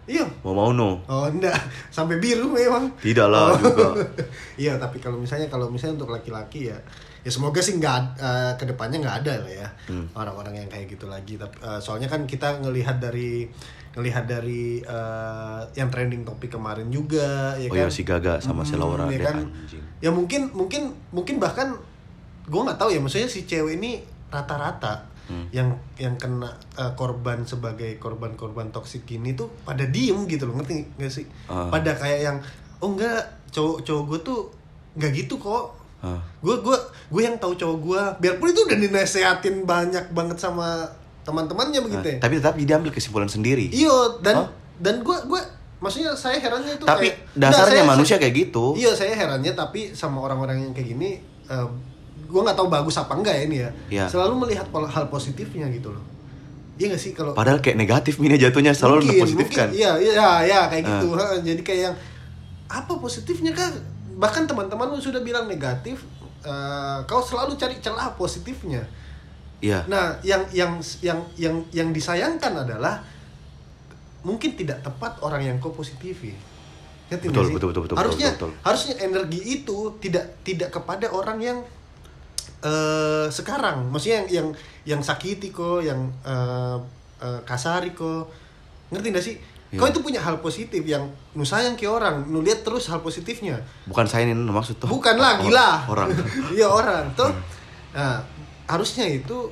Iya. 0.09 0.25
mau 0.41 0.51
mau 0.51 0.69
no 0.69 0.97
Oh 1.05 1.25
enggak, 1.25 1.53
sampai 1.93 2.17
biru 2.17 2.49
memang. 2.49 2.89
Tidak 2.97 3.25
lah 3.25 3.53
Oh. 3.53 3.55
juga. 3.55 3.93
iya, 4.57 4.73
tapi 4.75 4.97
kalau 4.97 5.15
misalnya 5.15 5.45
kalau 5.45 5.69
misalnya 5.69 5.95
untuk 5.95 6.09
laki-laki 6.09 6.65
ya, 6.65 6.77
ya 7.19 7.29
semoga 7.29 7.59
sih 7.59 7.77
nggak 7.77 8.17
uh, 8.17 8.51
ke 8.55 8.65
depannya 8.65 8.97
nggak 8.99 9.17
ada 9.21 9.33
lah 9.39 9.53
ya 9.55 9.67
Hmm. 9.85 10.09
orang-orang 10.11 10.57
yang 10.57 10.67
kayak 10.67 10.89
gitu 10.89 11.05
lagi. 11.05 11.35
Tapi 11.35 11.55
eh, 11.55 11.79
soalnya 11.79 12.05
kan 12.05 12.25
kita 12.25 12.57
ngelihat 12.59 12.97
dari 12.97 13.45
ngelihat 13.91 14.25
dari 14.25 14.81
eh, 14.81 15.61
yang 15.73 15.89
trending 15.89 16.21
topik 16.23 16.49
kemarin 16.51 16.89
juga, 16.89 17.53
ya 17.55 17.65
oh 17.65 17.73
kan. 17.73 17.79
ya 17.79 17.89
si 17.89 18.01
Gaga 18.01 18.37
sama 18.37 18.61
si 18.61 18.73
Laura 18.73 19.05
Hmm, 19.05 19.11
ya 19.11 19.17
deh 19.19 19.25
kan? 19.27 19.37
anjing 19.39 19.83
Ya 19.99 20.09
mungkin 20.09 20.49
mungkin 20.51 20.81
mungkin 21.09 21.37
bahkan 21.37 21.73
gue 22.45 22.61
nggak 22.63 22.77
tahu 22.77 22.89
ya, 22.89 22.97
maksudnya 22.97 23.25
si 23.25 23.43
cewek 23.43 23.77
ini 23.77 24.01
rata-rata 24.29 25.08
Hmm. 25.29 25.45
yang 25.51 25.69
yang 25.95 26.17
kena 26.17 26.49
uh, 26.73 26.91
korban 26.93 27.41
sebagai 27.43 27.95
korban-korban 27.95 28.67
toksik 28.67 29.05
gini 29.05 29.31
tuh 29.31 29.45
pada 29.61 29.85
diem 29.85 30.25
gitu 30.25 30.43
loh 30.43 30.57
ngerti 30.57 30.89
nggak 30.91 31.11
sih 31.11 31.29
Ah. 31.45 31.69
pada 31.69 31.93
kayak 31.93 32.19
yang 32.23 32.37
oh 32.79 32.89
enggak 32.89 33.21
cowok 33.47 33.77
cowok 33.79 34.03
gue 34.07 34.19
tuh 34.23 34.39
nggak 34.95 35.11
gitu 35.15 35.37
kok 35.37 35.77
gue 36.39 36.55
gue 36.57 36.77
gue 37.07 37.21
yang 37.21 37.37
tahu 37.37 37.53
cowok 37.53 37.77
gue 37.79 38.01
biarpun 38.19 38.47
itu 38.47 38.61
udah 38.63 38.77
dinasehatin 38.79 39.55
banyak 39.63 40.05
banget 40.09 40.37
sama 40.37 40.81
teman-temannya 41.21 41.77
begitu 41.79 42.01
Nah, 42.01 42.15
ya 42.15 42.19
tapi 42.19 42.33
tetap 42.35 42.55
dia 42.55 42.75
ambil 42.75 42.89
kesimpulan 42.89 43.27
sendiri 43.27 43.69
iyo 43.69 44.17
dan 44.17 44.35
Hah? 44.35 44.49
dan 44.79 44.99
gue 44.99 45.17
gue 45.23 45.41
maksudnya 45.77 46.11
saya 46.11 46.35
herannya 46.35 46.73
itu 46.73 46.83
tapi 46.83 47.11
kayak- 47.11 47.37
dasarnya 47.37 47.53
Nggak, 47.53 47.77
saya- 47.77 47.91
manusia 47.91 48.15
kayak 48.17 48.35
gitu 48.39 48.65
Iya 48.73 48.91
saya 48.93 49.13
herannya 49.13 49.53
tapi 49.53 49.93
sama 49.93 50.19
orang-orang 50.19 50.57
yang 50.59 50.71
kayak 50.71 50.89
gini 50.89 51.21
gue 52.29 52.41
nggak 52.45 52.53
tahu 52.53 52.69
bagus 52.69 52.95
apa 52.95 53.17
enggak 53.17 53.33
ya 53.33 53.43
ini 53.49 53.57
ya. 53.57 53.69
Iya. 53.89 54.05
Selalu 54.05 54.33
melihat 54.45 54.69
hal 54.69 55.09
positifnya 55.09 55.65
gitu 55.73 55.89
loh. 55.89 56.05
Iya 56.79 56.95
gak 56.95 57.01
sih 57.01 57.11
kalau 57.11 57.35
padahal 57.35 57.59
kayak 57.59 57.75
negatif 57.75 58.15
ini 58.21 58.39
jatuhnya 58.39 58.71
selalu 58.71 59.03
mungkin, 59.03 59.19
positifkan 59.27 59.67
mungkin, 59.67 59.81
Iya 59.83 59.91
iya 59.99 60.29
iya 60.47 60.59
kayak 60.71 60.83
Ah. 60.85 60.89
gitu. 60.95 61.07
Jadi 61.43 61.61
kayak 61.65 61.81
yang 61.91 61.95
apa 62.69 62.93
positifnya 62.95 63.51
kan? 63.51 63.73
Bahkan 64.15 64.47
teman-teman 64.47 64.87
lu 64.87 65.01
sudah 65.01 65.19
bilang 65.19 65.49
negatif. 65.49 66.05
eh, 66.39 66.99
kau 67.03 67.19
selalu 67.19 67.59
cari 67.59 67.83
celah 67.83 68.15
positifnya. 68.15 68.79
iya 69.59 69.83
Nah, 69.91 70.15
yang 70.23 70.47
yang 70.55 70.79
yang 71.03 71.19
yang 71.35 71.59
yang 71.75 71.91
disayangkan 71.91 72.63
adalah 72.63 73.03
mungkin 74.21 74.55
tidak 74.55 74.79
tepat 74.79 75.19
orang 75.19 75.43
yang 75.43 75.55
kau 75.59 75.71
positifi. 75.71 76.31
Betul, 77.11 77.51
betul, 77.51 77.75
betul, 77.75 77.83
betul, 77.89 77.97
harusnya 77.99 78.31
betul, 78.31 78.53
betul. 78.55 78.63
harusnya 78.63 78.95
energi 79.01 79.41
itu 79.41 79.77
tidak 79.99 80.39
tidak 80.45 80.69
kepada 80.71 81.09
orang 81.09 81.43
yang 81.43 81.57
eh 82.59 83.27
sekarang, 83.31 83.87
maksudnya 83.87 84.23
yang 84.23 84.27
yang 84.27 84.47
yang 84.83 85.01
sakiti 85.03 85.53
kok, 85.53 85.79
yang 85.79 86.11
eh, 86.27 86.77
eh, 87.23 87.39
kasari 87.47 87.95
kok. 87.95 88.27
Ngerti 88.91 89.07
nggak 89.13 89.25
sih? 89.25 89.35
Iya. 89.69 89.77
Kau 89.77 89.85
itu 89.85 90.01
punya 90.01 90.17
hal 90.17 90.41
positif 90.41 90.81
yang 90.81 91.05
nu 91.37 91.45
sayang 91.45 91.77
ke 91.77 91.85
orang, 91.85 92.25
nu 92.25 92.41
lihat 92.41 92.65
terus 92.65 92.89
hal 92.89 93.05
positifnya. 93.05 93.53
bukan 93.85 94.01
saya 94.09 94.25
ini 94.25 94.33
maksud 94.33 94.81
tuh 94.81 94.89
Bukan 94.89 95.13
lah, 95.21 95.37
gila. 95.37 95.85
orang 95.85 96.09
Iya 96.57 96.65
orang 96.65 97.05
tuh. 97.13 97.29
Nah, 97.93 98.17
harusnya 98.65 99.05
itu 99.05 99.45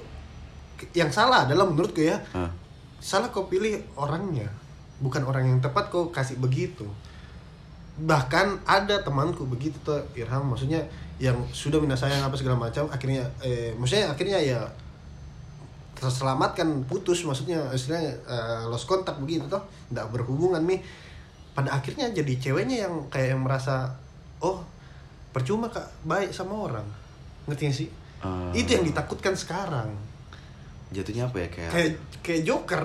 yang 0.97 1.13
salah 1.13 1.45
adalah 1.45 1.69
menurutku 1.69 2.01
ya. 2.01 2.17
Ah. 2.33 2.49
Salah 2.97 3.29
kau 3.29 3.45
pilih 3.45 3.77
orangnya, 3.93 4.49
bukan 4.97 5.21
orang 5.21 5.45
yang 5.53 5.59
tepat 5.61 5.93
kau 5.93 6.09
kasih 6.09 6.41
begitu. 6.41 6.89
Bahkan 7.97 8.65
ada 8.65 9.01
temanku 9.05 9.45
begitu 9.45 9.77
tuh 9.85 10.01
Irham, 10.17 10.49
maksudnya 10.49 10.81
yang 11.17 11.37
sudah 11.49 11.81
minta 11.81 11.97
sayang 11.97 12.21
apa 12.21 12.37
segala 12.37 12.57
macam, 12.57 12.85
akhirnya 12.93 13.25
eh 13.41 13.73
maksudnya 13.73 14.13
akhirnya 14.13 14.37
ya 14.37 14.59
terselamatkan 15.97 16.85
putus 16.85 17.25
maksudnya 17.25 17.73
istilahnya 17.73 18.13
eh, 18.29 18.63
lost 18.69 18.85
kontak 18.85 19.17
begitu 19.17 19.49
toh 19.49 19.65
tidak 19.89 20.13
berhubungan 20.13 20.61
nih 20.61 20.77
pada 21.57 21.73
akhirnya 21.73 22.13
jadi 22.13 22.33
ceweknya 22.37 22.85
yang 22.85 22.93
kayak 23.09 23.33
yang 23.33 23.41
merasa 23.41 23.97
oh 24.45 24.61
percuma 25.33 25.69
kak 25.73 25.89
baik 26.05 26.29
sama 26.29 26.53
orang. 26.53 26.85
Ngerti 27.49 27.63
gak 27.69 27.77
sih? 27.77 27.89
Ah. 28.17 28.49
itu 28.49 28.73
yang 28.73 28.85
ditakutkan 28.85 29.37
sekarang. 29.37 29.93
Jatuhnya 30.89 31.29
apa 31.29 31.37
ya 31.37 31.47
kayak 31.53 31.69
kayak 31.73 31.91
kayak 32.25 32.41
Joker 32.45 32.83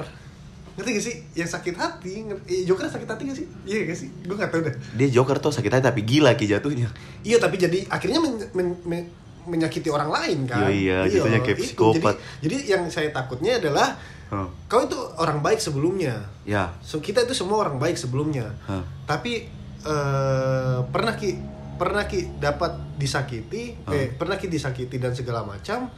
ngerti 0.73 0.91
gak 0.97 1.05
sih? 1.05 1.15
Yang 1.37 1.51
sakit 1.59 1.75
hati 1.77 2.13
ngerti, 2.29 2.49
eh, 2.49 2.63
Joker 2.65 2.89
sakit 2.89 3.09
hati 3.09 3.23
gak 3.29 3.37
sih? 3.37 3.47
Iya 3.69 3.79
gak 3.89 3.99
sih? 3.99 4.09
Gue 4.25 4.37
gak 4.37 4.51
tahu 4.51 4.61
dah 4.65 4.75
dia 4.97 5.09
Joker 5.13 5.37
tuh 5.37 5.53
sakit 5.53 5.69
hati 5.69 5.85
tapi 5.85 6.01
gila 6.05 6.33
ki 6.33 6.49
jatuhnya. 6.49 6.89
Iya 7.23 7.37
tapi 7.37 7.61
jadi 7.61 7.85
akhirnya 7.89 8.21
men- 8.25 8.51
men- 8.57 8.81
men- 8.89 9.11
menyakiti 9.43 9.91
orang 9.91 10.09
lain 10.09 10.47
kan? 10.47 10.71
Iya, 10.71 11.03
iya, 11.03 11.19
jatuhnya 11.19 11.43
kayak 11.43 11.59
psikopat. 11.59 12.15
jadi, 12.39 12.57
jadi 12.57 12.57
yang 12.79 12.83
saya 12.87 13.11
takutnya 13.11 13.59
adalah 13.59 13.99
Hah. 14.31 14.47
kau 14.71 14.87
itu 14.87 14.97
orang 15.19 15.43
baik 15.43 15.59
sebelumnya. 15.59 16.25
Ya. 16.47 16.73
So 16.81 17.03
kita 17.03 17.27
itu 17.27 17.35
semua 17.35 17.67
orang 17.67 17.77
baik 17.83 17.99
sebelumnya. 17.99 18.55
Hah. 18.71 18.87
tapi 19.05 19.51
eh, 19.83 20.79
pernah 20.95 21.19
ki 21.19 21.31
pernah 21.75 22.07
ki 22.07 22.39
dapat 22.39 22.79
disakiti 22.95 23.75
eh 23.91 24.15
pernah 24.15 24.39
ki 24.39 24.47
disakiti 24.47 25.03
dan 25.03 25.11
segala 25.11 25.43
macam 25.43 25.91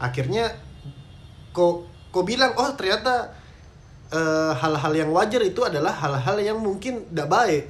akhirnya 0.00 0.48
kok 1.52 1.84
kok 2.08 2.24
bilang 2.24 2.56
oh 2.56 2.72
ternyata 2.72 3.36
eh, 4.08 4.52
hal-hal 4.52 4.92
yang 4.94 5.10
wajar 5.10 5.40
itu 5.40 5.60
adalah 5.60 5.90
hal-hal 5.92 6.36
yang 6.38 6.58
mungkin 6.58 7.06
tidak 7.06 7.26
baik. 7.26 7.64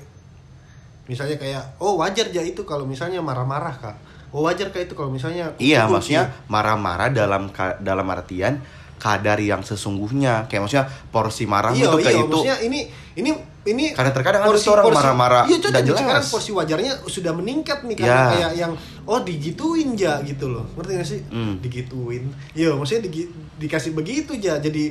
Misalnya 1.07 1.37
kayak 1.37 1.79
oh 1.79 1.97
wajar 1.97 2.27
aja 2.27 2.43
itu 2.43 2.63
kalau 2.63 2.83
misalnya 2.83 3.21
marah-marah 3.21 3.75
kak. 3.75 3.97
Oh 4.35 4.43
wajar 4.43 4.69
kak 4.69 4.85
itu 4.85 4.95
kalau 4.95 5.09
misalnya 5.09 5.55
Iya, 5.57 5.87
maksudnya 5.87 6.35
marah-marah 6.47 7.09
dalam 7.09 7.49
dalam 7.79 8.07
artian 8.11 8.59
kadar 8.97 9.39
yang 9.39 9.63
sesungguhnya. 9.63 10.45
Kayak 10.47 10.67
maksudnya 10.67 10.87
porsi 11.09 11.47
marah 11.47 11.71
iya 11.71 11.87
itu 11.87 11.97
kayak 11.97 12.11
iya 12.11 12.19
itu. 12.19 12.29
maksudnya 12.29 12.57
ini 12.61 12.81
ini 13.15 13.31
ini 13.67 13.85
Karena 13.95 14.11
terkadang 14.11 14.43
ada 14.43 14.51
tuh 14.53 14.73
orang 14.73 14.87
marah-marah 14.93 15.43
iya 15.47 15.57
nih, 15.59 15.83
jelas. 15.85 15.99
sekarang 16.01 16.27
porsi 16.29 16.51
wajarnya 16.53 16.93
sudah 17.05 17.33
meningkat 17.33 17.79
nih 17.83 17.97
karena 17.97 18.15
Ya. 18.15 18.27
kayak 18.29 18.53
yang 18.57 18.73
oh 19.05 19.21
digituin 19.23 19.89
ja 19.95 20.19
gitu 20.21 20.51
loh. 20.51 20.67
Ngerti 20.75 20.91
gak 20.93 21.07
sih? 21.07 21.21
Hmm. 21.31 21.55
digituin. 21.63 22.25
Iya 22.53 22.75
maksudnya 22.75 23.07
digi- 23.07 23.31
dikasih 23.57 23.95
begitu 23.95 24.35
ja 24.35 24.59
jadi 24.59 24.91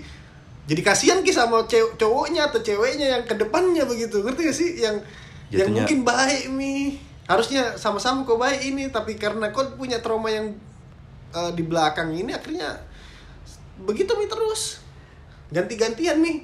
jadi 0.65 0.81
kasihan 0.81 1.21
ki 1.21 1.29
sama 1.29 1.69
cowoknya 1.69 2.49
atau 2.49 2.57
ceweknya 2.57 3.17
yang 3.17 3.23
ke 3.29 3.37
depannya 3.37 3.85
begitu. 3.85 4.25
Ngerti 4.25 4.41
gak 4.49 4.57
sih? 4.57 4.69
Yang 4.81 5.05
yang 5.53 5.69
Jatuhnya- 5.69 5.85
mungkin 5.85 5.99
baik 6.01 6.43
mi 6.49 6.97
harusnya 7.29 7.77
sama-sama 7.77 8.25
kok 8.25 8.37
baik 8.37 8.61
ini 8.65 8.89
tapi 8.89 9.17
karena 9.17 9.53
kau 9.53 9.65
punya 9.77 10.01
trauma 10.01 10.29
yang 10.29 10.57
eh, 11.33 11.51
di 11.53 11.61
belakang 11.65 12.13
ini 12.13 12.33
akhirnya 12.33 12.81
begitu 13.85 14.17
mi 14.17 14.25
terus. 14.25 14.81
Ganti-gantian 15.53 16.17
nih. 16.25 16.41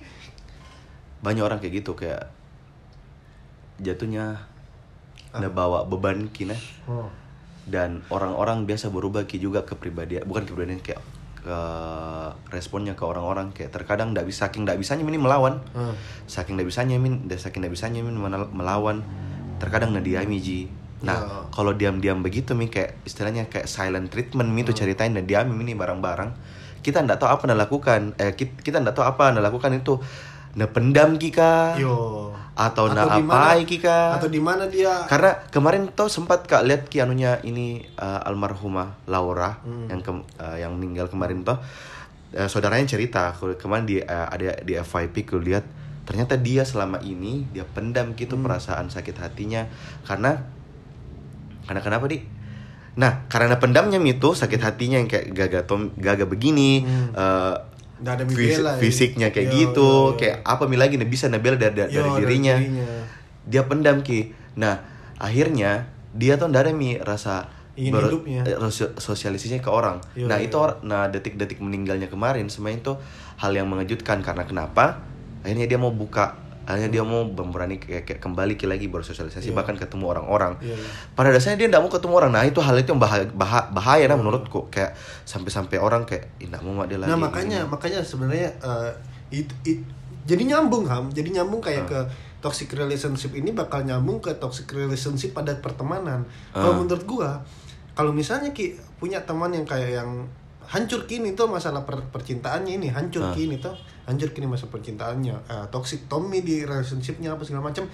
Banyak 1.25 1.41
orang 1.41 1.57
kayak 1.57 1.81
gitu 1.81 1.97
kayak 1.97 2.29
jatuhnya 3.81 4.45
ada 5.33 5.49
bawa 5.49 5.89
beban 5.89 6.29
kina 6.29 6.53
oh. 6.85 7.09
dan 7.65 8.05
orang-orang 8.13 8.67
biasa 8.69 8.93
berubah 8.93 9.25
ki 9.25 9.39
juga 9.41 9.63
kepribadian 9.63 10.27
bukan 10.27 10.43
kepribadian 10.45 10.83
kayak 10.83 11.01
ke 11.41 11.59
responnya 12.53 12.93
ke 12.93 13.01
orang-orang 13.01 13.49
kayak 13.49 13.73
terkadang 13.73 14.13
tidak 14.13 14.29
bisa 14.29 14.47
saking 14.47 14.63
tidak 14.63 14.77
bisanya 14.77 15.03
ini 15.03 15.17
melawan. 15.17 15.57
Hmm. 15.73 15.97
saking 16.29 16.55
tidak 16.55 16.69
bisanya 16.69 16.95
min 17.01 17.25
saking 17.33 17.65
tidak 17.65 17.73
bisanya 17.73 17.99
min 18.05 18.15
melawan. 18.53 19.01
Terkadang 19.57 19.93
nah 19.93 20.01
diami 20.01 20.37
ji. 20.37 20.69
Nah 21.01 21.17
Ya. 21.17 21.37
kalau 21.49 21.73
diam-diam 21.73 22.21
begitu 22.21 22.53
mi 22.53 22.69
kayak 22.69 23.01
istilahnya 23.09 23.49
kayak 23.49 23.65
silent 23.65 24.13
treatment 24.13 24.53
mi 24.53 24.61
tuh 24.61 24.77
ceritain 24.77 25.13
dan 25.13 25.25
diami 25.25 25.53
ini 25.65 25.73
barang-barang. 25.73 26.29
Kita 26.81 27.01
tidak 27.01 27.21
tahu 27.21 27.29
apa 27.29 27.45
yang 27.45 27.61
lakukan 27.61 28.01
eh 28.17 28.33
kita, 28.33 28.61
kita 28.61 28.77
tidak 28.81 28.93
tahu 28.97 29.05
apa 29.05 29.33
yang 29.33 29.41
lakukan 29.41 29.69
itu 29.77 30.01
nah 30.51 30.67
pendam 30.67 31.15
kika 31.15 31.75
Yo. 31.75 32.27
atau 32.51 32.87
di 32.87 32.99
mana- 33.23 33.47
apai 33.47 33.63
kika 33.63 34.15
Atau 34.15 34.27
di 34.27 34.37
mana 34.37 34.67
dia 34.67 35.05
karena 35.05 35.39
kemarin 35.47 35.87
tuh 35.89 36.07
sempat 36.07 36.43
kak 36.43 36.61
lihat 36.61 36.85
ki 36.85 36.99
anunya 36.99 37.39
ini 37.41 37.79
uh, 37.95 38.19
almarhumah 38.21 38.99
Laura 39.05 39.57
Hmm. 39.59 39.87
yang 39.87 39.99
ke- 39.99 40.11
uh, 40.37 40.57
yang 40.57 40.75
meninggal 40.75 41.07
kemarin 41.07 41.41
tuh 41.41 41.55
uh, 42.31 42.45
saudaranya 42.45 42.83
cerita 42.85 43.31
kemarin 43.55 43.85
di 43.85 43.97
uh, 43.97 44.27
ada 44.27 44.59
di 44.59 44.75
FYP 44.75 45.25
ku 45.25 45.37
lihat 45.37 45.63
ternyata 46.01 46.35
dia 46.35 46.61
selama 46.61 46.99
ini 46.99 47.47
dia 47.47 47.63
pendam 47.63 48.11
gitu 48.11 48.35
Hmm. 48.35 48.43
perasaan 48.43 48.87
sakit 48.87 49.15
hatinya 49.17 49.71
karena 50.03 50.43
karena 51.63 51.79
kenapa 51.79 52.05
di 52.05 52.19
nah 52.91 53.23
karena 53.25 53.55
pendamnya 53.55 53.95
itu 53.97 54.35
sakit 54.35 54.59
hatinya 54.59 54.99
yang 54.99 55.07
kayak 55.07 55.31
gaga 55.31 55.59
tom 55.63 55.95
gaga 55.95 56.27
begini 56.27 56.83
Hmm. 56.83 57.15
uh, 57.15 57.55
Nggak 58.01 58.13
ada 58.13 58.23
fis- 58.25 58.33
membela 58.33 58.71
ya. 58.71 58.79
fisiknya 58.79 59.27
kayak 59.29 59.47
Yo, 59.47 59.55
gitu 59.59 59.85
yo, 59.85 60.05
yo. 60.07 60.17
kayak 60.17 60.35
apa 60.43 60.63
mi 60.65 60.75
lagi 60.75 60.95
nih 60.95 61.05
bisa 61.05 61.25
nabel 61.25 61.55
dari, 61.55 61.73
dari, 61.75 61.89
Yo, 61.89 62.01
dari 62.01 62.11
dirinya 62.19 62.55
dirinya. 62.55 62.85
dia 63.43 63.61
pendam 63.63 63.99
ki 63.99 64.19
nah 64.53 64.81
akhirnya 65.15 65.85
dia 66.11 66.35
tuh 66.35 66.49
ada 66.49 66.71
mi 66.71 66.97
rasa 66.97 67.47
Ingin 67.71 67.93
hidupnya. 67.95 68.41
eh, 68.43 68.57
sosio- 68.59 68.91
sosialisasinya 68.93 69.59
ke 69.59 69.69
orang 69.69 70.03
Iya, 70.11 70.25
nah 70.25 70.37
iya. 70.37 70.45
itu 70.45 70.55
or- 70.55 70.81
nah 70.81 71.07
detik-detik 71.07 71.57
meninggalnya 71.57 72.05
kemarin 72.05 72.45
semuanya 72.45 72.81
itu 72.81 72.93
hal 73.37 73.51
yang 73.51 73.65
mengejutkan 73.65 74.19
karena 74.19 74.43
kenapa 74.43 74.99
akhirnya 75.39 75.65
dia 75.65 75.77
mau 75.77 75.89
buka 75.89 76.35
akhirnya 76.61 76.89
dia 76.91 77.03
mau 77.03 77.25
berani 77.25 77.77
kayak, 77.77 78.05
kayak 78.05 78.19
kembali 78.19 78.53
ke 78.53 78.65
lagi 78.65 78.85
bersosialisasi 78.85 79.49
Iya. 79.49 79.55
bahkan 79.55 79.73
ketemu 79.73 80.05
orang-orang 80.07 80.55
Iya, 80.57 80.73
iya. 80.73 80.89
pada 81.11 81.29
dasarnya 81.29 81.57
dia 81.57 81.67
tidak 81.67 81.81
mau 81.81 81.89
ketemu 81.89 82.13
orang 82.15 82.31
nah 82.31 82.43
itu 82.43 82.57
hal 82.57 82.75
itu 82.75 82.89
yang 82.89 83.01
bahaya 83.01 83.25
bahaya, 83.27 83.65
bahaya 83.69 84.05
nah 84.05 84.15
menurutku 84.15 84.69
kayak 84.69 84.93
sampai-sampai 85.23 85.77
orang 85.77 86.03
kayak 86.03 86.29
tidak 86.37 86.61
mau 86.61 86.81
dia 86.83 86.95
lagi 86.95 87.09
Nah 87.09 87.17
makanya 87.19 87.59
makanya 87.65 87.99
sebenarnya 88.01 88.49
eh, 88.53 88.91
it- 89.33 89.57
it- 89.63 89.85
jadi 90.21 90.43
nyambung 90.47 90.85
ham, 90.85 91.09
jadi 91.09 91.33
nyambung 91.33 91.57
kayak 91.59 91.85
ke 91.85 91.99
toxic 92.39 92.69
relationship 92.71 93.33
ini 93.33 93.49
bakal 93.51 93.81
nyambung 93.81 94.17
ke 94.17 94.29
toxic 94.35 94.69
relationship 94.69 95.29
pada 95.31 95.53
pertemanan. 95.55 96.21
Kalau 96.51 96.73
Ah. 96.73 96.77
menurut 96.77 97.03
gua, 97.03 97.41
kalau 97.91 98.09
misalnya 98.09 98.49
ki 98.49 98.77
punya 98.97 99.17
teman 99.21 99.49
yang 99.49 99.65
kayak 99.65 99.97
yang 99.97 100.09
hancur 100.71 101.03
kini 101.03 101.31
tuh 101.31 101.45
masalah 101.45 101.83
per- 101.83 102.07
percintaannya 102.07 102.73
ini 102.73 102.87
hancur 102.87 103.21
Ah. 103.21 103.31
kini 103.31 103.57
tuh 103.57 103.75
hancur 104.03 104.31
kini 104.31 104.45
masa 104.45 104.65
percintaannya 104.65 105.35
Eh, 105.43 105.65
toxic 105.67 106.07
Tommy 106.07 106.39
di 106.39 106.63
relationshipnya 106.63 107.29
apa 107.29 107.43
segala 107.43 107.67
macam 107.67 107.85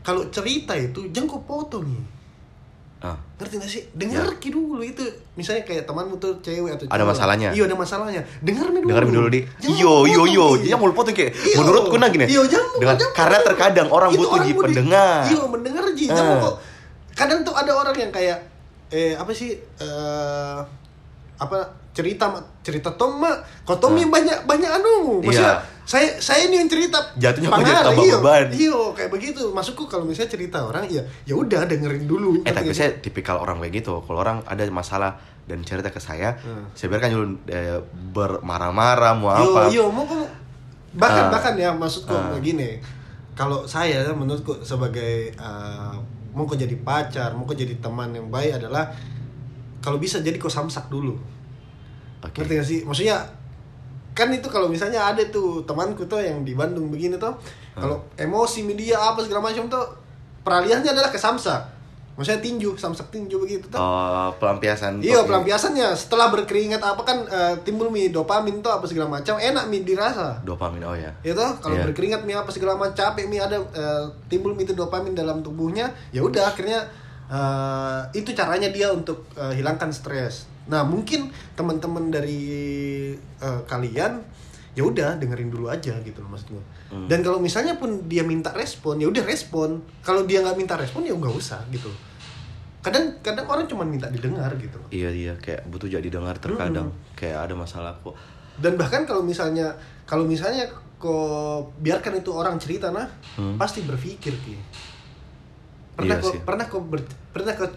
kalau 0.00 0.28
cerita 0.28 0.72
itu 0.72 1.08
jangan 1.10 1.28
kau 1.30 1.42
potong 1.42 1.84
Ah. 2.98 3.20
ngerti 3.36 3.54
gak 3.54 3.68
sih 3.70 3.82
dengar 3.92 4.24
ki 4.34 4.48
dulu 4.48 4.80
itu 4.80 5.04
misalnya 5.34 5.60
kayak 5.62 5.84
temanmu 5.84 6.16
tuh 6.16 6.40
cewek 6.40 6.72
atau 6.72 6.84
Ada 6.86 6.96
cowok. 6.98 7.10
masalahnya. 7.10 7.48
iya 7.52 7.62
ada 7.62 7.76
masalahnya 7.76 8.22
dengar 8.40 8.66
dulu 8.66 8.86
Dengar 8.86 9.04
dulu 9.04 9.28
di. 9.28 9.40
Jangan 9.60 9.76
Yo 9.76 9.94
yo 10.06 10.22
yo, 10.26 10.46
dia 10.56 10.72
mau 10.74 10.88
potong 10.88 11.12
kayak 11.12 11.36
Iya. 11.36 11.56
menurutku 11.58 11.94
nah 11.94 12.08
gini. 12.08 12.24
Iya, 12.24 12.40
jangan, 12.46 12.68
Dengan- 12.74 12.96
jangan. 12.96 13.12
karena 13.14 13.38
terkadang 13.44 13.88
orang 13.90 14.08
Itu 14.08 14.24
butuh 14.24 14.38
di 14.40 14.50
mau 14.50 14.62
pendengar. 14.64 15.20
Iya, 15.26 15.40
mendengar 15.44 15.84
ji. 15.92 16.04
Ah. 16.06 16.16
Jangan 16.16 16.36
kok. 16.40 16.54
Kadang 17.12 17.38
tuh 17.42 17.52
ada 17.52 17.72
orang 17.74 17.92
yang 17.94 18.08
kayak 18.10 18.38
eh 18.88 19.12
apa 19.12 19.30
sih 19.30 19.52
eh 19.52 20.58
apa 21.36 21.56
cerita 21.94 22.26
cerita 22.60 22.90
Tom 22.92 23.16
mak 23.16 23.38
kok 23.62 23.78
Tom 23.78 23.94
yang 23.94 24.10
banyak 24.10 24.42
banyak 24.42 24.66
anu 24.68 25.22
maksudnya 25.22 25.54
Ah. 25.54 25.62
Iya. 25.62 25.86
saya 25.86 26.08
saya 26.18 26.40
ini 26.44 26.58
yang 26.58 26.66
cerita 26.66 26.98
Jatuhnya 27.14 27.46
Pangar, 27.46 27.62
banyak 27.62 27.84
tambah 27.86 28.02
iya. 28.02 28.16
beban. 28.18 28.46
iya 28.50 28.80
kayak 28.90 29.10
begitu 29.10 29.42
masukku 29.48 29.84
kalau 29.84 30.02
misalnya 30.02 30.26
cerita 30.28 30.58
orang 30.60 30.84
ya 30.86 30.98
ya 31.22 31.32
udah 31.32 31.62
dengerin 31.64 32.04
dulu 32.04 32.40
Eh 32.40 32.42
Ngerti 32.42 32.56
tapi 32.56 32.68
sih? 32.68 32.78
saya 32.80 32.90
tipikal 32.98 33.38
orang 33.38 33.60
kayak 33.60 33.78
gitu. 33.78 34.00
Kalau 34.00 34.18
orang 34.18 34.42
ada 34.42 34.64
masalah 34.68 35.14
dan 35.44 35.60
cerita 35.60 35.86
ke 35.86 36.00
saya, 36.00 36.34
Hmm. 36.36 36.66
saya 36.72 36.88
biarkan 36.88 37.10
dulu 37.10 37.26
eh, 37.46 37.78
bermarah-marah 38.10 39.12
mau 39.12 39.28
Yo, 39.30 39.44
apa. 39.46 39.60
yo, 39.68 39.84
mau 39.88 40.08
bahkan 40.90 41.24
Ah. 41.26 41.30
bahkan 41.30 41.54
ya 41.54 41.70
maksudku 41.70 42.10
Ah. 42.10 42.32
begini. 42.32 42.80
Kalau 43.32 43.62
saya 43.64 44.08
menurutku 44.10 44.62
sebagai 44.62 45.30
uh, 45.36 45.94
mau 46.32 46.42
kau 46.42 46.56
jadi 46.56 46.74
pacar, 46.78 47.34
mau 47.34 47.44
kau 47.44 47.52
jadi 47.52 47.76
teman 47.76 48.10
yang 48.10 48.26
baik 48.28 48.56
adalah 48.56 48.88
kalau 49.78 49.98
bisa 49.98 50.18
jadi 50.18 50.34
kau 50.34 50.48
samsak 50.48 50.88
dulu. 50.88 51.14
Oke. 52.24 52.40
Ngerti 52.40 52.52
gak 52.56 52.66
sih? 52.66 52.80
Maksudnya 52.82 53.16
kan 54.14 54.30
itu 54.30 54.46
kalau 54.46 54.70
misalnya 54.70 55.04
ada 55.04 55.20
tuh 55.28 55.60
temanku 55.62 56.06
tuh 56.06 56.22
yang 56.22 56.40
di 56.40 56.54
Bandung 56.54 56.86
begini 56.88 57.18
tuh, 57.18 57.34
kalau 57.74 57.98
emosi 58.14 58.62
media 58.62 58.96
apa 58.96 59.20
segala 59.20 59.42
macam 59.42 59.66
tuh 59.66 59.84
peralihannya 60.40 60.88
adalah 60.88 61.10
ke 61.10 61.18
samsak. 61.18 61.74
Maksudnya 62.14 62.38
tinju, 62.38 62.78
samsak 62.78 63.10
tinju 63.10 63.42
begitu 63.42 63.66
tuh. 63.66 63.74
Oh, 63.74 64.30
pelampiasan. 64.38 65.02
Iya 65.02 65.26
pelampiasannya 65.26 65.98
setelah 65.98 66.30
berkeringat 66.30 66.78
apa 66.78 67.02
kan 67.02 67.26
eh, 67.26 67.58
timbul 67.66 67.90
mi 67.90 68.14
dopamin 68.14 68.62
tuh 68.62 68.70
apa 68.70 68.86
segala 68.86 69.10
macam 69.10 69.34
enak 69.34 69.66
mi 69.66 69.82
dirasa 69.82 70.38
Dopamin 70.46 70.86
oh 70.86 70.94
ya. 70.94 71.10
ya 71.26 71.34
toh 71.34 71.58
kalau 71.58 71.74
Iya. 71.74 71.90
berkeringat 71.90 72.22
mi 72.22 72.30
apa 72.30 72.46
segala 72.54 72.78
macam 72.78 72.94
capek 72.94 73.26
mi 73.26 73.42
ada 73.42 73.58
eh, 73.58 74.04
timbul 74.30 74.54
mi 74.54 74.62
itu 74.62 74.78
dopamin 74.78 75.10
dalam 75.10 75.42
tubuhnya 75.42 75.90
ya 76.14 76.22
udah 76.22 76.54
akhirnya 76.54 76.86
eh, 77.26 78.00
itu 78.14 78.30
caranya 78.30 78.70
dia 78.70 78.94
untuk 78.94 79.26
eh, 79.34 79.58
hilangkan 79.58 79.90
stres 79.90 80.46
nah 80.66 80.82
mungkin 80.82 81.28
teman-teman 81.52 82.08
dari 82.08 82.40
eh, 83.16 83.60
kalian 83.64 84.20
ya 84.72 84.82
udah 84.82 85.14
dengerin 85.14 85.48
dulu 85.48 85.68
aja 85.68 85.94
gitu 86.00 86.18
loh 86.18 86.30
maksud 86.30 86.50
gue 86.50 86.64
Hmm. 86.86 87.06
dan 87.06 87.20
kalau 87.20 87.38
misalnya 87.38 87.74
pun 87.74 88.04
dia 88.04 88.22
minta 88.22 88.52
respon 88.52 88.96
ya 88.96 89.06
udah 89.06 89.22
respon 89.22 89.76
kalau 90.00 90.22
dia 90.22 90.38
nggak 90.38 90.54
minta 90.54 90.74
respon 90.74 91.02
ya 91.02 91.10
nggak 91.12 91.32
usah 91.32 91.58
gitu 91.68 91.90
kadang 92.80 93.18
kadang 93.18 93.46
orang 93.46 93.64
cuma 93.64 93.82
minta 93.82 94.06
didengar 94.06 94.52
gitu 94.54 94.76
loh 94.76 94.86
Iya 94.88 95.10
iya 95.10 95.32
kayak 95.34 95.66
butuh 95.66 95.88
jadi 95.88 96.04
dengar 96.06 96.36
terkadang 96.36 96.92
kayak 97.14 97.40
ada 97.40 97.54
masalah 97.54 97.96
kok. 97.98 98.14
dan 98.56 98.76
bahkan 98.76 99.02
kalau 99.02 99.20
misalnya 99.20 99.74
kalau 100.04 100.22
misalnya 100.22 100.68
kok 100.96 101.74
biarkan 101.76 102.14
itu 102.16 102.30
orang 102.30 102.54
cerita 102.56 102.88
nah 102.88 103.08
Hmm. 103.34 103.56
pasti 103.56 103.82
berpikir 103.82 104.36
ki 104.36 104.54
pernah 105.94 106.14
Iya 106.14 106.22
kok 106.22 106.30
sih. 106.30 106.40
pernah 106.40 106.64
kok 106.64 106.82
ber- 106.84 107.10
pernah 107.28 107.52
kok 107.54 107.72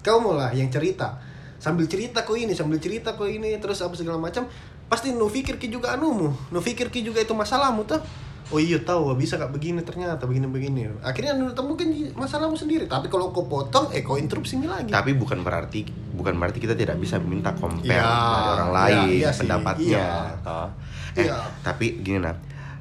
kamu 0.00 0.30
lah 0.32 0.50
yang 0.50 0.66
cerita 0.68 1.18
sambil 1.58 1.84
cerita 1.84 2.20
kok 2.20 2.34
ini 2.34 2.52
sambil 2.52 2.76
cerita 2.76 3.12
kok 3.12 3.24
ini 3.24 3.56
terus 3.56 3.80
apa 3.80 3.92
segala 3.92 4.16
macam 4.16 4.44
pasti 4.86 5.10
nu 5.10 5.26
pikir 5.26 5.56
ki 5.56 5.68
juga 5.68 5.92
anumu 5.92 6.30
nu 6.46 6.58
pikir 6.58 6.88
ki 6.88 7.02
juga 7.02 7.18
itu 7.18 7.32
masalahmu 7.32 7.82
tuh 7.82 7.98
oh 8.46 8.58
iya 8.58 8.78
tahu 8.78 9.10
bisa 9.12 9.34
kak 9.34 9.50
begini 9.50 9.82
ternyata 9.82 10.22
begini 10.22 10.46
begini 10.46 10.86
akhirnya 11.00 11.34
nu 11.34 11.50
temukan 11.50 11.82
masalahmu 12.14 12.54
sendiri 12.54 12.86
tapi 12.86 13.06
kalau 13.06 13.28
kau 13.28 13.42
potong 13.44 13.90
eh 13.90 14.00
kau 14.00 14.14
interupsi 14.14 14.54
lagi 14.60 14.86
Tapi 14.88 15.10
bukan 15.12 15.40
berarti 15.40 15.82
bukan 16.12 16.36
berarti 16.36 16.58
kita 16.58 16.72
tidak 16.72 16.94
bisa 16.96 17.18
meminta 17.18 17.50
compare 17.52 17.90
Iya, 17.90 18.06
dari 18.06 18.48
orang 18.52 18.68
iya, 18.68 18.76
lain 18.78 18.98
iya 19.10 19.28
sih, 19.28 19.40
pendapatnya. 19.42 19.98
iya. 19.98 20.08
toh. 20.40 20.68
Eh, 21.12 21.24
Iya. 21.24 21.36
tapi 21.60 21.86
gini 21.98 22.20
nah. 22.20 22.36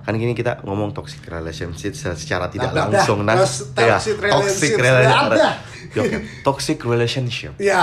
Kan 0.05 0.13
gini 0.15 0.31
kita 0.31 0.61
ngomong 0.61 0.93
toxic 0.93 1.25
relationship 1.25 1.97
secara 1.97 2.45
tidak 2.45 2.69
dah, 2.69 2.85
langsung 2.85 3.25
dah. 3.25 3.33
nah. 3.33 3.41
Toxic 3.41 3.73
Iya, 3.73 3.97
relationship, 4.21 4.77
rela- 4.77 5.01
dah, 5.01 5.25
dah. 5.33 5.53
Ya, 5.89 6.01
oke. 6.03 6.17
Toxic 6.43 6.77
relationship. 6.79 7.51
ya 7.57 7.81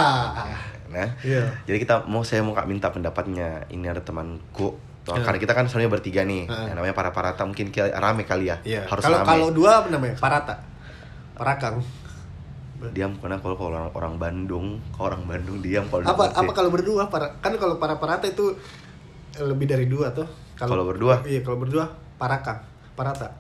Nah, 0.93 1.09
Iya. 1.19 1.49
jadi 1.65 1.79
kita 1.79 2.05
mau 2.05 2.21
saya 2.21 2.41
mau 2.41 2.53
kak 2.53 2.65
minta 2.65 2.89
pendapatnya. 2.89 3.65
Ini 3.67 3.89
ada 3.89 3.99
temanku. 3.99 4.77
Iya. 5.03 5.19
Karena 5.19 5.39
kita 5.41 5.53
kan 5.53 5.65
sebenarnya 5.67 5.91
bertiga 5.91 6.23
nih. 6.23 6.47
Heeh. 6.47 6.67
Yang 6.69 6.77
namanya 6.77 6.95
para 6.95 7.11
parata 7.11 7.43
mungkin 7.43 7.69
ki- 7.69 7.91
rame 7.91 8.23
kali 8.23 8.47
ya. 8.47 8.57
Iya. 8.63 8.85
Harus 8.85 9.03
Kalau 9.03 9.19
kalau 9.23 9.49
dua 9.51 9.81
apa 9.81 9.89
namanya? 9.89 10.15
Parata. 10.15 10.55
Parakang. 11.33 11.81
diam 12.83 13.15
karena 13.15 13.39
kalau 13.39 13.55
kalau 13.55 13.71
orang 13.71 13.95
orang 13.95 14.15
Bandung, 14.19 14.67
kalau 14.91 15.15
orang 15.15 15.23
Bandung 15.25 15.63
diam 15.63 15.87
kalau 15.87 16.03
Apa 16.03 16.35
apa 16.35 16.51
kalau 16.51 16.67
berdua 16.67 17.07
para 17.07 17.31
kan 17.39 17.55
kalau 17.55 17.79
para 17.79 17.95
parata 17.95 18.27
itu 18.27 18.59
lebih 19.39 19.71
dari 19.71 19.87
dua 19.87 20.11
tuh. 20.11 20.27
Kalau 20.59 20.83
berdua? 20.83 21.23
Iya, 21.23 21.43
kalau 21.43 21.59
berdua 21.59 21.87
Parakang, 22.19 22.59
Parata. 22.95 23.39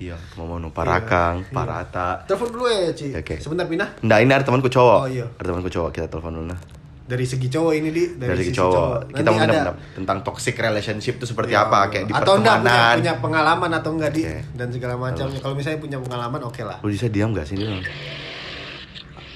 Iya, 0.00 0.16
mau 0.32 0.48
mau 0.48 0.72
parakang, 0.72 1.44
Iya. 1.44 1.52
parata. 1.52 2.24
Telepon 2.24 2.48
dulu 2.48 2.64
ya, 2.66 2.88
Ci. 2.96 3.12
Oke. 3.12 3.36
Sebentar 3.36 3.68
pindah. 3.68 4.00
Nggak, 4.00 4.18
ini 4.18 4.32
ada 4.32 4.40
temanku 4.42 4.72
cowok. 4.72 4.98
Oh, 4.98 5.04
iya. 5.04 5.28
Ada 5.36 5.46
temanku 5.46 5.68
cowok, 5.68 5.90
kita 5.92 6.08
telepon 6.08 6.32
dulu 6.32 6.46
nah. 6.48 6.60
Dari 7.04 7.26
segi 7.26 7.50
cowok 7.50 7.72
ini 7.74 7.88
di 7.90 8.04
Dari, 8.16 8.38
sisi 8.40 8.56
cowok. 8.56 9.12
Kita 9.12 9.28
Nanti 9.28 9.28
mau 9.28 9.44
ada 9.44 9.74
tentang 9.92 10.18
toxic 10.22 10.54
relationship 10.56 11.18
itu 11.18 11.26
seperti 11.26 11.52
Ya, 11.52 11.66
apa? 11.66 11.90
Kayak 11.90 12.06
di 12.06 12.12
atau 12.14 12.38
enggak 12.38 12.56
punya, 12.56 12.70
pertemanan. 12.70 12.96
punya 12.96 13.14
pengalaman 13.18 13.70
atau 13.74 13.90
enggak 13.92 14.12
di 14.14 14.22
Oke. 14.24 14.38
dan 14.54 14.68
segala 14.70 14.94
macamnya. 14.96 15.38
Kalau 15.42 15.52
misalnya 15.52 15.78
punya 15.82 15.98
pengalaman 15.98 16.40
oke 16.40 16.62
lah. 16.62 16.78
Lu 16.80 16.88
bisa 16.88 17.10
diam 17.10 17.34
gak 17.34 17.44
sini? 17.44 17.66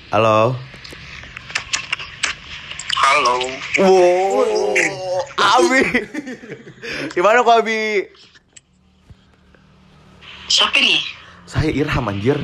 Halo. 0.09 0.55
Halo. 2.95 3.35
Wow, 3.77 4.79
Abi. 5.37 5.83
Gimana 7.15 7.43
kok 7.43 7.59
Abi? 7.59 8.07
Siapa 10.55 10.79
nih? 10.79 11.03
Saya 11.51 11.71
Irham 11.75 12.07
anjir. 12.07 12.39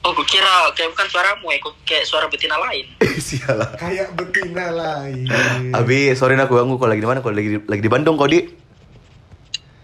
Oh, 0.00 0.16
gue 0.16 0.24
kira 0.24 0.72
kayak 0.72 0.96
bukan 0.96 1.08
suaramu 1.12 1.52
ya, 1.52 1.60
kayak 1.84 2.04
suara 2.08 2.24
betina 2.32 2.56
lain. 2.56 2.88
Sialah. 3.28 3.76
Kayak 3.76 4.16
betina 4.16 4.72
lain. 4.72 5.28
Abi, 5.76 6.16
sorry 6.16 6.40
aku 6.40 6.56
ganggu 6.56 6.80
kok 6.80 6.88
lagi 6.88 7.04
di 7.04 7.08
mana? 7.08 7.20
Kok 7.20 7.36
lagi 7.36 7.48
di, 7.52 7.58
lagi 7.68 7.82
di 7.84 7.90
Bandung 7.92 8.16
kok, 8.16 8.32
Di? 8.32 8.40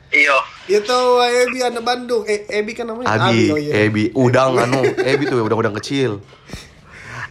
Iya. 0.09 0.39
Itu 0.73 0.99
Ebi 1.21 1.61
anak 1.69 1.85
Bandung. 1.85 2.25
Eh, 2.25 2.49
Ebi 2.49 2.73
kan 2.73 2.89
namanya 2.89 3.29
Abi, 3.29 3.53
oh 3.53 3.61
iya. 3.61 3.85
Ebi, 3.85 4.17
udang 4.17 4.57
anu, 4.57 4.81
Ebi 5.05 5.29
tuh 5.29 5.37
udang-udang 5.45 5.77
kecil. 5.77 6.25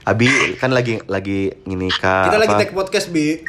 Abi 0.06 0.30
kan 0.62 0.70
lagi 0.70 1.02
lagi 1.10 1.58
ngini 1.66 1.90
kak. 1.90 2.30
Kita 2.30 2.38
lagi 2.38 2.54
apa? 2.54 2.62
take 2.62 2.74
podcast, 2.78 3.10
Bi. 3.10 3.42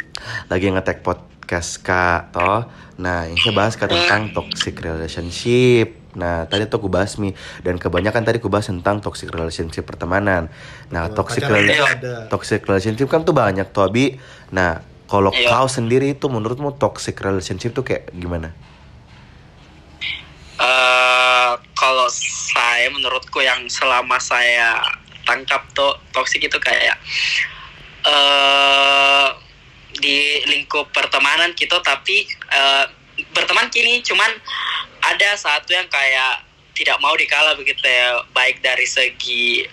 lagi 0.48 0.66
ngetek 0.72 1.04
podcast 1.50 1.82
kak 1.82 2.30
toh. 2.30 2.62
Nah 3.02 3.26
ini 3.26 3.34
saya 3.34 3.50
bahas 3.50 3.74
kak 3.74 3.90
tentang 3.90 4.30
toxic 4.30 4.78
relationship. 4.78 5.98
Nah 6.14 6.46
tadi 6.46 6.70
tuh 6.70 6.78
aku 6.78 6.86
bahas 6.86 7.18
mi. 7.18 7.34
Dan 7.58 7.74
kebanyakan 7.74 8.22
tadi 8.22 8.38
aku 8.38 8.46
bahas 8.46 8.70
tentang 8.70 9.02
toxic 9.02 9.34
relationship 9.34 9.82
pertemanan. 9.82 10.46
Nah 10.94 11.10
Oh, 11.10 11.18
toxic 11.18 11.42
pacaran 11.42 11.66
rela- 11.66 11.74
juga 11.74 11.90
ada. 11.90 12.14
toxic 12.30 12.62
relationship 12.62 13.10
kan 13.10 13.26
tuh 13.26 13.34
banyak 13.34 13.66
tuh 13.66 13.82
abi. 13.82 14.14
Nah 14.54 14.78
kalau 15.10 15.34
Iya. 15.34 15.50
kau 15.50 15.66
sendiri 15.66 16.14
itu 16.14 16.30
menurutmu 16.30 16.78
toxic 16.78 17.18
relationship 17.18 17.74
tuh 17.74 17.82
kayak 17.82 18.14
gimana? 18.14 18.54
Eh, 20.54 21.52
kalau 21.74 22.06
saya 22.54 22.86
menurutku 22.94 23.42
yang 23.42 23.66
selama 23.66 24.22
saya 24.22 24.78
tangkap 25.26 25.66
tuh 25.74 25.98
toksik 26.14 26.46
itu 26.46 26.62
kayak 26.62 26.94
eh 28.06 29.49
di 30.00 30.42
lingkup 30.48 30.90
pertemanan 30.90 31.52
gitu 31.54 31.76
tapi 31.84 32.24
eh, 32.28 32.84
berteman 33.36 33.68
kini 33.68 34.00
cuman 34.00 34.32
ada 35.04 35.36
satu 35.36 35.72
yang 35.76 35.88
kayak 35.88 36.44
tidak 36.76 36.96
mau 37.04 37.12
dikalah 37.12 37.52
begitu 37.56 37.84
ya 37.84 38.24
baik 38.32 38.64
dari 38.64 38.88
segi 38.88 39.68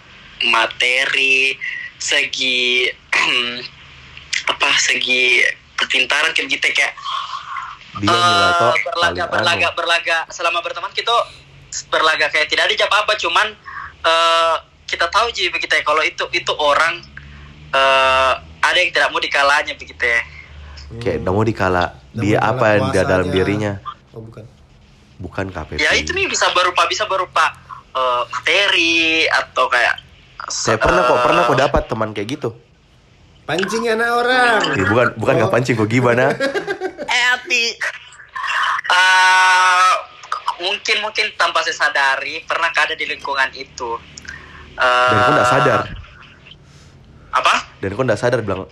materi 0.52 1.56
segi 1.98 2.92
apa 4.52 4.70
segi 4.78 5.42
kepintaran 5.80 6.36
kayak 6.36 6.52
gitu 6.52 6.68
kayak 6.76 6.94
dia 7.98 8.14
Eh, 8.14 8.74
berlaga 8.86 9.26
berlaga 9.26 9.68
anu. 9.74 9.78
berlaga 9.78 10.18
selama 10.30 10.62
berteman 10.62 10.94
kita 10.94 11.10
berlaga 11.90 12.30
kayak 12.30 12.46
tidak 12.46 12.70
ada 12.70 12.76
jawab 12.78 12.94
apa 13.02 13.14
cuman 13.18 13.48
eh, 14.06 14.56
kita 14.86 15.10
tahu 15.10 15.34
jadi 15.34 15.50
begitu 15.50 15.74
ya 15.74 15.82
kalau 15.82 16.06
itu 16.06 16.24
itu 16.30 16.54
orang 16.62 17.02
eh, 17.74 18.34
ada 18.62 18.78
yang 18.78 18.92
tidak 18.94 19.10
mau 19.14 19.22
dikalahnya 19.22 19.74
begitu 19.78 20.04
ya. 20.04 20.22
Kayak 21.04 21.18
nggak 21.26 21.34
mau 21.34 21.46
dikala. 21.46 21.84
Nggak 22.14 22.24
dia 22.24 22.38
mau 22.40 22.48
apa 22.54 22.66
yang 22.72 22.84
di 22.88 23.00
dalam 23.04 23.28
dirinya? 23.30 23.74
Oh, 24.16 24.24
bukan. 24.24 24.46
bukan 25.18 25.50
KPP 25.50 25.82
ya 25.82 25.98
itu 25.98 26.14
nih 26.14 26.30
bisa 26.30 26.46
berupa 26.54 26.86
bisa 26.86 27.10
berupa 27.10 27.50
eh, 27.90 28.22
materi 28.30 29.26
atau 29.26 29.66
kayak 29.66 29.98
saya 30.46 30.78
pernah 30.78 31.10
kok 31.10 31.18
eh, 31.18 31.24
pernah 31.26 31.42
kok 31.50 31.58
dapat 31.58 31.84
teman 31.90 32.10
kayak 32.14 32.38
gitu. 32.38 32.50
Pancing 33.50 33.90
anak 33.90 34.12
orang. 34.14 34.60
Ih, 34.78 34.86
bukan 34.86 35.08
bukan 35.18 35.34
nggak 35.42 35.50
Oh. 35.50 35.54
pancing 35.58 35.74
kok 35.74 35.90
gimana? 35.90 36.34
Eh, 38.88 39.92
mungkin 40.64 40.98
mungkin 41.04 41.26
tanpa 41.36 41.60
saya 41.62 41.76
sadari 41.76 42.42
pernah 42.48 42.72
ada 42.72 42.96
di 42.96 43.04
lingkungan 43.04 43.52
itu? 43.54 44.00
Eh, 44.80 45.10
dan 45.12 45.18
kok 45.20 45.32
nggak 45.36 45.50
sadar 45.50 45.82
apa? 47.38 47.54
Dan 47.78 47.90
kok 47.92 48.04
nggak 48.04 48.18
sadar 48.18 48.42
bilang 48.42 48.66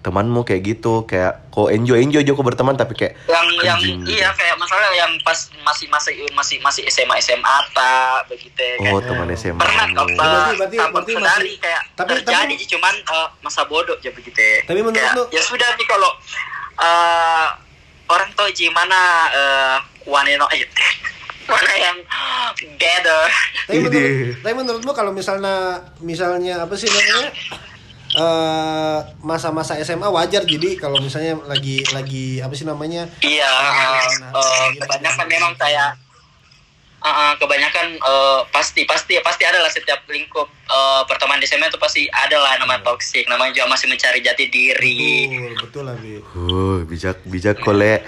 temanmu 0.00 0.44
kayak 0.44 0.62
gitu 0.62 1.02
kayak 1.02 1.50
kok 1.50 1.66
enjoy 1.66 1.98
enjoy 1.98 2.20
aja 2.20 2.30
kok 2.30 2.46
berteman 2.46 2.72
tapi 2.72 2.94
kayak 2.94 3.18
yang 3.26 3.42
yang 3.58 3.78
gitu. 3.80 4.06
iya 4.08 4.30
kayak 4.30 4.54
masalah 4.54 4.86
yang 4.92 5.10
pas 5.20 5.34
masih 5.58 5.90
masih 5.90 6.14
masih 6.30 6.56
masih 6.60 6.82
SMA 6.86 7.18
SMA 7.18 7.56
ta 7.74 8.22
begitu 8.24 8.54
ya, 8.54 8.76
oh 8.86 9.02
kayak 9.02 9.08
teman 9.08 9.26
SMA 9.34 9.58
pernah 9.58 9.86
kok 9.90 10.06
Berarti- 10.06 10.54
berarti- 10.54 10.78
berarti 10.86 11.12
sadari 11.12 11.26
masih- 11.26 11.58
kayak 11.58 11.82
tapi- 11.92 12.10
terjadi 12.14 12.54
tapi- 12.54 12.68
cuman 12.68 12.94
eh, 13.02 13.28
masa 13.40 13.60
bodoh 13.64 13.98
ya 13.98 14.10
begitu 14.10 14.38
ya. 14.38 14.58
Tapi 14.62 14.78
menurut 14.78 14.94
Kayak, 14.96 15.14
lu- 15.16 15.28
ya 15.28 15.42
sudah 15.42 15.68
nih 15.74 15.86
kalau 15.88 16.10
eh, 16.78 17.46
orang 18.06 18.30
tahu 18.32 18.48
gimana 18.50 18.98
uh, 19.28 19.76
one 20.04 20.26
and 20.28 20.38
only 20.40 20.62
mana 21.50 21.72
yang 21.74 21.98
better. 22.76 23.22
Tapi 23.66 23.78
menurut, 23.80 24.38
tapi 24.38 24.54
menurutmu 24.54 24.92
kalau 24.92 25.10
misalnya 25.10 25.82
misalnya 25.98 26.62
apa 26.62 26.74
sih 26.74 26.86
namanya 26.86 27.30
eh 28.12 28.98
masa-masa 29.20 29.78
SMA 29.78 30.08
wajar. 30.08 30.42
Jadi 30.42 30.74
kalau 30.74 30.98
misalnya 30.98 31.38
lagi 31.44 31.86
lagi 31.90 32.38
apa 32.38 32.50
sih 32.52 32.64
namanya? 32.64 33.06
Iya 33.20 33.46
Nah, 34.18 34.32
eh, 34.32 34.66
iya, 34.68 34.80
kebanyakan 34.80 35.26
memang 35.26 35.52
kayak 35.54 35.94
eh, 37.00 37.08
eh, 37.08 37.32
kebanyakan 37.36 37.86
eh, 37.96 38.40
pasti 38.50 38.82
pasti 38.84 39.14
pasti 39.20 39.42
adalah 39.42 39.68
setiap 39.68 40.02
lingkup 40.06 40.50
eh, 40.66 41.02
pertemanan 41.06 41.38
di 41.38 41.46
SMA 41.46 41.66
itu 41.66 41.78
pasti 41.78 42.04
adalah 42.08 42.56
nama 42.56 42.76
Iya. 42.76 42.84
toksik 42.84 43.24
namanya 43.24 43.54
juga 43.54 43.70
masih 43.70 43.86
mencari 43.86 44.18
jati 44.20 44.44
diri. 44.46 45.30
Betul 45.30 45.54
betul 45.60 45.82
lah 45.86 45.96
Bi. 45.96 46.18
uh 46.18 46.82
bijak 46.84 47.22
bijak 47.24 47.56
kole. 47.58 48.02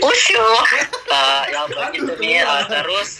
Usyuk 0.00 0.66
Eh, 1.10 1.42
yang 1.50 1.66
begitu 1.66 2.12
nih 2.16 2.38
eh, 2.38 2.62
terus 2.68 3.10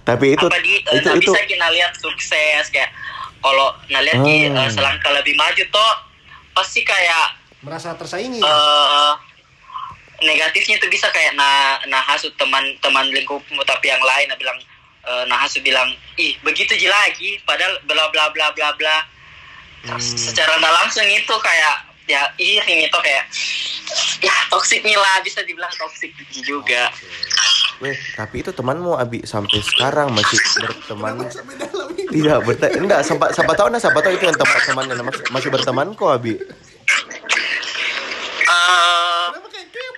tapi 0.00 0.32
itu 0.32 0.46
apa 0.48 0.56
di 0.58 0.80
itu 0.80 0.88
nggak 0.96 1.16
itu 1.20 1.28
bisa 1.28 1.40
kita 1.44 1.66
lihat 1.68 1.92
sukses 1.92 2.72
kayak 2.72 2.88
kalau 3.40 3.72
ngeliat 3.88 4.20
di 4.20 4.46
Hmm. 4.46 4.56
eh, 4.56 4.70
selangkah 4.70 5.12
lebih 5.12 5.34
maju 5.34 5.64
toh 5.68 5.92
pasti 6.52 6.84
kayak 6.84 7.36
merasa 7.60 7.92
tersaingi 7.96 8.40
eh 8.40 9.12
negatifnya 10.20 10.76
itu 10.76 10.86
bisa 10.88 11.08
kayak 11.08 11.32
nah 11.32 11.80
nah 11.88 12.00
hasut 12.04 12.32
teman 12.36 12.60
teman 12.78 13.08
lingkupmu 13.08 13.64
tapi 13.64 13.88
yang 13.88 14.00
lain 14.00 14.28
nah 14.28 14.36
bilang 14.36 14.58
eh, 15.02 15.24
nah 15.26 15.40
hasut 15.40 15.64
bilang 15.64 15.88
ih 16.16 16.36
begitu 16.40 16.76
aja 16.76 16.88
lagi 16.92 17.40
padahal 17.42 17.80
bla 17.84 18.08
bla 18.12 18.28
bla 18.30 18.52
bla 18.52 18.70
bla 18.76 18.96
Hmm. 19.80 19.96
secara 19.96 20.60
nggak 20.60 20.76
langsung 20.76 21.08
itu 21.08 21.34
kayak 21.40 21.89
ya 22.10 22.22
iri 22.36 22.90
itu 22.90 22.98
kayak 22.98 23.24
ya 24.20 24.34
toksik 24.50 24.82
nih 24.82 24.98
lah 24.98 25.22
bisa 25.22 25.40
dibilang 25.46 25.70
toksik 25.78 26.10
juga. 26.42 26.90
Weh, 27.80 27.96
tapi 28.12 28.44
itu 28.44 28.52
temanmu 28.52 28.92
Abi 28.92 29.24
sampai 29.24 29.56
sekarang 29.64 30.12
masih 30.12 30.36
berteman 30.60 31.24
tidak 32.12 32.38
berteman 32.44 32.84
enggak 32.84 33.00
sampai 33.06 33.32
siapa 33.32 33.52
tahu 33.56 33.72
nah 33.72 33.80
siapa 33.80 33.98
tahu 34.04 34.12
itu 34.12 34.24
yang 34.28 34.36
teman 34.36 34.60
temannya 34.68 34.94
masih, 35.00 35.24
masih 35.32 35.48
berteman 35.48 35.86
kok 35.96 36.10
Abi. 36.12 36.34
Eh, 38.50 39.26
kayak 39.72 39.92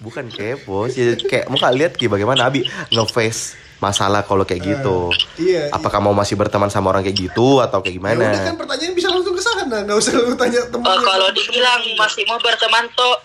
bukan 0.00 0.26
kepo 0.32 0.88
sih 0.88 1.18
kayak 1.28 1.52
muka 1.52 1.68
lihat 1.68 1.92
ki 2.00 2.08
bagaimana 2.08 2.48
Abi? 2.48 2.64
Ngeface 2.88 3.69
masalah 3.80 4.20
kalau 4.22 4.44
kayak 4.44 4.60
gitu. 4.60 5.08
iya 5.40 5.72
apakah 5.72 5.98
mau 6.04 6.12
masih 6.12 6.36
berteman 6.36 6.68
sama 6.68 6.92
orang 6.92 7.00
kayak 7.00 7.32
gitu 7.32 7.64
atau 7.64 7.80
kayak 7.80 7.96
ya 7.96 7.98
gimana 7.98 8.24
udah 8.28 8.42
kan 8.44 8.56
pertanyaan 8.60 8.94
bisa 8.94 9.08
langsung 9.08 9.34
ke 9.34 9.42
sana. 9.42 9.76
Nggak 9.88 9.96
usah 9.96 10.12
lu 10.20 10.36
tanya 10.36 10.60
temen 10.68 10.84
Eh, 10.84 11.00
kalau 11.00 11.28
dibilang 11.32 11.82
masih 11.96 12.22
mau 12.28 12.38
berteman 12.38 12.84
tuh 12.92 13.16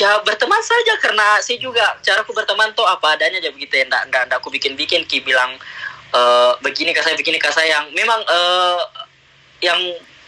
ya 0.00 0.16
berteman 0.24 0.62
saja 0.64 0.96
karena 0.98 1.38
saya 1.44 1.60
juga 1.60 2.00
caraku 2.00 2.32
berteman 2.32 2.72
tuh 2.72 2.88
apa 2.88 3.14
adanya 3.14 3.44
aja 3.44 3.52
begitu 3.52 3.76
ya. 3.76 3.84
Ndak 3.86 4.02
ndak 4.08 4.22
ndak 4.32 4.36
aku 4.40 4.48
bikin 4.48 4.72
bikin 4.74 5.04
ki 5.04 5.20
bilang 5.20 5.60
eh, 6.16 6.52
begini 6.64 6.96
ke 6.96 7.04
saya 7.04 7.14
begini 7.14 7.36
ke 7.36 7.52
saya. 7.52 7.84
Yang 7.84 7.86
memang 7.92 8.20
eh, 8.24 8.80
yang 9.60 9.80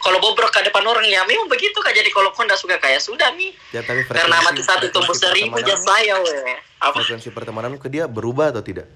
kalau 0.05 0.19
bobrok 0.19 0.53
ke 0.53 0.61
depan 0.69 0.85
orang 0.85 1.09
ya 1.09 1.25
memang 1.25 1.49
begitu 1.49 1.81
kak. 1.81 1.97
Jadi 1.97 2.13
kalau 2.13 2.29
kau 2.37 2.45
ndak 2.45 2.61
suka 2.61 2.77
kayak 2.77 3.01
sudah 3.01 3.33
nih 3.41 3.57
ya 3.73 3.81
tapi 3.81 4.05
karena 4.05 4.37
mati 4.45 4.61
satu 4.61 4.93
tumbuh 4.93 5.17
seribu 5.17 5.57
aja 5.57 5.81
saya 5.81 6.21
weh. 6.21 6.61
Apa? 6.83 6.99
frekuensi 7.01 7.31
pertemananmu 7.33 7.79
ke 7.79 7.87
dia 7.87 8.05
berubah 8.11 8.51
atau 8.51 8.61
tidak 8.61 8.91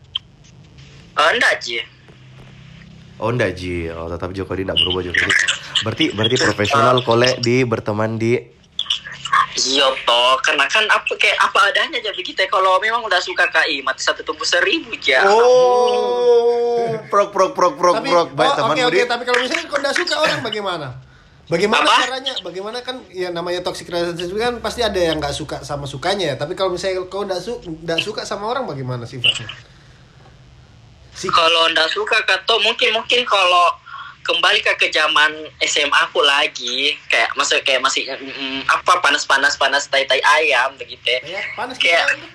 Eh, 1.17 1.31
enggak 1.37 1.55
Ji 1.65 1.81
Oh 3.17 3.33
enggak 3.33 3.57
Ji, 3.57 3.89
oh 3.89 4.13
tetap 4.13 4.31
Joko 4.37 4.53
di 4.53 4.63
enggak 4.69 4.77
berubah 4.77 5.01
Joko 5.09 5.25
di. 5.25 5.35
Berarti 5.81 6.05
berarti 6.13 6.37
profesional 6.37 6.97
kole 7.01 7.41
di 7.41 7.65
berteman 7.65 8.21
di 8.21 8.37
Iya 9.57 9.89
toh, 10.05 10.37
karena 10.45 10.69
kan 10.69 10.85
apa 10.85 11.17
kayak 11.17 11.41
apa 11.41 11.73
adanya 11.73 11.97
aja 11.97 12.13
begitu 12.13 12.37
ya. 12.37 12.45
Kalau 12.45 12.77
memang 12.77 13.01
udah 13.09 13.17
suka 13.25 13.49
KI, 13.49 13.81
mati 13.81 14.05
satu 14.05 14.21
tumbuh 14.21 14.45
seribu 14.45 14.93
ya. 15.01 15.25
Oh, 15.25 16.93
prok 17.09 17.33
prok 17.33 17.57
prok 17.57 17.75
prok 17.81 17.95
tapi 18.05 18.13
prok 18.13 18.29
baik 18.37 18.53
oh, 18.53 18.57
teman 18.61 18.77
oke 18.77 18.83
oke 18.85 18.93
murid. 18.93 19.09
tapi 19.09 19.23
kalau 19.25 19.39
misalnya 19.41 19.65
kau 19.73 19.79
nggak 19.81 19.97
suka 19.97 20.15
orang 20.21 20.41
bagaimana 20.45 20.89
Bagaimana 21.47 21.87
Apa? 21.87 22.03
caranya? 22.03 22.35
Bagaimana 22.43 22.79
kan 22.83 22.97
ya 23.07 23.31
namanya 23.31 23.63
toxic 23.63 23.87
relationship 23.87 24.35
kan 24.35 24.59
pasti 24.59 24.83
ada 24.83 24.99
yang 24.99 25.23
nggak 25.23 25.31
suka 25.31 25.63
sama 25.63 25.87
sukanya 25.87 26.35
ya. 26.35 26.37
Tapi 26.37 26.59
kalau 26.59 26.75
misalnya 26.75 27.07
kau 27.07 27.23
nggak 27.23 27.39
su 27.39 27.63
suka 28.03 28.27
sama 28.27 28.51
orang 28.51 28.67
bagaimana 28.67 29.07
sifatnya? 29.07 29.47
Si 31.17 31.27
kalau 31.27 31.67
ndak 31.69 31.89
suka 31.89 32.21
kato 32.23 32.61
mungkin 32.61 32.93
mungkin 32.93 33.25
kalau 33.25 33.73
kembali 34.21 34.59
ke 34.61 34.73
ke 34.77 34.89
zaman 34.91 35.33
SMA 35.61 35.99
aku 36.03 36.21
lagi 36.21 36.93
kayak 37.07 37.33
masih 37.33 37.63
kayak 37.63 37.81
masih 37.81 38.05
mm, 38.05 38.67
apa 38.67 38.99
panas 38.99 39.23
panas 39.23 39.55
panas 39.55 39.87
tai 39.87 40.03
tai 40.03 40.19
ayam 40.21 40.75
begitu 40.75 41.07
ya. 41.07 41.21
ya, 41.25 41.43
panas 41.55 41.79
Kayak- 41.79 42.11
kita. 42.11 42.27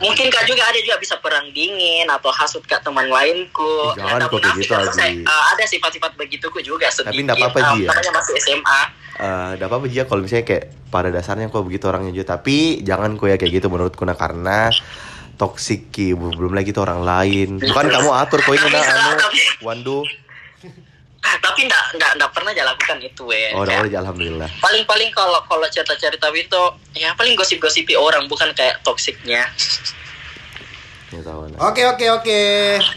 mungkin 0.00 0.26
kak 0.26 0.48
juga 0.48 0.64
ada 0.64 0.80
juga 0.80 0.96
bisa 0.96 1.20
perang 1.20 1.52
dingin 1.52 2.08
atau 2.08 2.32
hasut 2.32 2.64
ke 2.64 2.72
teman 2.74 3.04
lainku 3.06 3.92
jangan 3.92 4.16
Nggak 4.16 4.26
kok 4.26 4.40
munafik, 4.40 4.64
gitu, 4.64 4.74
saya, 4.90 5.12
eh, 5.12 5.44
ada 5.52 5.64
sifat-sifat 5.68 6.16
begituku 6.16 6.58
juga 6.62 6.88
sedikit 6.88 7.20
Tapi 7.28 7.44
apa-apa, 7.44 7.58
Eh, 7.60 7.68
Ji, 7.76 7.84
ya. 7.84 8.10
masih 8.10 8.34
SMA 8.40 8.80
Eh, 9.20 9.50
Gak 9.54 9.68
apa-apa 9.68 9.84
Jia 9.86 10.08
kalau 10.08 10.24
misalnya 10.24 10.48
kayak 10.48 10.64
pada 10.88 11.12
dasarnya 11.12 11.46
kok 11.46 11.60
begitu 11.60 11.84
orangnya 11.84 12.10
juga 12.10 12.32
Tapi 12.34 12.80
jangan 12.80 13.14
kok 13.14 13.28
ya 13.28 13.36
kayak 13.36 13.52
gitu 13.54 13.68
menurutku 13.68 14.02
nah 14.02 14.16
karena 14.16 14.72
toxic 15.40 15.88
Ki. 15.88 16.12
Belum 16.12 16.52
lagi 16.52 16.76
tuh 16.76 16.84
orang 16.84 17.00
lain. 17.00 17.56
Bukan 17.72 17.86
kamu 17.88 18.10
atur 18.12 18.44
kok 18.44 18.52
ini 18.52 18.68
nah 18.68 18.84
anu. 18.84 19.10
Wandu. 19.64 19.98
Ah, 21.24 21.36
tapi 21.44 21.64
nggak 21.64 21.84
nggak 21.96 22.12
nggak 22.20 22.30
pernah 22.36 22.52
aja 22.52 22.64
lakukan 22.68 22.98
itu 23.00 23.24
oh 23.24 23.64
Kayak 23.64 23.88
udah 23.88 24.00
alhamdulillah. 24.04 24.48
Paling 24.60 24.84
paling 24.84 25.08
kalau 25.16 25.40
kalau 25.48 25.64
cerita 25.72 25.96
cerita 25.96 26.28
itu 26.36 26.62
ya 26.92 27.16
paling 27.16 27.32
gosip 27.32 27.56
gosipi 27.56 27.96
orang 27.96 28.28
bukan 28.28 28.52
kayak 28.52 28.84
toksiknya 28.84 29.48
ya 31.10 31.20
tahu 31.26 31.50
nah. 31.50 31.58
Oke 31.70 31.82
oke 31.90 32.06
oke. 32.22 32.40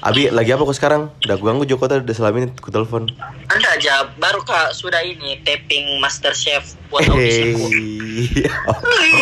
Abi 0.06 0.30
lagi 0.30 0.54
apa 0.54 0.62
kok 0.62 0.78
sekarang 0.78 1.10
udah 1.26 1.38
ganggu 1.42 1.66
Joko 1.66 1.90
tadi 1.90 2.06
udah 2.06 2.16
selama 2.16 2.46
ini 2.46 2.54
ku 2.62 2.70
telepon 2.70 3.10
anda 3.50 3.70
aja 3.74 4.06
baru 4.22 4.46
kak 4.46 4.78
sudah 4.78 5.02
ini 5.02 5.42
taping 5.42 5.98
Master 5.98 6.30
Chef 6.38 6.78
buat 6.94 7.10
audisiku 7.10 7.66
Hey. 7.74 8.46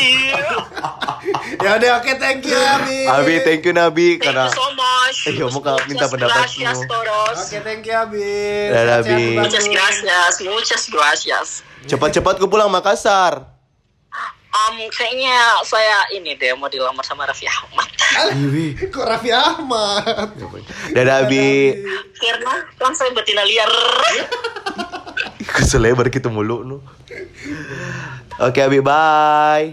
Iya. 0.00 0.40
Ya 1.60 1.76
udah 1.76 2.00
oke 2.00 2.12
thank 2.16 2.48
you 2.48 2.56
Abi. 2.56 3.04
Abi 3.04 3.34
thank 3.44 3.60
you 3.68 3.76
Nabi 3.76 4.16
Thank 4.16 4.32
karena 4.32 4.48
you 4.48 4.56
so 4.56 4.66
much. 4.72 5.16
Eh, 5.28 5.32
iya, 5.36 5.44
mau 5.44 5.60
kak 5.60 5.84
minta 5.84 6.08
pendapatmu. 6.08 6.64
Oke 7.36 7.58
thank 7.60 7.84
you 7.84 7.92
Abi. 7.92 8.32
Dadah, 8.72 9.04
Abi. 9.04 9.36
Muchas 9.36 9.68
gracias, 9.68 10.32
muchas 10.40 10.82
gracias. 10.88 11.48
cepat-cepat 11.84 12.40
ku 12.40 12.48
pulang 12.48 12.72
Makassar. 12.72 13.44
Um, 14.50 14.76
kayaknya 14.90 15.62
saya 15.62 16.10
ini 16.10 16.34
deh 16.34 16.56
mau 16.58 16.66
dilamar 16.66 17.04
sama 17.06 17.28
Raffi 17.28 17.46
Ahmad. 17.46 17.89
Iwi. 18.10 18.66
Kok 18.94 19.06
Raffi 19.06 19.30
Ahmad? 19.30 20.34
Dadah 20.90 21.24
Abi. 21.24 21.74
Karena 22.14 22.54
kan 22.74 22.92
saya 22.92 23.10
betina 23.10 23.42
liar. 23.42 23.70
Keselebar 25.56 26.08
gitu 26.08 26.28
mulu 26.28 26.62
nu. 26.62 26.76
Oke 28.38 28.60
Abi 28.60 28.80
bye. 28.80 29.66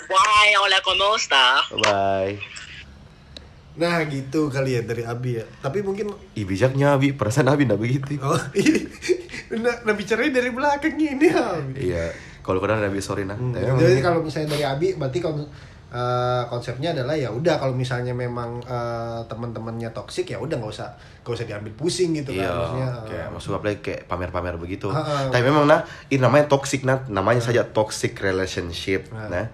Bye, 0.00 0.52
hola, 0.56 0.82
¿cómo 0.82 1.14
está? 1.14 1.62
Bye. 1.76 2.42
Nah 3.76 4.02
gitu 4.04 4.50
kali 4.50 4.74
ya 4.74 4.82
dari 4.82 5.06
Abi 5.06 5.38
ya. 5.38 5.46
Tapi 5.60 5.80
mungkin 5.80 6.10
Ih 6.34 6.42
bijaknya 6.42 6.98
Abi, 6.98 7.14
perasaan 7.14 7.46
Abi 7.46 7.64
nggak 7.64 7.78
begitu. 7.78 8.18
oh 8.18 8.36
nah, 9.52 9.74
nah 9.82 9.94
bicaranya 9.94 10.32
dari 10.34 10.50
belakang 10.50 10.98
ini 10.98 11.28
Abi. 11.30 11.88
Iya. 11.88 12.10
Kalau 12.42 12.58
kadang 12.58 12.82
Abi 12.82 12.98
sorry 12.98 13.22
nah. 13.22 13.38
Hmm, 13.38 13.54
Jadi 13.54 14.02
kalau 14.02 14.20
misalnya 14.20 14.50
dari 14.50 14.64
Abi 14.66 14.88
berarti 14.98 15.18
kon- 15.22 15.46
eh, 15.90 16.42
konsepnya 16.46 16.90
adalah 16.92 17.12
ya 17.12 17.28
udah 17.28 17.56
kalau 17.56 17.72
misalnya 17.72 18.10
memang 18.10 18.62
eh, 18.62 19.20
teman-temannya 19.26 19.90
toksik 19.90 20.26
ya 20.26 20.38
udah 20.38 20.54
nggak 20.54 20.70
usah 20.70 20.88
nggak 21.20 21.34
usah 21.34 21.46
diambil 21.46 21.72
pusing 21.74 22.14
gitu 22.14 22.32
Iya, 22.32 22.46
kan 22.46 22.54
maksudnya. 22.56 22.88
kayak 23.04 23.20
eh, 23.20 23.30
maksud 23.30 23.50
apalagi 23.52 23.78
kayak 23.80 24.00
pamer-pamer 24.06 24.54
begitu. 24.56 24.88
Ha-ha. 24.88 25.28
Tapi 25.28 25.42
memang 25.42 25.64
nah, 25.64 25.82
ini 26.06 26.18
namanya 26.18 26.46
toxic 26.46 26.82
nah, 26.82 27.02
namanya 27.06 27.40
saja 27.40 27.62
toxic 27.64 28.16
relationship. 28.16 29.10
Ha. 29.10 29.28
Nah, 29.28 29.46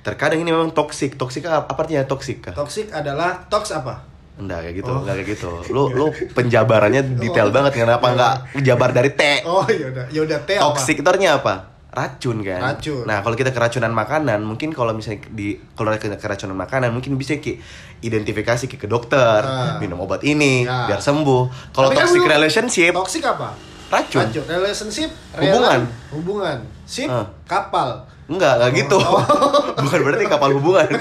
terkadang 0.00 0.38
ini 0.38 0.48
memang 0.48 0.70
toxic. 0.70 1.14
Toxic 1.14 1.44
apa, 1.44 1.68
artinya 1.70 2.02
toxic 2.04 2.40
kah? 2.40 2.54
toksik 2.54 2.88
adalah 2.88 3.44
toks 3.46 3.70
apa? 3.70 4.06
Enggak 4.40 4.64
kayak 4.64 4.74
gitu, 4.80 4.88
Oh. 4.88 5.04
enggak 5.04 5.14
kayak 5.20 5.28
gitu. 5.36 5.50
Lu 5.68 5.82
lu 5.90 6.06
penjabarannya 6.32 7.02
detail 7.22 7.48
Oh. 7.48 7.52
banget 7.52 7.72
kenapa 7.76 8.06
enggak 8.08 8.34
jabar 8.64 8.90
dari 8.90 9.12
T. 9.12 9.44
Oh 9.44 9.68
ya 9.68 9.92
udah 9.92 10.04
ya 10.08 10.20
udah 10.24 10.38
teh 10.42 10.56
apa? 10.56 10.64
Toxic 10.72 10.96
itu 10.96 11.04
artinya 11.04 11.36
apa? 11.36 11.54
Racun 11.90 12.38
kan. 12.40 12.60
Racun. 12.60 13.02
Nah, 13.02 13.18
kalau 13.18 13.34
kita 13.34 13.50
keracunan 13.50 13.90
makanan, 13.90 14.40
mungkin 14.40 14.70
kalau 14.70 14.90
misalnya 14.90 15.26
di 15.28 15.58
kalau 15.72 15.90
kita 15.92 16.16
keracunan 16.16 16.54
makanan, 16.54 16.90
mungkin 16.90 17.14
bisa 17.14 17.34
ki 17.36 17.58
identifikasi 18.00 18.64
ki 18.64 18.76
ke 18.76 18.86
dokter, 18.86 19.42
Ah. 19.42 19.76
minum 19.76 19.98
obat 19.98 20.22
ini 20.22 20.62
Ya. 20.62 20.86
biar 20.86 20.98
sembuh. 20.98 21.70
Kalau 21.70 21.90
kan 21.90 22.06
toxic 22.06 22.22
lu- 22.22 22.30
relationship, 22.30 22.92
Toksik 22.92 23.24
apa? 23.24 23.58
racun. 23.90 24.22
Racun. 24.22 24.44
Relationship. 24.46 25.10
Hubungan. 25.34 25.80
rela- 25.82 26.14
Hubungan. 26.14 26.58
Sip. 26.84 27.06
Ah. 27.06 27.26
Kapal. 27.44 28.06
Enggak, 28.26 28.54
enggak 28.56 28.70
gitu. 28.78 28.94
Oh. 28.96 29.18
Bukan 29.84 29.98
berarti 30.00 30.24
kapal 30.24 30.54
hubungan. 30.54 30.86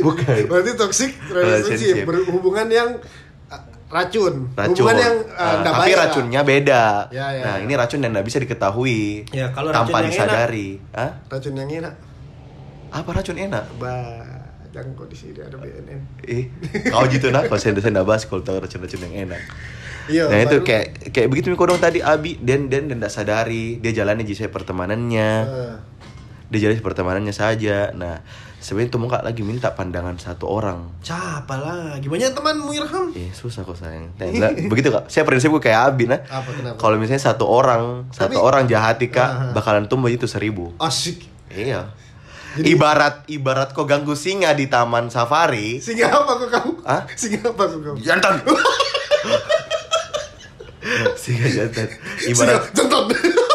Bukan. 0.00 0.48
Berarti 0.48 0.72
toxic 0.74 1.10
Relationship. 1.22 2.00
relationship, 2.00 2.06
berhubungan 2.06 2.66
yang 2.66 2.88
uh, 2.96 3.00
racun. 3.92 4.34
Racun. 4.56 4.72
Hubungan 4.74 4.96
yang 4.96 5.16
uh, 5.28 5.36
Ah, 5.36 5.52
nggak 5.60 5.68
tapi 5.68 5.82
baik 5.84 5.92
lah. 5.92 6.02
racunnya 6.08 6.40
beda. 6.42 6.82
Ya, 7.12 7.26
ya, 7.30 7.42
nah, 7.44 7.56
ya. 7.60 7.62
ini 7.62 7.72
racun 7.76 8.00
yang 8.00 8.12
nggak 8.12 8.26
bisa 8.26 8.38
diketahui 8.40 9.28
Ya, 9.30 9.52
kalau 9.52 9.68
tanpa 9.68 10.00
racun 10.00 10.02
yang 10.02 10.12
disadari. 10.16 10.68
Hah? 10.90 11.10
Racun 11.28 11.54
yang 11.54 11.68
enak. 11.68 11.94
Apa 12.88 13.08
racun 13.12 13.36
enak? 13.36 13.64
Bah, 13.76 14.24
jangan 14.68 14.96
kok 14.96 15.06
di 15.06 15.16
sini 15.16 15.38
ada 15.38 15.56
BNN. 15.56 16.00
Eh, 16.24 16.44
kau 16.88 17.04
gitu 17.06 17.28
nah, 17.28 17.44
kalau 17.44 17.60
saya 17.60 17.76
saya 17.76 17.92
nggak 17.92 18.08
bahas 18.08 18.24
kalau 18.24 18.40
tahu 18.40 18.56
racun-racun 18.58 19.00
yang 19.12 19.28
enak. 19.28 19.42
Iya. 20.02 20.26
nah 20.26 20.38
itu 20.42 20.66
kayak 20.66 21.14
kayak 21.14 21.30
begitu 21.30 21.54
Miko 21.54 21.62
dong 21.62 21.78
tadi 21.78 22.02
Abi 22.02 22.34
dan 22.42 22.66
dan 22.66 22.90
dan 22.90 22.98
nggak 22.98 23.14
sadari 23.14 23.78
dia 23.78 23.94
jalannya 23.94 24.26
jadi 24.26 24.50
pertemanannya 24.50 25.30
Eh, 25.46 25.74
dia 26.50 26.58
jalani 26.66 26.82
pertemanannya 26.82 27.30
saja 27.30 27.94
nah 27.94 28.18
sebenarnya 28.62 28.88
tuh 28.88 29.00
muka 29.00 29.18
lagi 29.18 29.42
minta 29.42 29.68
pandangan 29.68 30.14
satu 30.16 30.46
orang 30.46 30.86
siapa 31.00 31.50
lah? 31.52 31.98
Gimana 31.98 32.30
temanmu 32.30 32.70
Irham? 32.72 33.10
eh 33.12 33.28
susah 33.30 33.60
kok 33.60 33.74
sayang 33.74 34.14
Nah, 34.14 34.54
begitu 34.70 34.88
kak 34.88 35.06
saya 35.06 35.22
prinsipku 35.22 35.58
kayak 35.58 35.90
Abi 35.90 36.06
nah 36.06 36.22
kalau 36.76 36.94
misalnya 36.94 37.18
satu 37.20 37.42
orang 37.44 38.06
satu 38.08 38.32
Tapi- 38.32 38.40
orang 38.40 38.64
jahati 38.64 39.06
kak 39.08 39.26
Ah. 39.26 39.50
bakalan 39.52 39.84
tumbuh 39.84 40.08
itu 40.08 40.24
seribu 40.24 40.70
Asik. 40.78 41.26
iya 41.48 41.90
Jadi- 42.52 42.70
ibarat 42.70 43.26
ibarat 43.26 43.70
kau 43.70 43.82
ganggu 43.82 44.14
singa 44.14 44.52
di 44.52 44.66
taman 44.66 45.08
safari 45.08 45.76
Singa 45.78 46.06
apa 46.06 46.32
kok 46.36 46.48
kamu? 46.48 46.72
Hah? 46.82 47.02
Singa 47.12 47.40
apa 47.44 47.62
kok 47.64 47.80
kamu? 47.82 47.96
jantan 48.06 48.34
singa 51.14 51.46
jantan 51.48 51.88
ibarat 52.24 52.62
Singa 52.66 52.84
jantan. 52.84 53.04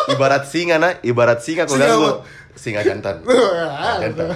ibarat 0.10 0.44
singa 0.46 0.76
nah 0.78 0.92
ibarat 1.02 1.40
singa 1.40 1.64
kau 1.64 1.76
Singa 1.76 1.86
ganggu 1.86 2.08
apa? 2.10 2.24
singa 2.64 2.82
jantan 2.82 3.22
jantan 4.02 4.28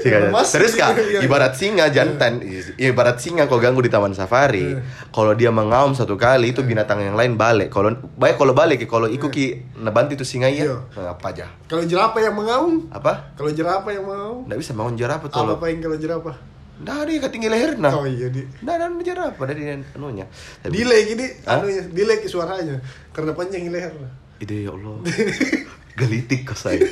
singa 0.00 0.16
jantan 0.24 0.44
serius 0.48 0.74
kak 0.74 0.96
iya, 0.96 1.20
iya. 1.20 1.20
ibarat 1.26 1.52
singa 1.56 1.86
jantan. 1.90 2.32
Ibarat 2.76 3.16
singa 3.18 3.44
kau 3.50 3.58
ganggu 3.58 3.82
di 3.82 3.90
taman 3.90 4.12
safari. 4.12 4.76
Iya. 4.76 4.80
kalau 5.12 5.32
dia 5.34 5.50
mengaum 5.52 5.92
satu 5.92 6.14
kali 6.16 6.52
itu 6.52 6.62
binatang 6.62 7.02
yang 7.02 7.16
lain 7.18 7.34
balik. 7.34 7.72
Kalau 7.72 7.92
baik 8.16 8.36
kalau 8.38 8.52
balik 8.52 8.84
kalau 8.86 9.08
ikut 9.10 9.30
ki 9.30 9.76
nabanti 9.80 10.14
itu 10.18 10.24
singa 10.24 10.48
iya. 10.48 10.68
Iya. 10.68 10.76
Nah, 10.96 11.14
apa 11.16 11.26
aja? 11.32 11.46
Kalau 11.66 11.82
jerapah 11.84 12.20
yang 12.22 12.36
mengaum? 12.36 12.88
apa? 12.92 13.34
Kalau 13.34 13.50
jerapah 13.50 13.90
yang 13.92 14.04
mengaum? 14.06 14.38
nggak 14.46 14.58
bisa 14.60 14.72
bangun 14.72 14.94
jerapah 14.96 15.28
tuh. 15.28 15.44
Apa 15.44 15.66
yang 15.70 15.80
kalau 15.82 15.98
jerapah? 15.98 16.36
nah 16.76 17.08
dia 17.08 17.16
ketinggi 17.24 17.48
leher 17.48 17.80
nah. 17.80 17.88
Oh 17.96 18.04
iya 18.04 18.28
di. 18.28 18.44
Nah 18.60 18.76
dan 18.76 19.00
jerapah. 19.00 19.44
Dari 19.48 19.80
anunya. 19.96 20.28
Tapi- 20.60 20.76
delay 20.76 21.08
gini, 21.08 21.26
anunya, 21.48 21.88
delay 21.88 22.20
ke 22.20 22.28
suaranya. 22.28 22.76
Karena 23.16 23.32
panjang 23.32 23.64
leher. 23.72 23.92
ide 24.36 24.68
ya 24.68 24.76
Allah. 24.76 25.00
Gelitik 26.00 26.44
kok 26.44 26.60
saya 26.60 26.84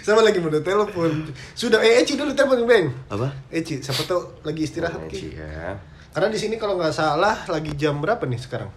Sama 0.00 0.20
lagi 0.20 0.38
mau 0.38 0.48
telepon. 0.48 1.10
Sudah 1.52 1.78
eh 1.78 2.00
Eci 2.00 2.14
dulu 2.14 2.32
telepon 2.32 2.62
Bang. 2.62 2.86
apa 3.08 3.28
Eci, 3.48 3.78
siapa 3.78 4.02
tahu 4.02 4.20
lagi 4.42 4.62
istirahat 4.62 5.02
Ki. 5.06 5.32
ya 5.32 5.76
Karena 6.10 6.28
di 6.28 6.36
sini 6.36 6.56
kalau 6.56 6.76
nggak 6.76 6.90
salah 6.90 7.44
lagi 7.46 7.72
jam 7.72 7.98
berapa 7.98 8.22
nih 8.22 8.36
sekarang? 8.36 8.68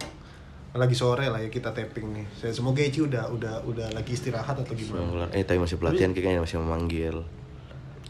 Lagi 0.72 0.92
sore 0.92 1.26
lah 1.26 1.38
ya 1.38 1.48
kita 1.48 1.72
tapping 1.72 2.08
nih. 2.12 2.26
Saya 2.34 2.52
semoga 2.52 2.80
Eci 2.80 3.00
udah 3.00 3.28
udah 3.28 3.64
udah 3.64 3.88
lagi 3.90 4.12
istirahat 4.12 4.56
atau 4.56 4.72
gimana. 4.72 5.28
Eh, 5.30 5.40
tapi 5.40 5.56
masih 5.56 5.76
pelatihan 5.76 6.12
kayaknya 6.12 6.40
masih 6.40 6.58
memanggil. 6.58 7.24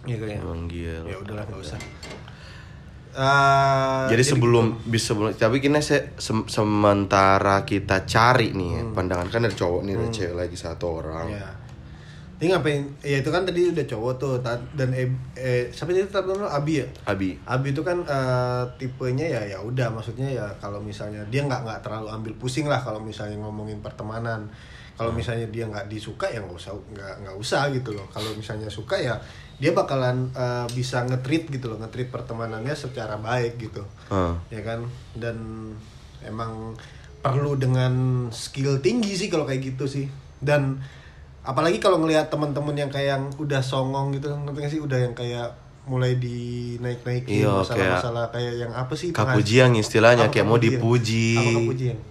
Iya 0.02 0.16
kayaknya. 0.16 0.40
Memanggil. 0.40 1.00
Ya 1.04 1.16
udahlah 1.16 1.42
nggak 1.44 1.60
usah. 1.60 1.78
Eh, 3.16 4.04
Jadi 4.12 4.22
sebelum 4.22 4.76
bisa 4.84 5.16
sebelum 5.16 5.32
tapi 5.32 5.56
kini 5.56 5.80
se- 5.80 6.12
sem- 6.16 6.44
sementara 6.46 7.64
kita 7.64 8.04
cari 8.04 8.52
nih 8.52 8.68
ya, 8.68 8.82
pandangan 8.92 9.26
kan 9.26 9.40
ada 9.40 9.56
cowok 9.56 9.80
nih 9.82 9.92
ada 9.96 10.08
cewek 10.12 10.34
lagi 10.36 10.52
satu 10.52 11.00
orang. 11.00 11.26
Ya. 11.32 11.48
Ini 12.36 12.52
ngapain? 12.52 12.84
Ya 13.00 13.24
itu 13.24 13.32
kan 13.32 13.48
tadi 13.48 13.72
udah 13.72 13.86
cowok 13.88 14.12
tuh 14.20 14.34
dan 14.44 14.92
eh, 14.92 15.08
eh 15.40 15.72
siapa 15.72 15.96
itu 15.96 16.04
tadi 16.12 16.28
namanya? 16.28 16.52
Abi 16.52 16.84
ya? 16.84 16.86
Abi. 17.08 17.40
Abi 17.48 17.72
itu 17.72 17.80
kan 17.80 18.04
eh, 18.04 18.64
tipenya 18.76 19.24
ya 19.24 19.56
ya 19.56 19.58
udah 19.64 19.88
maksudnya 19.88 20.28
ya 20.28 20.44
kalau 20.60 20.76
misalnya 20.84 21.24
dia 21.32 21.48
nggak 21.48 21.64
nggak 21.64 21.80
terlalu 21.80 22.12
ambil 22.12 22.32
pusing 22.36 22.68
lah 22.68 22.84
kalau 22.84 23.00
misalnya 23.00 23.40
ngomongin 23.40 23.80
pertemanan. 23.80 24.52
Kalau 24.96 25.12
misalnya 25.12 25.44
dia 25.52 25.68
nggak 25.68 25.92
disuka 25.92 26.24
ya 26.28 26.40
nggak 26.40 26.56
usah 26.56 26.72
nggak 26.72 27.14
nggak 27.24 27.36
usah 27.40 27.72
gitu 27.72 27.96
loh. 27.96 28.04
Kalau 28.12 28.32
misalnya 28.36 28.68
suka 28.68 29.00
ya 29.00 29.16
dia 29.56 29.72
bakalan 29.72 30.28
eh, 30.36 30.68
bisa 30.76 31.08
ngetrit 31.08 31.48
gitu 31.48 31.72
loh, 31.72 31.80
ngetrit 31.80 32.12
pertemanannya 32.12 32.76
secara 32.76 33.16
baik 33.16 33.56
gitu. 33.56 33.80
Ah. 34.12 34.36
Ya 34.52 34.60
kan? 34.60 34.84
Dan 35.16 35.72
emang 36.20 36.76
perlu 37.24 37.56
dengan 37.56 38.28
skill 38.28 38.84
tinggi 38.84 39.16
sih 39.16 39.32
kalau 39.32 39.48
kayak 39.48 39.74
gitu 39.74 39.88
sih 39.88 40.06
dan 40.38 40.78
apalagi 41.46 41.78
kalau 41.78 41.96
ngelihat 41.96 42.26
teman-teman 42.26 42.74
yang 42.76 42.90
kayak 42.90 43.08
yang 43.14 43.24
udah 43.36 43.62
songong 43.62 44.10
gitu 44.12 44.34
ngerti 44.34 44.58
gak 44.58 44.72
sih 44.72 44.80
udah 44.82 44.98
yang 44.98 45.14
kayak 45.14 45.46
mulai 45.86 46.18
dinaik-naikin 46.18 47.46
Iya, 47.46 47.62
masalah-masalah 47.62 48.34
kayak, 48.34 48.52
yang 48.58 48.72
apa 48.74 48.90
sih 48.92 49.14
Kapujian 49.14 49.70
istilahnya 49.72 50.26
Apa 50.26 50.34
kayak 50.34 50.42
mau 50.44 50.58
dipuji. 50.58 51.38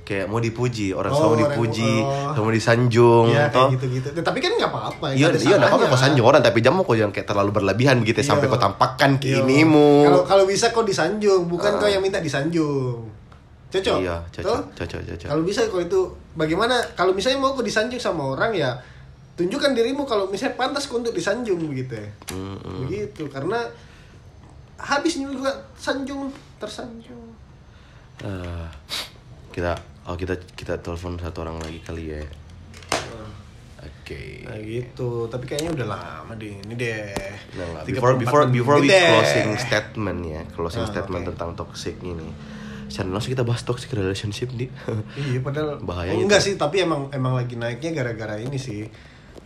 Kayak 0.08 0.32
mau 0.32 0.40
dipuji, 0.40 0.96
orang 0.96 1.12
Oh, 1.12 1.36
orang- 1.36 1.44
dipuji, 1.44 1.84
oh. 2.00 2.32
semua 2.32 2.56
disanjung. 2.56 3.28
Iya 3.28 3.52
toh. 3.52 3.68
kayak 3.68 3.76
gitu-gitu. 3.76 4.08
Nah, 4.16 4.24
tapi 4.24 4.40
kan 4.40 4.56
nggak 4.56 4.72
apa-apa. 4.72 5.06
Iya, 5.12 5.28
nggak 5.28 5.36
ada 5.36 5.40
iya, 5.44 5.56
nggak 5.60 5.70
apa-apa 5.70 5.92
kok 5.92 6.00
sanjung 6.00 6.24
orang, 6.24 6.40
tapi 6.40 6.64
jangan 6.64 6.82
kok 6.82 6.96
yang 6.96 7.12
kayak 7.12 7.28
terlalu 7.28 7.52
berlebihan 7.52 7.96
begitu 8.00 8.20
Iya. 8.22 8.30
sampai 8.32 8.46
kau 8.48 8.56
tampakkan 8.56 9.12
Iya. 9.14 9.44
kinimu. 9.44 9.90
Kalau 10.08 10.22
kalau 10.24 10.44
bisa 10.48 10.66
kau 10.72 10.88
disanjung, 10.88 11.42
bukan 11.46 11.72
Ah. 11.72 11.78
kau 11.78 11.90
yang 11.90 12.00
minta 12.00 12.24
disanjung. 12.24 13.12
Cocok. 13.68 13.98
Iya, 14.00 14.16
cocok, 14.32 14.72
cocok, 14.72 15.00
cocok. 15.04 15.28
Kalau 15.28 15.44
bisa 15.44 15.68
kau 15.68 15.84
itu 15.84 16.00
bagaimana? 16.32 16.80
Kalau 16.96 17.12
misalnya 17.12 17.44
mau 17.44 17.52
kau 17.52 17.60
disanjung 17.60 18.00
sama 18.00 18.32
orang 18.32 18.56
ya 18.56 18.72
tunjukkan 19.36 19.72
dirimu 19.76 20.08
kalau 20.08 20.32
misalnya 20.32 20.56
pantas 20.56 20.88
untuk 20.88 21.12
disanjung 21.12 21.60
begitu 21.68 22.00
ya. 22.00 22.08
Mm-mm. 22.32 22.88
Begitu 22.88 23.28
karena 23.28 23.60
habis 24.76 25.16
juga 25.16 25.52
sanjung 25.76 26.32
tersanjung. 26.56 27.36
Eh, 28.24 28.68
kita 29.52 29.76
oh 30.08 30.16
kita 30.16 30.36
kita 30.56 30.80
telepon 30.80 31.20
satu 31.20 31.44
orang 31.44 31.60
lagi 31.60 31.80
kali 31.84 32.16
ya. 32.16 32.24
Oke. 33.86 34.46
Nah 34.46 34.58
gitu, 34.62 35.26
tapi 35.30 35.46
kayaknya 35.46 35.82
udah 35.82 35.88
lama 35.98 36.34
deh. 36.38 36.58
Ini 36.58 36.74
deh. 36.74 37.10
Nah, 37.58 37.66
nggak. 37.70 37.84
34 37.90 37.94
before 37.94 38.14
before 38.18 38.44
before 38.50 38.78
we 38.82 38.90
deh. 38.90 39.10
closing 39.14 39.50
statement 39.58 40.20
ya, 40.26 40.42
closing 40.54 40.86
Ah, 40.86 40.90
statement 40.90 41.24
oke. 41.26 41.30
tentang 41.34 41.50
toxic 41.54 41.96
ini. 42.02 42.30
Secara 42.86 43.10
langsung 43.10 43.34
kita 43.34 43.42
bahas 43.42 43.66
toxic 43.66 43.90
relationship 43.94 44.54
nih. 44.54 44.70
Iya 45.18 45.40
padahal 45.42 45.82
Bahayanya 45.90 46.22
oh, 46.22 46.26
enggak 46.30 46.42
sih 46.42 46.54
tapi 46.54 46.86
emang 46.86 47.10
emang 47.14 47.34
lagi 47.34 47.58
naiknya 47.58 47.94
gara-gara 47.94 48.38
ini 48.38 48.58
sih 48.58 48.86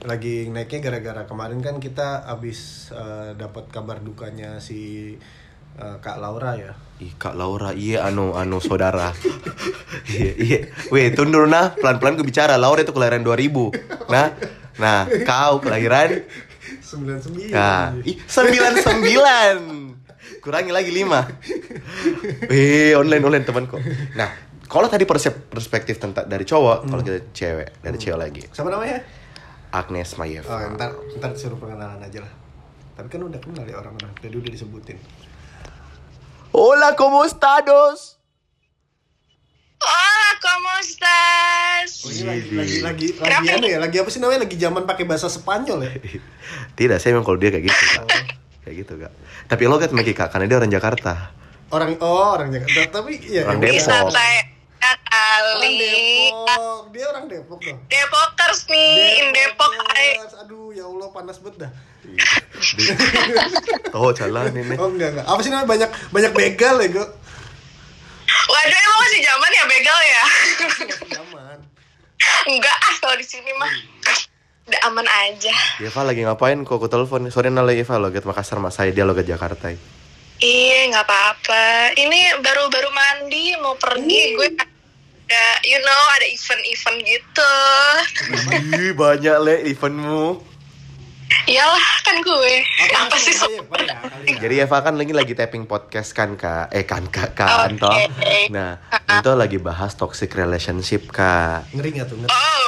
lagi 0.08 0.48
naiknya 0.48 0.80
gara-gara 0.80 1.28
kemarin 1.28 1.60
kan 1.60 1.84
kita 1.84 2.24
abis 2.24 2.92
eh, 2.96 3.36
dapat 3.36 3.68
kabar 3.68 4.00
dukanya 4.00 4.64
si 4.64 5.12
eh, 5.76 5.98
Kak 6.00 6.18
Laura 6.20 6.56
ya 6.56 6.74
Ih, 7.00 7.16
Kak 7.16 7.40
Laura, 7.40 7.72
iya 7.72 8.04
anu 8.04 8.36
anu 8.36 8.60
saudara. 8.60 9.16
iya, 10.12 10.36
iya. 10.36 10.60
Weh, 10.92 11.16
tundur 11.16 11.48
nah, 11.48 11.72
pelan-pelan 11.72 12.20
gue 12.20 12.28
bicara. 12.28 12.60
Laura 12.60 12.84
itu 12.84 12.92
kelahiran 12.92 13.24
2000. 13.24 13.72
Nah, 14.12 14.36
nah, 14.76 15.08
kau 15.24 15.64
kelahiran 15.64 16.28
99 16.84 17.56
Nah, 17.56 17.96
ih, 18.04 18.20
99. 18.20 20.44
Kurangi 20.44 20.76
lagi 20.76 20.92
5. 20.92 22.52
Eh, 22.52 23.00
online 23.00 23.24
online 23.24 23.46
temanku. 23.48 23.80
Nah, 24.20 24.36
kalau 24.68 24.92
tadi 24.92 25.08
persep- 25.08 25.48
perspektif 25.48 26.04
tentang 26.04 26.28
dari 26.28 26.44
cowok, 26.44 26.84
kalau 26.84 27.00
kita 27.00 27.32
cewek, 27.32 27.80
dari 27.80 27.96
cewek 27.96 28.20
lagi. 28.20 28.44
siapa 28.52 28.68
namanya 28.68 29.00
Agnes 29.72 30.16
Mayeva. 30.16 30.50
oh, 30.50 30.70
ntar 30.74 30.90
ntar 31.16 31.32
suruh 31.34 31.56
pengenalan 31.56 32.00
aja 32.00 32.20
lah 32.22 32.34
tapi 32.94 33.08
kan 33.08 33.22
udah 33.22 33.38
kenal 33.38 33.64
ya 33.64 33.78
orang-orang 33.78 34.12
jadi 34.20 34.36
udah 34.36 34.52
disebutin 34.52 34.98
Hola, 36.50 36.98
¿cómo 36.98 37.22
estás? 37.22 38.18
Hola, 39.80 40.30
¿cómo 40.40 40.72
estás? 40.82 41.90
oh, 42.02 42.10
ini 42.10 42.26
lagi 42.26 42.50
lagi 42.50 42.52
lagi 42.52 42.76
lagi 42.82 43.06
Kenapa 43.16 43.54
anu 43.54 43.66
ya 43.66 43.78
lagi 43.78 43.96
apa 43.96 44.10
sih 44.10 44.20
namanya 44.20 44.42
lagi 44.44 44.58
zaman 44.58 44.84
pakai 44.84 45.06
bahasa 45.06 45.30
Spanyol 45.30 45.80
ya 45.86 45.92
Tidak, 46.78 46.98
saya 46.98 47.14
memang 47.14 47.24
kalau 47.24 47.38
dia 47.38 47.50
kayak 47.50 47.64
gitu, 47.64 47.84
Kak. 47.94 48.06
Kayak 48.60 48.76
gitu, 48.78 48.94
Kak. 48.98 49.12
Tapi 49.46 49.62
lo 49.66 49.78
kan 49.78 49.92
Meki, 49.92 50.14
Kak, 50.14 50.30
karena 50.30 50.46
dia 50.46 50.58
orang 50.58 50.72
Jakarta. 50.72 51.14
orang 51.70 51.90
oh 52.02 52.34
orang 52.34 52.50
Jakarta 52.50 53.00
tapi 53.00 53.22
ya 53.22 53.46
Orang 53.46 53.62
ya. 53.62 53.70
Depok. 53.70 53.86
Santai 53.86 54.34
orang 55.30 55.58
kali. 55.62 55.78
Depok 55.80 56.82
dia 56.90 57.06
orang 57.10 57.26
Depok 57.30 57.60
dong 57.62 57.80
Depokers 57.86 58.62
nih, 58.70 58.94
in 59.22 59.28
Depok. 59.32 59.72
Depokers. 59.72 60.34
Aduh, 60.46 60.74
ya 60.74 60.86
Allah 60.90 61.08
panas 61.14 61.38
banget 61.42 61.68
dah. 61.68 61.72
Oh, 63.94 64.10
jalan 64.10 64.50
ini. 64.54 64.76
Oh 64.76 64.90
enggak 64.90 65.14
enggak. 65.14 65.26
Apa 65.30 65.40
sih 65.46 65.52
namanya 65.54 65.70
banyak 65.70 65.90
banyak 66.10 66.32
begal 66.34 66.76
ya, 66.82 66.90
Go? 66.90 67.06
Waduh, 68.50 68.80
emang 68.82 69.00
masih 69.06 69.22
zaman 69.22 69.52
ya 69.54 69.64
begal 69.70 70.00
ya? 70.02 70.24
Zaman. 71.14 71.58
Enggak 72.50 72.78
ah, 72.78 72.96
kalau 72.98 73.16
di 73.18 73.26
sini 73.26 73.52
mah 73.58 73.72
udah 74.70 74.82
aman 74.90 75.08
aja. 75.30 75.54
Eva 75.82 76.02
lagi 76.06 76.22
ngapain 76.26 76.62
kok 76.62 76.78
aku 76.78 76.90
telepon? 76.90 77.30
Sore 77.34 77.50
nala 77.50 77.74
Eva 77.74 77.98
lo 77.98 78.14
ke 78.14 78.22
Makassar 78.22 78.62
mas 78.62 78.78
saya 78.78 78.94
dia 78.94 79.06
lo 79.06 79.18
ke 79.18 79.26
Jakarta. 79.26 79.74
Iya, 80.40 80.80
nggak 80.94 81.04
apa-apa. 81.04 81.94
Ini 82.00 82.40
baru-baru 82.40 82.90
mandi 82.96 83.60
mau 83.60 83.76
pergi, 83.76 84.40
gue 84.40 84.48
ada, 85.30 85.62
you 85.62 85.78
know, 85.86 86.02
ada 86.18 86.26
event-event 86.26 86.98
gitu. 87.06 87.54
Ih, 88.82 88.98
banyak 88.98 89.38
le 89.46 89.56
eventmu. 89.70 90.42
Iyalah, 91.46 91.88
kan 92.02 92.18
gue. 92.26 92.54
Apa 92.98 93.14
sih 93.22 93.38
so? 93.38 93.46
Jadi 94.26 94.66
Eva 94.66 94.82
kan 94.82 94.98
lagi 94.98 95.14
lagi 95.14 95.38
tapping 95.38 95.70
podcast 95.70 96.18
kan 96.18 96.34
kak, 96.34 96.74
eh 96.74 96.82
kan 96.82 97.06
kak 97.14 97.38
kan 97.38 97.78
toh. 97.78 97.94
Nah, 98.50 98.82
itu 98.90 99.32
lagi 99.38 99.62
bahas 99.62 99.94
toxic 99.94 100.34
relationship 100.34 101.14
kak. 101.14 101.70
Ngeri 101.78 102.02
nggak 102.02 102.10
tuh? 102.10 102.18
Ngeri. 102.18 102.34
Oh. 102.34 102.59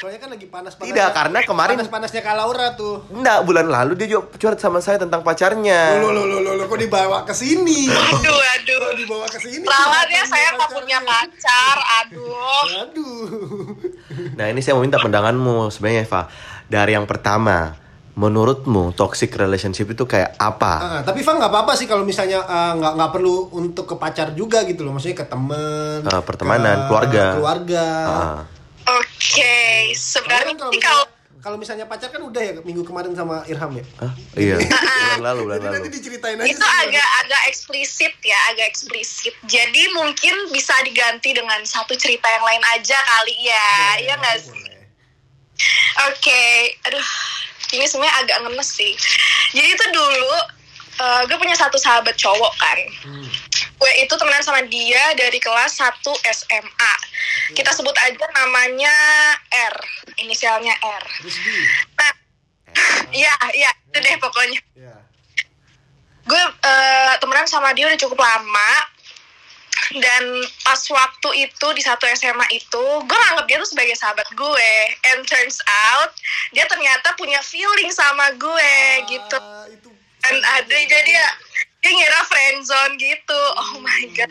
Soalnya 0.00 0.16
kan, 0.18 0.28
lagi 0.30 0.46
panas 0.46 0.72
panas. 0.72 0.88
Tidak, 0.88 1.08
karena 1.12 1.38
kemarin- 1.44 1.76
panas-panasnya 1.76 2.20
Kak 2.20 2.34
Laura 2.34 2.66
tuh. 2.72 3.04
Enggak, 3.10 3.38
bulan 3.44 3.66
lalu 3.68 3.92
dia 3.94 4.08
juga 4.08 4.32
curhat 4.32 4.56
sama 4.56 4.80
saya 4.80 4.96
tentang 4.96 5.20
pacarnya. 5.20 6.00
Lo 6.00 6.08
lo 6.08 6.24
lo 6.24 6.40
lo 6.40 6.56
lo 6.56 6.64
kok 6.64 6.80
dibawa 6.80 7.22
ke 7.22 7.32
sini? 7.32 7.84
Aduh, 7.86 8.32
aduh. 8.32 8.78
Kok 8.82 8.96
dibawa 8.96 9.26
ke 9.26 9.38
sini? 9.38 9.60
Lawannya 9.60 9.84
Curhatannya 10.00 10.22
saya 10.26 10.48
tak 10.56 10.68
punya 10.72 10.98
pacar, 11.00 11.76
aduh. 12.00 12.64
Aduh. 12.80 13.28
Nah, 14.34 14.46
ini 14.48 14.58
saya 14.58 14.72
mau 14.72 14.82
minta 14.82 14.96
pandanganmu 14.96 15.68
sebenarnya 15.68 16.02
Eva. 16.02 16.22
Dari 16.64 16.92
yang 16.92 17.04
pertama, 17.04 17.76
menurutmu 18.12 18.92
toxic 18.92 19.30
relationship 19.32 19.86
itu 19.86 20.04
kayak 20.04 20.32
apa? 20.36 20.72
Ah, 20.76 21.00
tapi 21.00 21.20
Fang 21.20 21.36
nggak 21.36 21.48
apa-apa 21.48 21.72
sih 21.74 21.84
kalau 21.84 22.02
misalnya 22.02 22.40
ah, 22.40 22.72
nggak 22.72 22.92
nggak 22.94 23.10
perlu 23.10 23.52
untuk 23.52 23.84
ke 23.84 23.94
pacar 23.94 24.32
juga 24.32 24.64
gitu 24.64 24.82
loh, 24.82 24.92
maksudnya 24.92 25.18
ke 25.18 25.26
temen, 25.26 26.04
Ah, 26.04 26.20
pertemanan, 26.20 26.76
ke 26.78 26.86
keluarga. 26.86 27.24
keluarga. 27.34 27.84
Ah. 28.08 28.40
Oke, 28.98 29.94
Soalnya 29.94 29.94
sebenarnya 29.94 30.54
kalau 30.58 30.72
kalau 30.80 31.04
kalau 31.40 31.56
misalnya 31.56 31.88
pacar 31.88 32.12
kan 32.12 32.20
udah 32.20 32.42
ya 32.42 32.52
minggu 32.60 32.84
kemarin 32.84 33.16
sama 33.16 33.40
Irham 33.48 33.72
ya. 33.72 33.84
Hah? 33.96 34.12
Iya, 34.36 34.56
bulan 35.16 35.20
lalu, 35.24 35.40
bulan 35.48 35.58
lalu. 35.64 35.72
nanti 35.80 35.88
diceritain 35.96 36.36
aja. 36.36 36.52
itu 36.52 36.66
agak 36.84 37.08
agak 37.24 37.42
eksplisit 37.48 38.12
ya, 38.20 38.36
agak 38.52 38.68
eksplisit. 38.68 39.32
Jadi 39.48 39.88
mungkin 39.96 40.52
bisa 40.52 40.76
diganti 40.84 41.32
dengan 41.32 41.64
satu 41.64 41.96
cerita 41.96 42.28
yang 42.28 42.44
lain 42.44 42.64
aja 42.76 42.98
kali 43.00 43.36
ya, 43.48 43.68
ya 44.04 44.14
nggak 44.20 44.36
sih? 44.36 44.68
Oke, 46.12 46.44
aduh, 46.88 47.08
ini 47.72 47.84
sebenarnya 47.88 48.16
agak 48.20 48.36
ngenes 48.44 48.70
sih. 48.76 48.92
Jadi 49.56 49.68
itu 49.72 49.84
dulu 49.96 50.32
eh, 51.00 51.22
gue 51.24 51.36
punya 51.40 51.56
satu 51.56 51.80
sahabat 51.80 52.20
cowok 52.20 52.52
kan. 52.60 52.78
Gue 53.80 53.92
itu 53.96 54.12
temenan 54.12 54.44
sama 54.44 54.60
dia 54.68 55.16
dari 55.16 55.40
kelas 55.40 55.80
1 55.80 56.04
SMA. 56.20 56.94
Kita 57.52 57.70
sebut 57.74 57.94
aja 57.94 58.26
namanya 58.36 58.94
R, 59.50 59.76
inisialnya 60.22 60.74
R. 60.78 61.04
Nah, 61.98 62.12
iya, 63.10 63.32
iya, 63.54 63.70
itu 63.90 63.98
deh 63.98 64.16
pokoknya. 64.22 64.60
Ya. 64.78 64.96
Gue 66.26 66.42
eh, 66.42 67.12
temenan 67.18 67.48
sama 67.50 67.74
dia 67.74 67.90
udah 67.90 68.00
cukup 68.00 68.20
lama. 68.22 68.72
Dan 69.90 70.22
pas 70.62 70.78
waktu 70.78 71.50
itu 71.50 71.66
di 71.74 71.82
satu 71.82 72.06
SMA 72.14 72.46
itu, 72.54 72.84
gue 73.02 73.18
nganggap 73.26 73.46
dia 73.50 73.58
tuh 73.58 73.70
sebagai 73.74 73.98
sahabat 73.98 74.28
gue. 74.38 74.72
And 75.10 75.26
turns 75.26 75.58
out, 75.90 76.14
dia 76.54 76.62
ternyata 76.70 77.18
punya 77.18 77.42
feeling 77.42 77.90
sama 77.90 78.30
gue 78.38 78.74
gitu. 79.10 79.38
Ah, 79.42 79.66
itu. 79.66 79.90
Dan 80.22 80.36
ada 80.46 80.76
jadi 80.86 81.10
ya, 81.10 81.28
dia 81.82 81.90
ngira 81.90 82.22
friendzone 82.30 82.94
gitu. 83.02 83.40
Oh 83.58 83.82
my 83.82 84.04
god. 84.14 84.30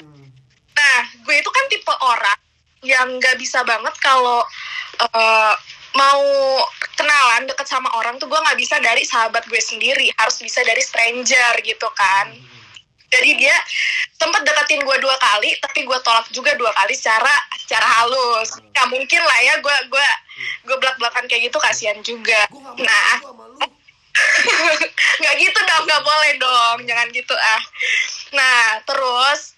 Nah, 0.80 1.00
gue 1.28 1.36
itu 1.36 1.50
kan 1.52 1.66
tipe 1.68 1.92
orang 1.92 2.40
yang 2.84 3.20
nggak 3.20 3.36
bisa 3.40 3.64
banget 3.68 3.92
kalau 4.00 4.44
eh, 5.00 5.56
mau 5.98 6.24
kenalan 6.96 7.48
deket 7.50 7.68
sama 7.68 7.90
orang 7.98 8.20
tuh 8.20 8.28
gue 8.28 8.38
nggak 8.38 8.60
bisa 8.60 8.78
dari 8.84 9.04
sahabat 9.08 9.48
gue 9.48 9.62
sendiri, 9.62 10.12
harus 10.20 10.38
bisa 10.44 10.62
dari 10.62 10.84
stranger 10.84 11.60
gitu 11.64 11.88
kan. 11.96 12.36
Jadi 13.10 13.42
dia 13.42 13.58
sempat 14.22 14.46
deketin 14.46 14.86
gue 14.86 14.98
dua 15.02 15.18
kali, 15.18 15.58
tapi 15.66 15.82
gue 15.82 15.98
tolak 16.06 16.30
juga 16.30 16.54
dua 16.54 16.70
kali 16.78 16.94
secara 16.94 17.34
secara 17.58 17.88
halus. 17.98 18.54
Gak 18.70 18.88
mungkin 18.94 19.22
lah 19.26 19.40
ya 19.42 19.54
gue 19.58 19.76
gue 19.90 20.08
gue 20.70 20.78
belak 20.78 20.96
belakan 21.02 21.26
kayak 21.26 21.50
gitu 21.50 21.58
kasihan 21.58 21.98
juga. 22.06 22.46
Nggak 22.54 22.86
Nah, 22.86 23.18
lu. 23.18 23.80
nggak 25.22 25.36
gitu 25.40 25.60
dong 25.64 25.84
nggak 25.88 26.04
boleh 26.04 26.32
dong 26.40 26.78
jangan 26.84 27.08
gitu 27.12 27.36
ah 27.36 27.62
nah 28.36 28.62
terus 28.84 29.56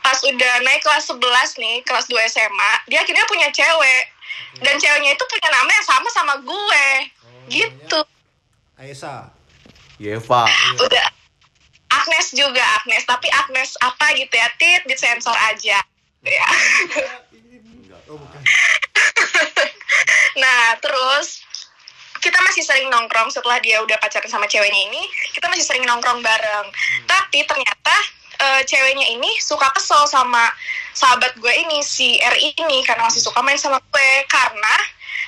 pas 0.00 0.18
udah 0.24 0.54
naik 0.64 0.82
kelas 0.82 1.08
11 1.08 1.20
nih 1.60 1.76
kelas 1.84 2.06
2 2.08 2.16
SMA 2.32 2.72
dia 2.88 3.04
akhirnya 3.04 3.26
punya 3.28 3.48
cewek 3.52 4.04
dan 4.64 4.74
ceweknya 4.80 5.14
itu 5.14 5.24
punya 5.28 5.48
nama 5.52 5.70
yang 5.70 5.86
sama 5.86 6.08
sama 6.10 6.34
gue 6.40 6.86
gitu 7.50 8.00
Aisyah. 8.80 9.28
Eva. 10.00 10.48
udah 10.80 11.06
Agnes 11.92 12.32
juga 12.32 12.64
Agnes 12.80 13.04
tapi 13.04 13.28
Agnes 13.28 13.76
apa 13.84 14.16
gitu 14.16 14.32
ya 14.32 14.48
tit 14.56 14.82
disensor 14.88 15.36
aja 15.52 15.84
Ya. 16.20 16.48
Oh, 18.12 18.20
bukan. 18.20 18.40
Nah, 20.36 20.76
terus 20.84 21.40
kita 22.20 22.36
masih 22.44 22.60
sering 22.60 22.92
nongkrong 22.92 23.32
setelah 23.32 23.56
dia 23.64 23.80
udah 23.80 23.96
pacaran 23.96 24.28
sama 24.28 24.44
ceweknya 24.44 24.92
ini, 24.92 25.02
kita 25.32 25.48
masih 25.48 25.64
sering 25.64 25.84
nongkrong 25.88 26.20
bareng. 26.20 26.68
Tapi 27.08 27.40
ternyata 27.48 27.79
eh, 28.40 28.62
ceweknya 28.64 29.06
ini 29.12 29.30
suka 29.38 29.68
kesel 29.76 30.08
sama 30.08 30.48
sahabat 30.96 31.36
gue 31.36 31.52
ini, 31.52 31.84
si 31.84 32.16
R 32.18 32.36
ini, 32.40 32.82
karena 32.88 33.06
masih 33.06 33.20
suka 33.20 33.44
main 33.44 33.60
sama 33.60 33.78
gue. 33.78 34.10
Karena 34.26 34.74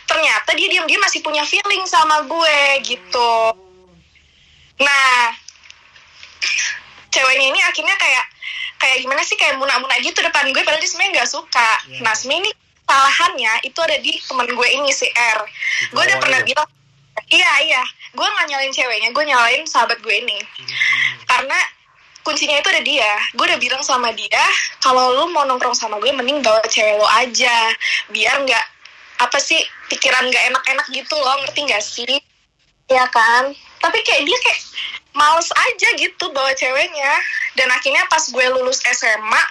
ternyata 0.09 0.51
dia 0.57 0.69
diam-diam 0.73 1.01
masih 1.05 1.21
punya 1.21 1.45
feeling 1.45 1.85
sama 1.85 2.25
gue, 2.25 2.61
gitu. 2.85 3.35
Nah, 4.81 5.37
ceweknya 7.13 7.47
ini 7.53 7.61
akhirnya 7.63 7.95
kayak 8.01 8.25
kayak 8.83 8.97
gimana 8.99 9.23
sih 9.23 9.39
kayak 9.39 9.63
munak-munak 9.63 10.03
gitu 10.03 10.19
depan 10.19 10.51
gue 10.51 10.63
padahal 10.67 10.83
dia 10.83 10.91
sebenarnya 10.91 11.23
nggak 11.23 11.31
suka. 11.31 11.71
Iya. 11.87 12.01
Nah 12.03 12.13
sebenarnya 12.19 12.43
ini 12.43 12.51
kesalahannya 12.83 13.53
itu 13.63 13.79
ada 13.79 13.97
di 14.03 14.13
temen 14.19 14.49
gue 14.51 14.69
ini 14.75 14.91
si 14.91 15.07
R. 15.15 15.39
Gue 15.95 16.03
udah 16.03 16.19
pernah 16.19 16.43
lu. 16.43 16.49
bilang 16.51 16.69
iya 17.33 17.53
iya 17.65 17.83
gue 18.13 18.27
nggak 18.27 18.47
nyalain 18.49 18.73
ceweknya 18.73 19.09
gue 19.13 19.25
nyalain 19.25 19.63
sahabat 19.65 19.99
gue 20.05 20.15
ini 20.15 20.39
karena 21.25 21.59
kuncinya 22.23 22.59
itu 22.59 22.69
ada 22.71 22.83
dia. 22.83 23.13
Gue 23.35 23.45
udah 23.47 23.61
bilang 23.61 23.83
sama 23.83 24.11
dia 24.15 24.43
kalau 24.83 25.15
lu 25.15 25.35
mau 25.35 25.47
nongkrong 25.47 25.75
sama 25.75 25.99
gue 25.99 26.11
mending 26.11 26.43
bawa 26.43 26.63
cewek 26.67 26.99
lo 26.99 27.07
aja. 27.19 27.75
Biar 28.11 28.43
nggak 28.43 28.67
apa 29.23 29.39
sih 29.39 29.61
pikiran 29.91 30.31
nggak 30.31 30.45
enak-enak 30.55 30.87
gitu 30.91 31.15
loh. 31.19 31.37
Ngerti 31.45 31.61
nggak 31.67 31.85
sih? 31.85 32.17
Ya 32.91 33.07
kan? 33.11 33.55
Tapi 33.83 33.99
kayak 34.03 34.23
dia 34.27 34.39
kayak 34.43 34.61
males 35.13 35.51
aja 35.53 35.89
gitu 35.99 36.25
bawa 36.31 36.51
ceweknya. 36.55 37.13
Dan 37.59 37.69
akhirnya 37.71 38.07
pas 38.09 38.23
gue 38.31 38.47
lulus 38.55 38.81
SMA 38.87 39.43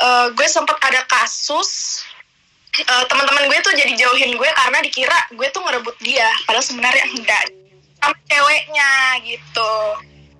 eh, 0.00 0.26
gue 0.32 0.48
sempat 0.48 0.80
ada 0.82 1.04
kasus 1.06 2.02
eh, 2.76 3.04
teman-teman 3.06 3.46
gue 3.48 3.58
tuh 3.60 3.74
jadi 3.76 3.92
jauhin 3.94 4.34
gue 4.36 4.50
karena 4.52 4.78
dikira 4.80 5.18
gue 5.36 5.48
tuh 5.52 5.60
ngerebut 5.64 5.96
dia. 6.00 6.28
Padahal 6.48 6.64
sebenarnya 6.64 7.04
enggak 7.12 7.44
sama 7.98 8.14
ceweknya 8.30 8.90
gitu 9.26 9.74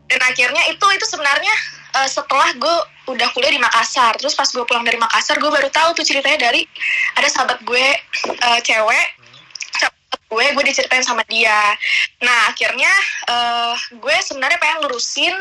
dan 0.08 0.20
akhirnya 0.24 0.62
itu 0.72 0.86
itu 0.88 1.06
sebenarnya 1.06 1.54
eh, 2.00 2.08
setelah 2.08 2.48
gue 2.56 2.76
udah 3.12 3.28
kuliah 3.36 3.52
di 3.52 3.60
Makassar. 3.60 4.16
Terus 4.16 4.32
pas 4.32 4.48
gue 4.48 4.64
pulang 4.64 4.82
dari 4.82 4.96
Makassar 4.96 5.36
gue 5.36 5.52
baru 5.52 5.68
tahu 5.68 6.00
tuh 6.00 6.04
ceritanya 6.04 6.48
dari 6.48 6.64
ada 7.16 7.28
sahabat 7.28 7.60
gue 7.62 7.86
eh, 8.24 8.60
cewek. 8.64 9.06
Sahabat 9.76 10.20
gue 10.32 10.44
gue 10.56 10.64
diceritain 10.64 11.04
sama 11.04 11.20
dia. 11.28 11.76
Nah 12.24 12.48
akhirnya 12.48 12.90
eh, 13.28 13.74
gue 14.00 14.16
sebenarnya 14.24 14.56
pengen 14.56 14.88
lurusin 14.88 15.36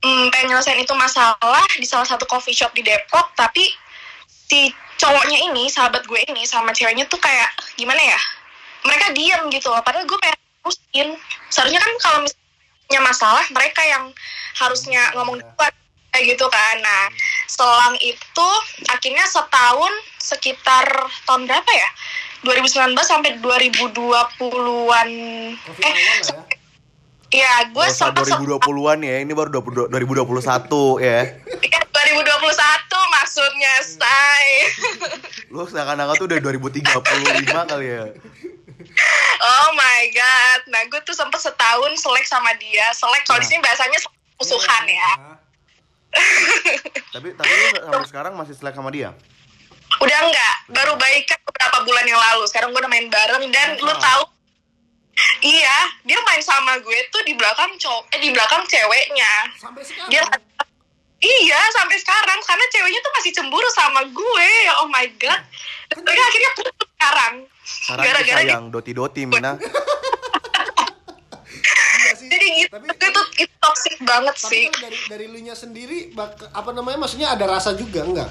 hmm, 0.00 0.32
pengen 0.32 0.56
nyelesain 0.56 0.80
itu 0.80 0.96
masalah 0.96 1.64
di 1.76 1.84
salah 1.84 2.08
satu 2.08 2.24
coffee 2.24 2.56
shop 2.56 2.72
di 2.72 2.80
Depok. 2.80 3.36
Tapi 3.36 3.68
si 4.24 4.72
cowoknya 4.96 5.52
ini 5.52 5.68
sahabat 5.68 6.08
gue 6.08 6.20
ini 6.32 6.48
sama 6.48 6.72
ceweknya 6.72 7.04
tuh 7.12 7.20
kayak 7.20 7.52
gimana 7.76 8.00
ya? 8.00 8.20
Mereka 8.88 9.12
diem 9.12 9.42
gitu 9.52 9.68
loh. 9.68 9.84
Padahal 9.84 10.08
gue 10.08 10.16
pengen 10.16 10.40
lurusin 10.64 11.08
seharusnya 11.52 11.84
kan 11.84 11.92
kalau 12.00 12.18
misalnya 12.24 12.45
masalah 13.02 13.42
mereka 13.50 13.82
yang 13.82 14.14
harusnya 14.56 15.10
ngomong 15.18 15.42
duluan 15.42 15.72
kayak 16.14 16.24
gitu 16.32 16.46
kan 16.48 16.76
nah 16.80 17.04
selang 17.50 17.96
itu 18.00 18.48
akhirnya 18.88 19.26
setahun 19.26 19.92
sekitar 20.22 20.86
tahun 21.28 21.44
berapa 21.44 21.70
ya 21.70 21.90
2019 22.46 22.94
sampai 23.02 23.42
2020-an 23.42 25.08
Covid 25.66 25.82
eh 25.82 25.94
ya. 25.98 26.38
Iya, 27.26 27.74
gue 27.74 27.86
sempat 27.90 28.22
2020-an 28.22 29.02
ya, 29.02 29.18
ini 29.18 29.34
baru 29.34 29.58
20, 29.58 29.90
2021 29.90 31.02
ya. 31.02 31.26
Ya, 31.58 31.80
2021 31.90 32.06
maksudnya, 33.18 33.74
say. 33.82 34.46
Lu 35.50 35.66
seakan-akan 35.66 36.14
tuh 36.22 36.30
udah 36.30 36.38
2035 36.38 37.66
kali 37.66 37.86
ya. 37.90 38.04
Oh 39.36 39.68
my 39.76 40.00
god. 40.12 40.60
Nah, 40.72 40.82
gue 40.88 41.00
tuh 41.04 41.16
sempet 41.16 41.40
setahun 41.40 41.92
selek 42.00 42.26
sama 42.28 42.52
dia. 42.56 42.86
Selek 42.96 43.22
kalau 43.28 43.40
di 43.40 43.48
sini 43.48 43.60
bahasanya 43.60 43.98
musuhan 44.36 44.84
ya. 44.88 45.10
Tapi 47.12 47.28
tapi 47.36 47.52
lu 47.52 47.66
sampai 47.92 48.08
sekarang 48.08 48.32
masih 48.36 48.56
selek 48.56 48.74
sama 48.76 48.88
dia? 48.88 49.12
Udah 50.00 50.18
enggak, 50.28 50.56
baru 50.72 50.92
baikan 50.98 51.38
beberapa 51.44 51.78
bulan 51.84 52.04
yang 52.04 52.20
lalu. 52.20 52.44
Sekarang 52.48 52.72
gue 52.72 52.80
udah 52.80 52.92
main 52.92 53.08
bareng 53.08 53.44
dan 53.52 53.76
lu 53.80 53.92
tahu 53.96 54.24
Iya, 55.40 55.78
dia 56.04 56.20
main 56.28 56.44
sama 56.44 56.76
gue 56.84 56.98
tuh 57.08 57.24
di 57.24 57.32
belakang 57.32 57.72
cowok, 57.80 58.04
eh 58.12 58.20
di 58.20 58.28
belakang 58.36 58.60
ceweknya. 58.68 59.48
Sampai 59.56 59.80
sekarang. 59.80 60.12
Dia 60.12 60.22
Iya, 61.16 61.56
sampai 61.72 61.96
sekarang 61.96 62.38
karena 62.44 62.66
ceweknya 62.68 63.00
tuh 63.00 63.12
masih 63.16 63.32
cemburu 63.32 63.68
sama 63.72 64.04
gue. 64.04 64.50
Oh 64.84 64.88
my 64.92 65.08
god. 65.16 65.40
Dan 65.88 66.04
mereka 66.04 66.22
akhirnya 66.28 66.50
putus 66.52 66.88
sekarang. 66.92 67.34
Sekarang 67.66 68.06
tuh 68.06 68.12
Gara-gara 68.14 68.38
sayang 68.38 68.64
doti-doti 68.70 69.22
Mina. 69.30 69.58
Iya 71.96 72.12
sih. 72.14 72.28
Jadi 72.30 72.46
gitu, 72.62 72.70
Tapi 72.70 72.86
itu, 72.94 73.22
itu 73.42 73.54
toxic 73.58 73.94
banget 74.06 74.34
tapi 74.38 74.52
sih. 74.54 74.64
kan 74.70 74.78
dari 74.86 74.98
dari 75.10 75.24
lu 75.26 75.38
nya 75.42 75.54
sendiri 75.58 76.14
bak, 76.14 76.54
apa 76.54 76.70
namanya 76.70 77.02
maksudnya 77.02 77.34
ada 77.34 77.44
rasa 77.50 77.74
juga 77.74 78.06
enggak? 78.06 78.30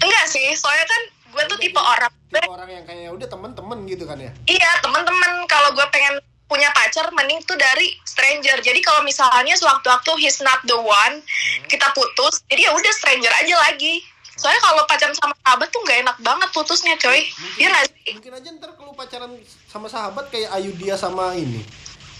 Enggak 0.00 0.24
sih, 0.26 0.50
soalnya 0.58 0.86
kan 0.88 1.00
gue 1.30 1.42
tuh 1.54 1.58
tipe 1.62 1.78
orang. 1.78 2.10
Tipe 2.32 2.50
orang 2.50 2.70
yang 2.72 2.84
kayak 2.88 3.10
udah 3.14 3.28
temen-temen 3.30 3.78
gitu 3.86 4.04
kan 4.08 4.18
ya. 4.18 4.32
Iya, 4.48 4.70
teman-teman 4.82 5.46
kalau 5.46 5.70
gue 5.76 5.86
pengen 5.94 6.18
punya 6.50 6.66
pacar 6.74 7.06
mending 7.14 7.38
tuh 7.46 7.54
dari 7.54 7.94
stranger. 8.02 8.58
Jadi 8.58 8.82
kalau 8.82 9.06
misalnya 9.06 9.54
sewaktu-waktu 9.54 10.10
he's 10.18 10.42
not 10.42 10.58
the 10.66 10.74
one, 10.74 11.22
kita 11.70 11.86
putus, 11.94 12.42
jadi 12.50 12.66
ya 12.66 12.70
udah 12.74 12.92
stranger 12.98 13.30
aja 13.38 13.54
lagi. 13.70 14.02
Soalnya 14.40 14.62
kalau 14.64 14.82
pacaran 14.88 15.12
sama 15.12 15.34
sahabat 15.44 15.68
tuh 15.68 15.80
nggak 15.84 15.98
enak 16.00 16.16
banget 16.24 16.48
putusnya, 16.56 16.96
coy. 16.96 17.20
Iya 17.60 17.68
nggak 17.68 17.84
sih? 17.92 18.12
Mungkin 18.16 18.32
aja 18.40 18.48
ntar 18.56 18.70
kalau 18.72 18.92
pacaran 18.96 19.32
sama 19.68 19.86
sahabat 19.92 20.32
kayak 20.32 20.48
Ayudhya 20.56 20.96
sama 20.96 21.36
ini 21.36 21.60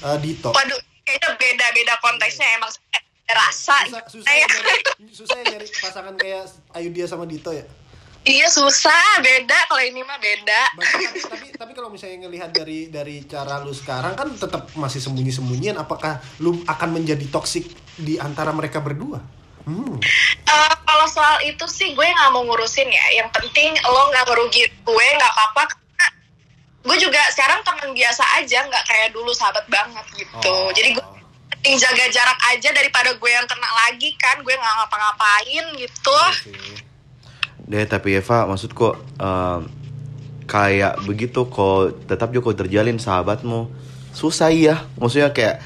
eh, 0.05 0.16
Dito. 0.21 0.53
Waduh, 0.53 0.77
kayaknya 1.09 1.31
beda-beda 1.41 1.97
konteksnya 2.05 2.61
emang 2.61 2.68
ada 2.93 3.33
rasa. 3.33 3.89
Susah, 3.89 4.05
susah, 4.12 4.33
ya 4.37 4.47
nyari, 4.53 4.83
susah 5.16 5.37
ya 5.41 5.45
nyari 5.57 5.66
pasangan 5.81 6.14
kayak 6.21 6.45
Ayudhya 6.77 7.09
sama 7.09 7.25
Dito 7.25 7.57
ya. 7.57 7.64
Iya 8.21 8.53
susah, 8.53 9.25
beda 9.25 9.57
kalau 9.64 9.81
ini 9.81 10.05
mah 10.05 10.21
beda. 10.21 10.77
Tapi, 10.77 11.05
tapi 11.25 11.47
tapi 11.57 11.73
kalau 11.73 11.89
misalnya 11.89 12.29
ngelihat 12.29 12.53
dari 12.53 12.93
dari 12.93 13.25
cara 13.25 13.64
lu 13.64 13.73
sekarang 13.73 14.12
kan 14.12 14.29
tetap 14.37 14.68
masih 14.77 15.01
sembunyi-sembunyian 15.01 15.81
apakah 15.81 16.21
lu 16.37 16.61
akan 16.68 17.01
menjadi 17.01 17.25
toksik 17.33 17.64
di 17.97 18.21
antara 18.21 18.53
mereka 18.53 18.85
berdua? 18.85 19.39
Hmm. 19.65 19.97
Eh, 20.47 20.75
kalau 20.87 21.07
soal 21.09 21.41
itu 21.45 21.65
sih 21.69 21.93
gue 21.93 22.07
nggak 22.07 22.31
mau 22.33 22.43
ngurusin 22.47 22.89
ya. 22.89 23.07
Yang 23.23 23.29
penting 23.37 23.77
lo 23.87 24.11
nggak 24.11 24.25
ngerugiin 24.29 24.73
gue 24.85 25.07
nggak 25.17 25.33
apa-apa. 25.37 25.63
Gue 26.81 26.97
juga 26.97 27.21
sekarang 27.37 27.61
teman 27.61 27.93
biasa 27.93 28.25
aja, 28.41 28.65
nggak 28.65 28.85
kayak 28.89 29.09
dulu 29.13 29.31
sahabat 29.37 29.69
banget 29.69 30.07
gitu. 30.17 30.49
Oh. 30.49 30.73
Jadi 30.73 30.97
gue 30.97 31.05
mending 31.53 31.77
jaga 31.77 32.05
jarak 32.09 32.41
aja 32.49 32.73
daripada 32.73 33.13
gue 33.13 33.31
yang 33.31 33.45
kena 33.45 33.71
lagi 33.87 34.17
kan. 34.17 34.41
Gue 34.41 34.57
nggak 34.57 34.75
ngapa-ngapain 34.81 35.65
gitu. 35.77 36.17
Oke. 36.17 36.89
Deh 37.71 37.87
tapi 37.87 38.19
Eva 38.19 38.51
maksudku 38.51 38.99
em, 39.23 39.61
kayak 40.51 41.07
begitu 41.07 41.47
kok 41.47 41.95
tetap 42.11 42.35
juga 42.35 42.67
terjalin 42.67 42.99
sahabatmu 42.99 43.71
susah 44.11 44.51
iya 44.51 44.83
maksudnya 44.99 45.31
kayak 45.31 45.63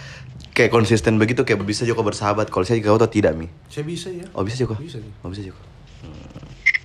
kayak 0.54 0.70
konsisten 0.70 1.18
begitu 1.18 1.42
kayak 1.42 1.58
bisa 1.60 1.82
juga 1.82 2.00
bersahabat 2.00 2.46
kalau 2.46 2.62
saya 2.62 2.78
kau 2.78 2.94
tahu 2.94 3.10
tidak 3.10 3.34
mi? 3.34 3.50
Saya 3.66 3.82
bisa 3.82 4.06
ya. 4.08 4.24
oh 4.30 4.40
bisa 4.40 4.56
juga 4.56 4.78
Bisa 4.78 5.02
oh 5.20 5.28
bisa 5.28 5.42
juga 5.42 5.58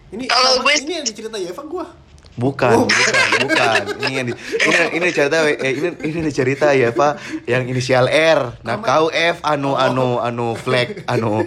Ini 0.09 0.25
Kalau 0.25 0.59
gue- 0.59 0.73
ini 0.79 0.91
yang 0.95 1.05
diceritain 1.05 1.45
Eva 1.45 1.61
gua. 1.63 1.85
bukan 2.33 2.71
Oh. 2.73 2.87
bukan 2.87 3.23
bukan. 3.41 3.81
Ini 4.01 4.13
yang 4.15 4.25
di, 4.25 4.33
ini 4.33 4.77
ini 4.95 5.07
cerita 5.11 5.43
eh, 5.43 5.73
ini 5.75 5.87
ini 6.01 6.31
cerita 6.31 6.67
ya 6.71 6.89
pak 6.89 7.19
yang 7.45 7.67
inisial 7.67 8.07
R. 8.07 8.63
Nah 8.63 8.79
kau 8.79 9.07
F 9.07 9.43
anu 9.43 9.75
anu 9.75 10.17
anu 10.17 10.55
flag 10.55 11.03
anu. 11.05 11.43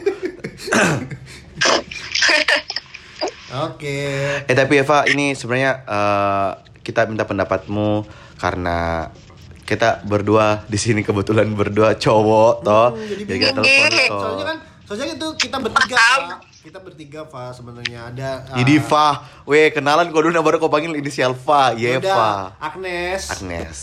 Oke. 3.64 3.96
Eh 4.44 4.54
tapi 4.54 4.78
Eva 4.78 5.04
ini 5.06 5.32
sebenarnya 5.32 5.72
eh, 5.82 6.50
kita 6.80 7.04
minta 7.04 7.24
pendapatmu 7.24 8.04
karena 8.36 9.08
kita 9.72 9.88
berdua 10.02 10.46
di 10.64 10.76
sini 10.76 11.00
kebetulan 11.00 11.48
berdua 11.50 11.96
cowok 11.96 12.54
toh. 12.60 12.88
Hmm, 12.92 13.00
jadi 13.02 13.22
Jadi 13.22 13.40
kita 13.42 13.50
bingung. 13.56 13.64
telepon 13.88 14.06
toh. 14.06 14.20
Soalnya 14.22 14.44
kan 14.44 14.56
soalnya 14.84 15.06
itu 15.10 15.28
kita 15.38 15.56
bertiga. 15.58 16.04
Kita 16.62 16.78
bertiga 16.78 17.20
Pak 17.24 17.58
sebenarnya 17.58 18.00
ada 18.06 18.30
uh, 18.46 18.56
Ini 18.56 18.78
Fa, 18.78 19.08
weh 19.42 19.66
kenalan 19.68 20.06
kau 20.08 20.22
dulu 20.22 20.30
baru 20.38 20.56
kau 20.56 20.70
panggil 20.70 20.94
inisial 20.94 21.34
Fa, 21.34 21.72
ada 21.72 21.80
Yeva, 21.80 22.54
Agnes. 22.56 23.22
Agnes. 23.28 23.78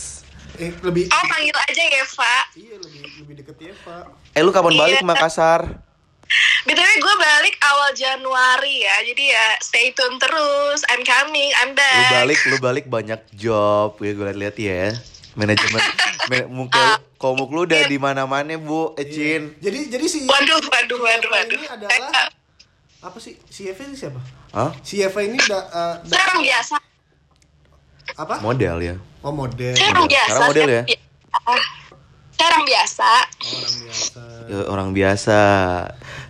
Eh 0.56 0.72
lebih 0.80 1.04
Oh 1.06 1.24
panggil 1.26 1.52
aja 1.52 1.82
ya, 1.82 2.04
Pak. 2.06 2.44
iya 2.54 2.76
lebih 2.76 3.00
lebih 3.20 3.34
deket 3.36 3.56
ya 3.60 3.74
Pak. 3.76 4.04
Eh 4.32 4.40
lu 4.40 4.48
kapan 4.48 4.72
Iya. 4.72 4.80
balik 4.80 4.96
ke 4.96 5.06
Makassar? 5.06 5.60
BTW 6.62 6.90
gue 6.96 7.14
balik 7.18 7.54
awal 7.60 7.90
Januari 7.92 8.80
ya. 8.80 8.96
Jadi 9.02 9.24
ya 9.28 9.46
stay 9.58 9.90
tune 9.90 10.16
terus. 10.16 10.80
I'm 10.86 11.02
coming, 11.02 11.50
I'm 11.58 11.70
Lu 11.70 11.76
back. 11.76 12.12
balik, 12.14 12.38
lu 12.46 12.56
balik 12.60 12.84
banyak 12.86 13.20
job, 13.34 13.98
ya 13.98 14.10
gue 14.10 14.24
lihat 14.38 14.56
ya. 14.56 14.94
Manajemen, 15.32 15.82
man, 16.26 16.42
muka, 16.48 16.82
komuk 17.16 17.48
lu 17.48 17.62
udah 17.62 17.84
di 17.84 17.96
mana-mana 17.96 18.54
bu, 18.56 18.94
Ecin. 18.94 19.54
Jadi 19.56 19.86
jadi 19.88 20.06
si 20.06 20.18
Waduh, 20.22 20.58
waduh, 20.60 20.98
waduh, 20.98 21.28
waduh. 21.28 21.54
ini 21.54 21.66
adalah 21.66 22.26
apa 23.00 23.16
sih 23.16 23.38
si 23.46 23.64
Eva 23.64 23.80
ini 23.80 23.94
siapa 23.94 24.20
Hah? 24.50 24.70
si 24.80 25.00
Eva 25.00 25.20
ini 25.20 25.38
da, 25.38 25.56
eh, 25.62 25.94
da- 26.04 26.10
Saya 26.10 26.24
orang 26.28 26.42
biasa. 26.42 26.74
apa 28.12 28.34
Model 28.40 28.76
ya. 28.78 28.94
oh 29.20 29.32
model 29.32 29.72
Saya 29.72 29.88
orang 29.90 30.06
biasa. 30.06 30.28
Sekarang 30.28 30.48
model 30.50 30.68
ya? 30.68 30.82
bi- 30.84 31.00
Ah, 31.32 31.62
Saya 32.30 32.46
orang 32.50 32.64
biasa. 32.66 33.08
Oh, 33.40 33.54
orang 33.54 33.74
biasa 33.78 34.20
Ya, 34.50 34.58
orang 34.66 34.88
biasa. 34.90 35.38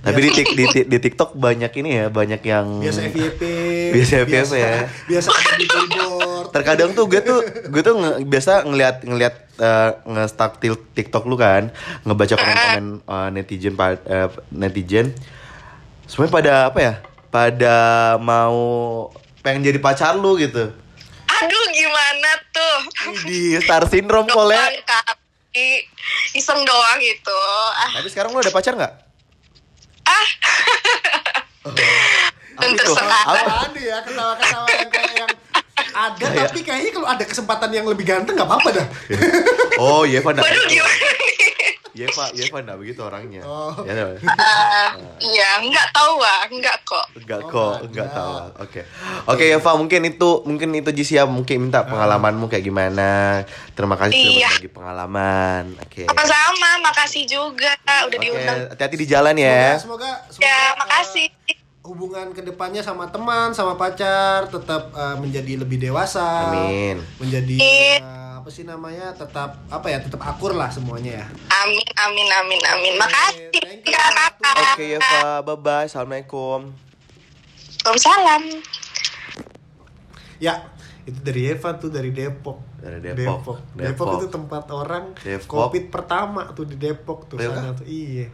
Tapi 0.00 0.18
di, 0.18 0.30
tik- 0.32 0.54
di, 0.54 0.64
di, 0.66 0.80
di 0.86 0.98
TikTok 0.98 1.36
banyak 1.36 1.68
ini 1.76 1.90
ya, 1.94 2.06
banyak 2.08 2.40
yang 2.40 2.80
biasa 2.80 3.00
FYP 3.06 3.40
Biasa 3.92 4.12
FYP 4.24 4.52
ya. 4.54 4.88
biasa 5.04 5.28
ada 5.28 5.52
di 5.54 5.66
billboard 5.66 6.48
terkadang 6.50 6.90
tuh 6.92 7.04
gue 7.04 7.20
tuh 7.20 7.38
gue 7.68 7.82
tuh 7.84 7.94
nge- 7.94 8.24
biasa 8.24 8.64
ngeliat 8.64 8.96
ngeliat 9.02 9.34
uh, 9.56 9.90
nge-start 10.02 10.56
til- 10.58 10.88
TikTok 10.90 11.24
lu 11.24 11.36
kan 11.36 11.68
ngebaca 12.02 12.32
komen-komen 12.32 12.84
uh, 13.04 13.28
netizen 13.28 13.76
uh, 13.76 13.94
netizen 14.50 15.12
semuanya 16.04 16.32
pada 16.32 16.52
apa 16.66 16.78
ya 16.80 16.94
pada 17.28 17.74
mau 18.18 18.58
pengen 19.40 19.62
jadi 19.64 19.78
pacar 19.78 20.16
lu 20.16 20.34
gitu 20.34 20.72
Aduh 21.30 21.64
gimana 21.70 22.30
tuh? 22.50 22.76
di 23.24 23.56
star 23.58 23.84
syndrome 23.86 24.28
kali. 24.28 24.56
Iseng 26.30 26.60
doang 26.62 26.98
gitu. 27.00 27.38
Ah, 27.72 27.96
tapi 27.96 28.06
sekarang 28.06 28.30
lu 28.30 28.38
ada 28.38 28.50
pacar 28.50 28.76
nggak 28.76 29.09
ah. 30.12 30.26
Apa 31.60 32.60
Dan 32.60 32.70
itu? 32.70 32.82
terserah. 32.82 33.22
Apa? 33.24 33.40
ada 33.64 33.80
ya 33.80 33.98
ketawa-ketawa 34.02 34.68
yang 34.70 34.90
kayak 34.90 35.12
yang 35.16 35.30
ada 35.90 36.22
Kayak- 36.22 36.46
tapi 36.46 36.60
kayaknya 36.62 36.90
kalau 36.92 37.08
ada 37.08 37.24
kesempatan 37.24 37.70
yang 37.70 37.82
lebih 37.84 38.04
ganteng 38.04 38.34
nggak 38.34 38.46
apa-apa 38.46 38.68
dah 38.72 38.86
oh 39.76 40.04
Yeva 40.04 40.30
nggak 40.30 40.44
Waduh 40.44 40.64
gimana? 40.66 40.99
Yeva 41.92 42.24
Yeva 42.30 42.58
nggak 42.60 42.78
begitu 42.78 43.00
orangnya 43.00 43.42
Oh. 43.42 43.74
ya, 43.82 43.92
ya. 43.92 44.04
Ah, 44.30 44.90
Iya, 45.30 45.48
nggak 45.60 45.88
tahu 45.90 46.14
ah, 46.18 46.42
nggak 46.46 46.76
kok. 46.82 47.04
Enggak 47.14 47.40
Oh, 47.40 47.48
kok, 47.48 47.74
enggak. 47.82 47.84
enggak 47.84 48.08
tahu. 48.10 48.32
Oke. 48.58 48.80
Oke, 49.26 49.44
Eva, 49.50 49.70
mungkin 49.74 50.00
itu 50.06 50.30
mungkin 50.42 50.68
itu 50.72 50.90
Jisia 50.92 51.22
mungkin 51.24 51.56
minta 51.62 51.82
pengalamanmu 51.82 52.46
kayak 52.46 52.62
gimana. 52.62 53.42
Terima 53.72 53.96
kasih 53.96 54.16
sudah 54.16 54.32
Iya. 54.32 54.48
berbagi 54.50 54.70
pengalaman. 54.70 55.62
Oke. 55.78 56.02
Sama-sama, 56.06 56.70
makasih 56.82 57.24
juga 57.24 57.70
udah 57.80 58.06
Oke, 58.06 58.16
diundang. 58.18 58.58
hati-hati 58.70 58.96
di 58.96 59.06
jalan 59.06 59.34
ya. 59.34 59.76
semoga 59.76 60.08
semoga, 60.26 60.40
Ya, 60.40 60.56
eh, 60.56 60.70
makasih. 60.76 61.26
Hubungan 61.90 62.30
ke 62.30 62.38
depannya 62.40 62.78
sama 62.80 63.10
teman 63.10 63.50
sama 63.50 63.74
pacar 63.74 64.46
tetap 64.46 64.94
eh, 64.94 65.16
menjadi 65.18 65.58
lebih 65.58 65.82
dewasa 65.82 66.22
Amin. 66.48 67.02
menjadi 67.18 67.56
eh, 67.58 67.98
apa 68.32 68.46
sih 68.46 68.62
namanya 68.62 69.10
tetap 69.12 69.58
apa 69.66 69.86
ya 69.86 69.98
tetap 69.98 70.22
akur 70.22 70.54
lah 70.54 70.70
semuanya 70.70 71.20
ya 71.20 71.26
Amin, 71.60 71.84
amin, 71.98 72.28
amin, 72.32 72.60
amin. 72.64 72.94
Makasih, 72.96 73.52
thank 73.52 73.84
you. 73.84 73.92
kakak. 73.92 74.32
Oke, 74.72 74.96
Eva. 74.96 75.44
Bye-bye. 75.44 75.84
Assalamualaikum. 75.84 76.72
Waalaikumsalam. 77.84 78.42
ya 80.38 80.72
itu 81.02 81.20
dari 81.20 81.48
Eva 81.48 81.76
tuh 81.76 81.88
dari 81.88 82.12
Depok 82.12 82.60
Dari 82.76 82.96
Depok. 83.02 83.44
Depok, 83.44 83.58
Depok. 83.76 84.08
itu 84.16 84.26
tempat 84.30 84.64
orang 84.70 85.04
Depok. 85.16 85.68
covid 85.68 85.84
pertama 85.88 86.48
tuh 86.52 86.64
di 86.64 86.76
Depok 86.76 87.24
tuh 87.26 87.36
Iya 87.36 87.48
sana 87.50 87.72
tuh 87.72 87.84
iya 87.84 88.28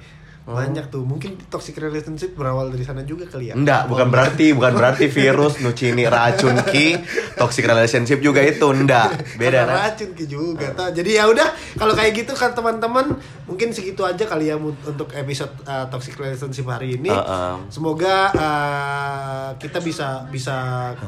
banyak 0.47 0.87
tuh 0.89 1.03
mungkin 1.03 1.35
toxic 1.51 1.75
relationship 1.75 2.39
berawal 2.39 2.71
dari 2.71 2.87
sana 2.87 3.03
juga 3.03 3.27
kali 3.27 3.51
ya 3.51 3.59
Enggak, 3.59 3.91
bukan 3.91 4.07
berarti 4.07 4.55
bukan 4.55 4.79
berarti 4.79 5.11
virus 5.11 5.59
nucini 5.59 6.07
racun 6.07 6.55
ki 6.63 7.03
toxic 7.35 7.67
relationship 7.67 8.23
juga 8.23 8.47
itu 8.47 8.63
enggak. 8.63 9.11
Beda 9.35 9.67
Karena 9.67 9.75
nah. 9.75 9.83
racun 9.91 10.15
Ki 10.15 10.25
juga 10.31 10.71
tau. 10.71 10.95
jadi 10.95 11.11
ya 11.19 11.25
udah 11.27 11.49
kalau 11.75 11.99
kayak 11.99 12.15
gitu 12.15 12.33
kan 12.39 12.55
teman-teman 12.55 13.19
mungkin 13.51 13.75
segitu 13.75 14.07
aja 14.07 14.23
kali 14.23 14.47
ya 14.47 14.55
untuk 14.57 15.11
episode 15.11 15.51
uh, 15.67 15.91
toxic 15.91 16.15
relationship 16.15 16.63
hari 16.71 16.95
ini 16.95 17.11
Uh-uh. 17.11 17.67
semoga 17.67 18.31
uh, 18.31 19.49
kita 19.59 19.83
bisa 19.83 20.31
bisa 20.31 20.55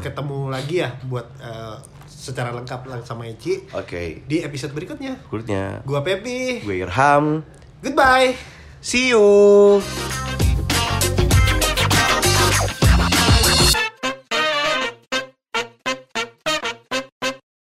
ketemu 0.02 0.50
lagi 0.50 0.82
ya 0.82 0.90
buat 1.06 1.26
uh, 1.38 1.78
secara 2.08 2.50
lengkap 2.52 3.06
sama 3.06 3.24
Eci 3.24 3.70
Oke. 3.70 4.26
di 4.26 4.42
episode 4.42 4.74
berikutnya 4.74 5.14
Berikutnya 5.30 5.86
gua 5.86 6.02
Pepi 6.02 6.60
gue 6.60 6.76
Irham. 6.82 7.40
goodbye 7.78 8.57
See 8.80 9.08
you. 9.08 9.82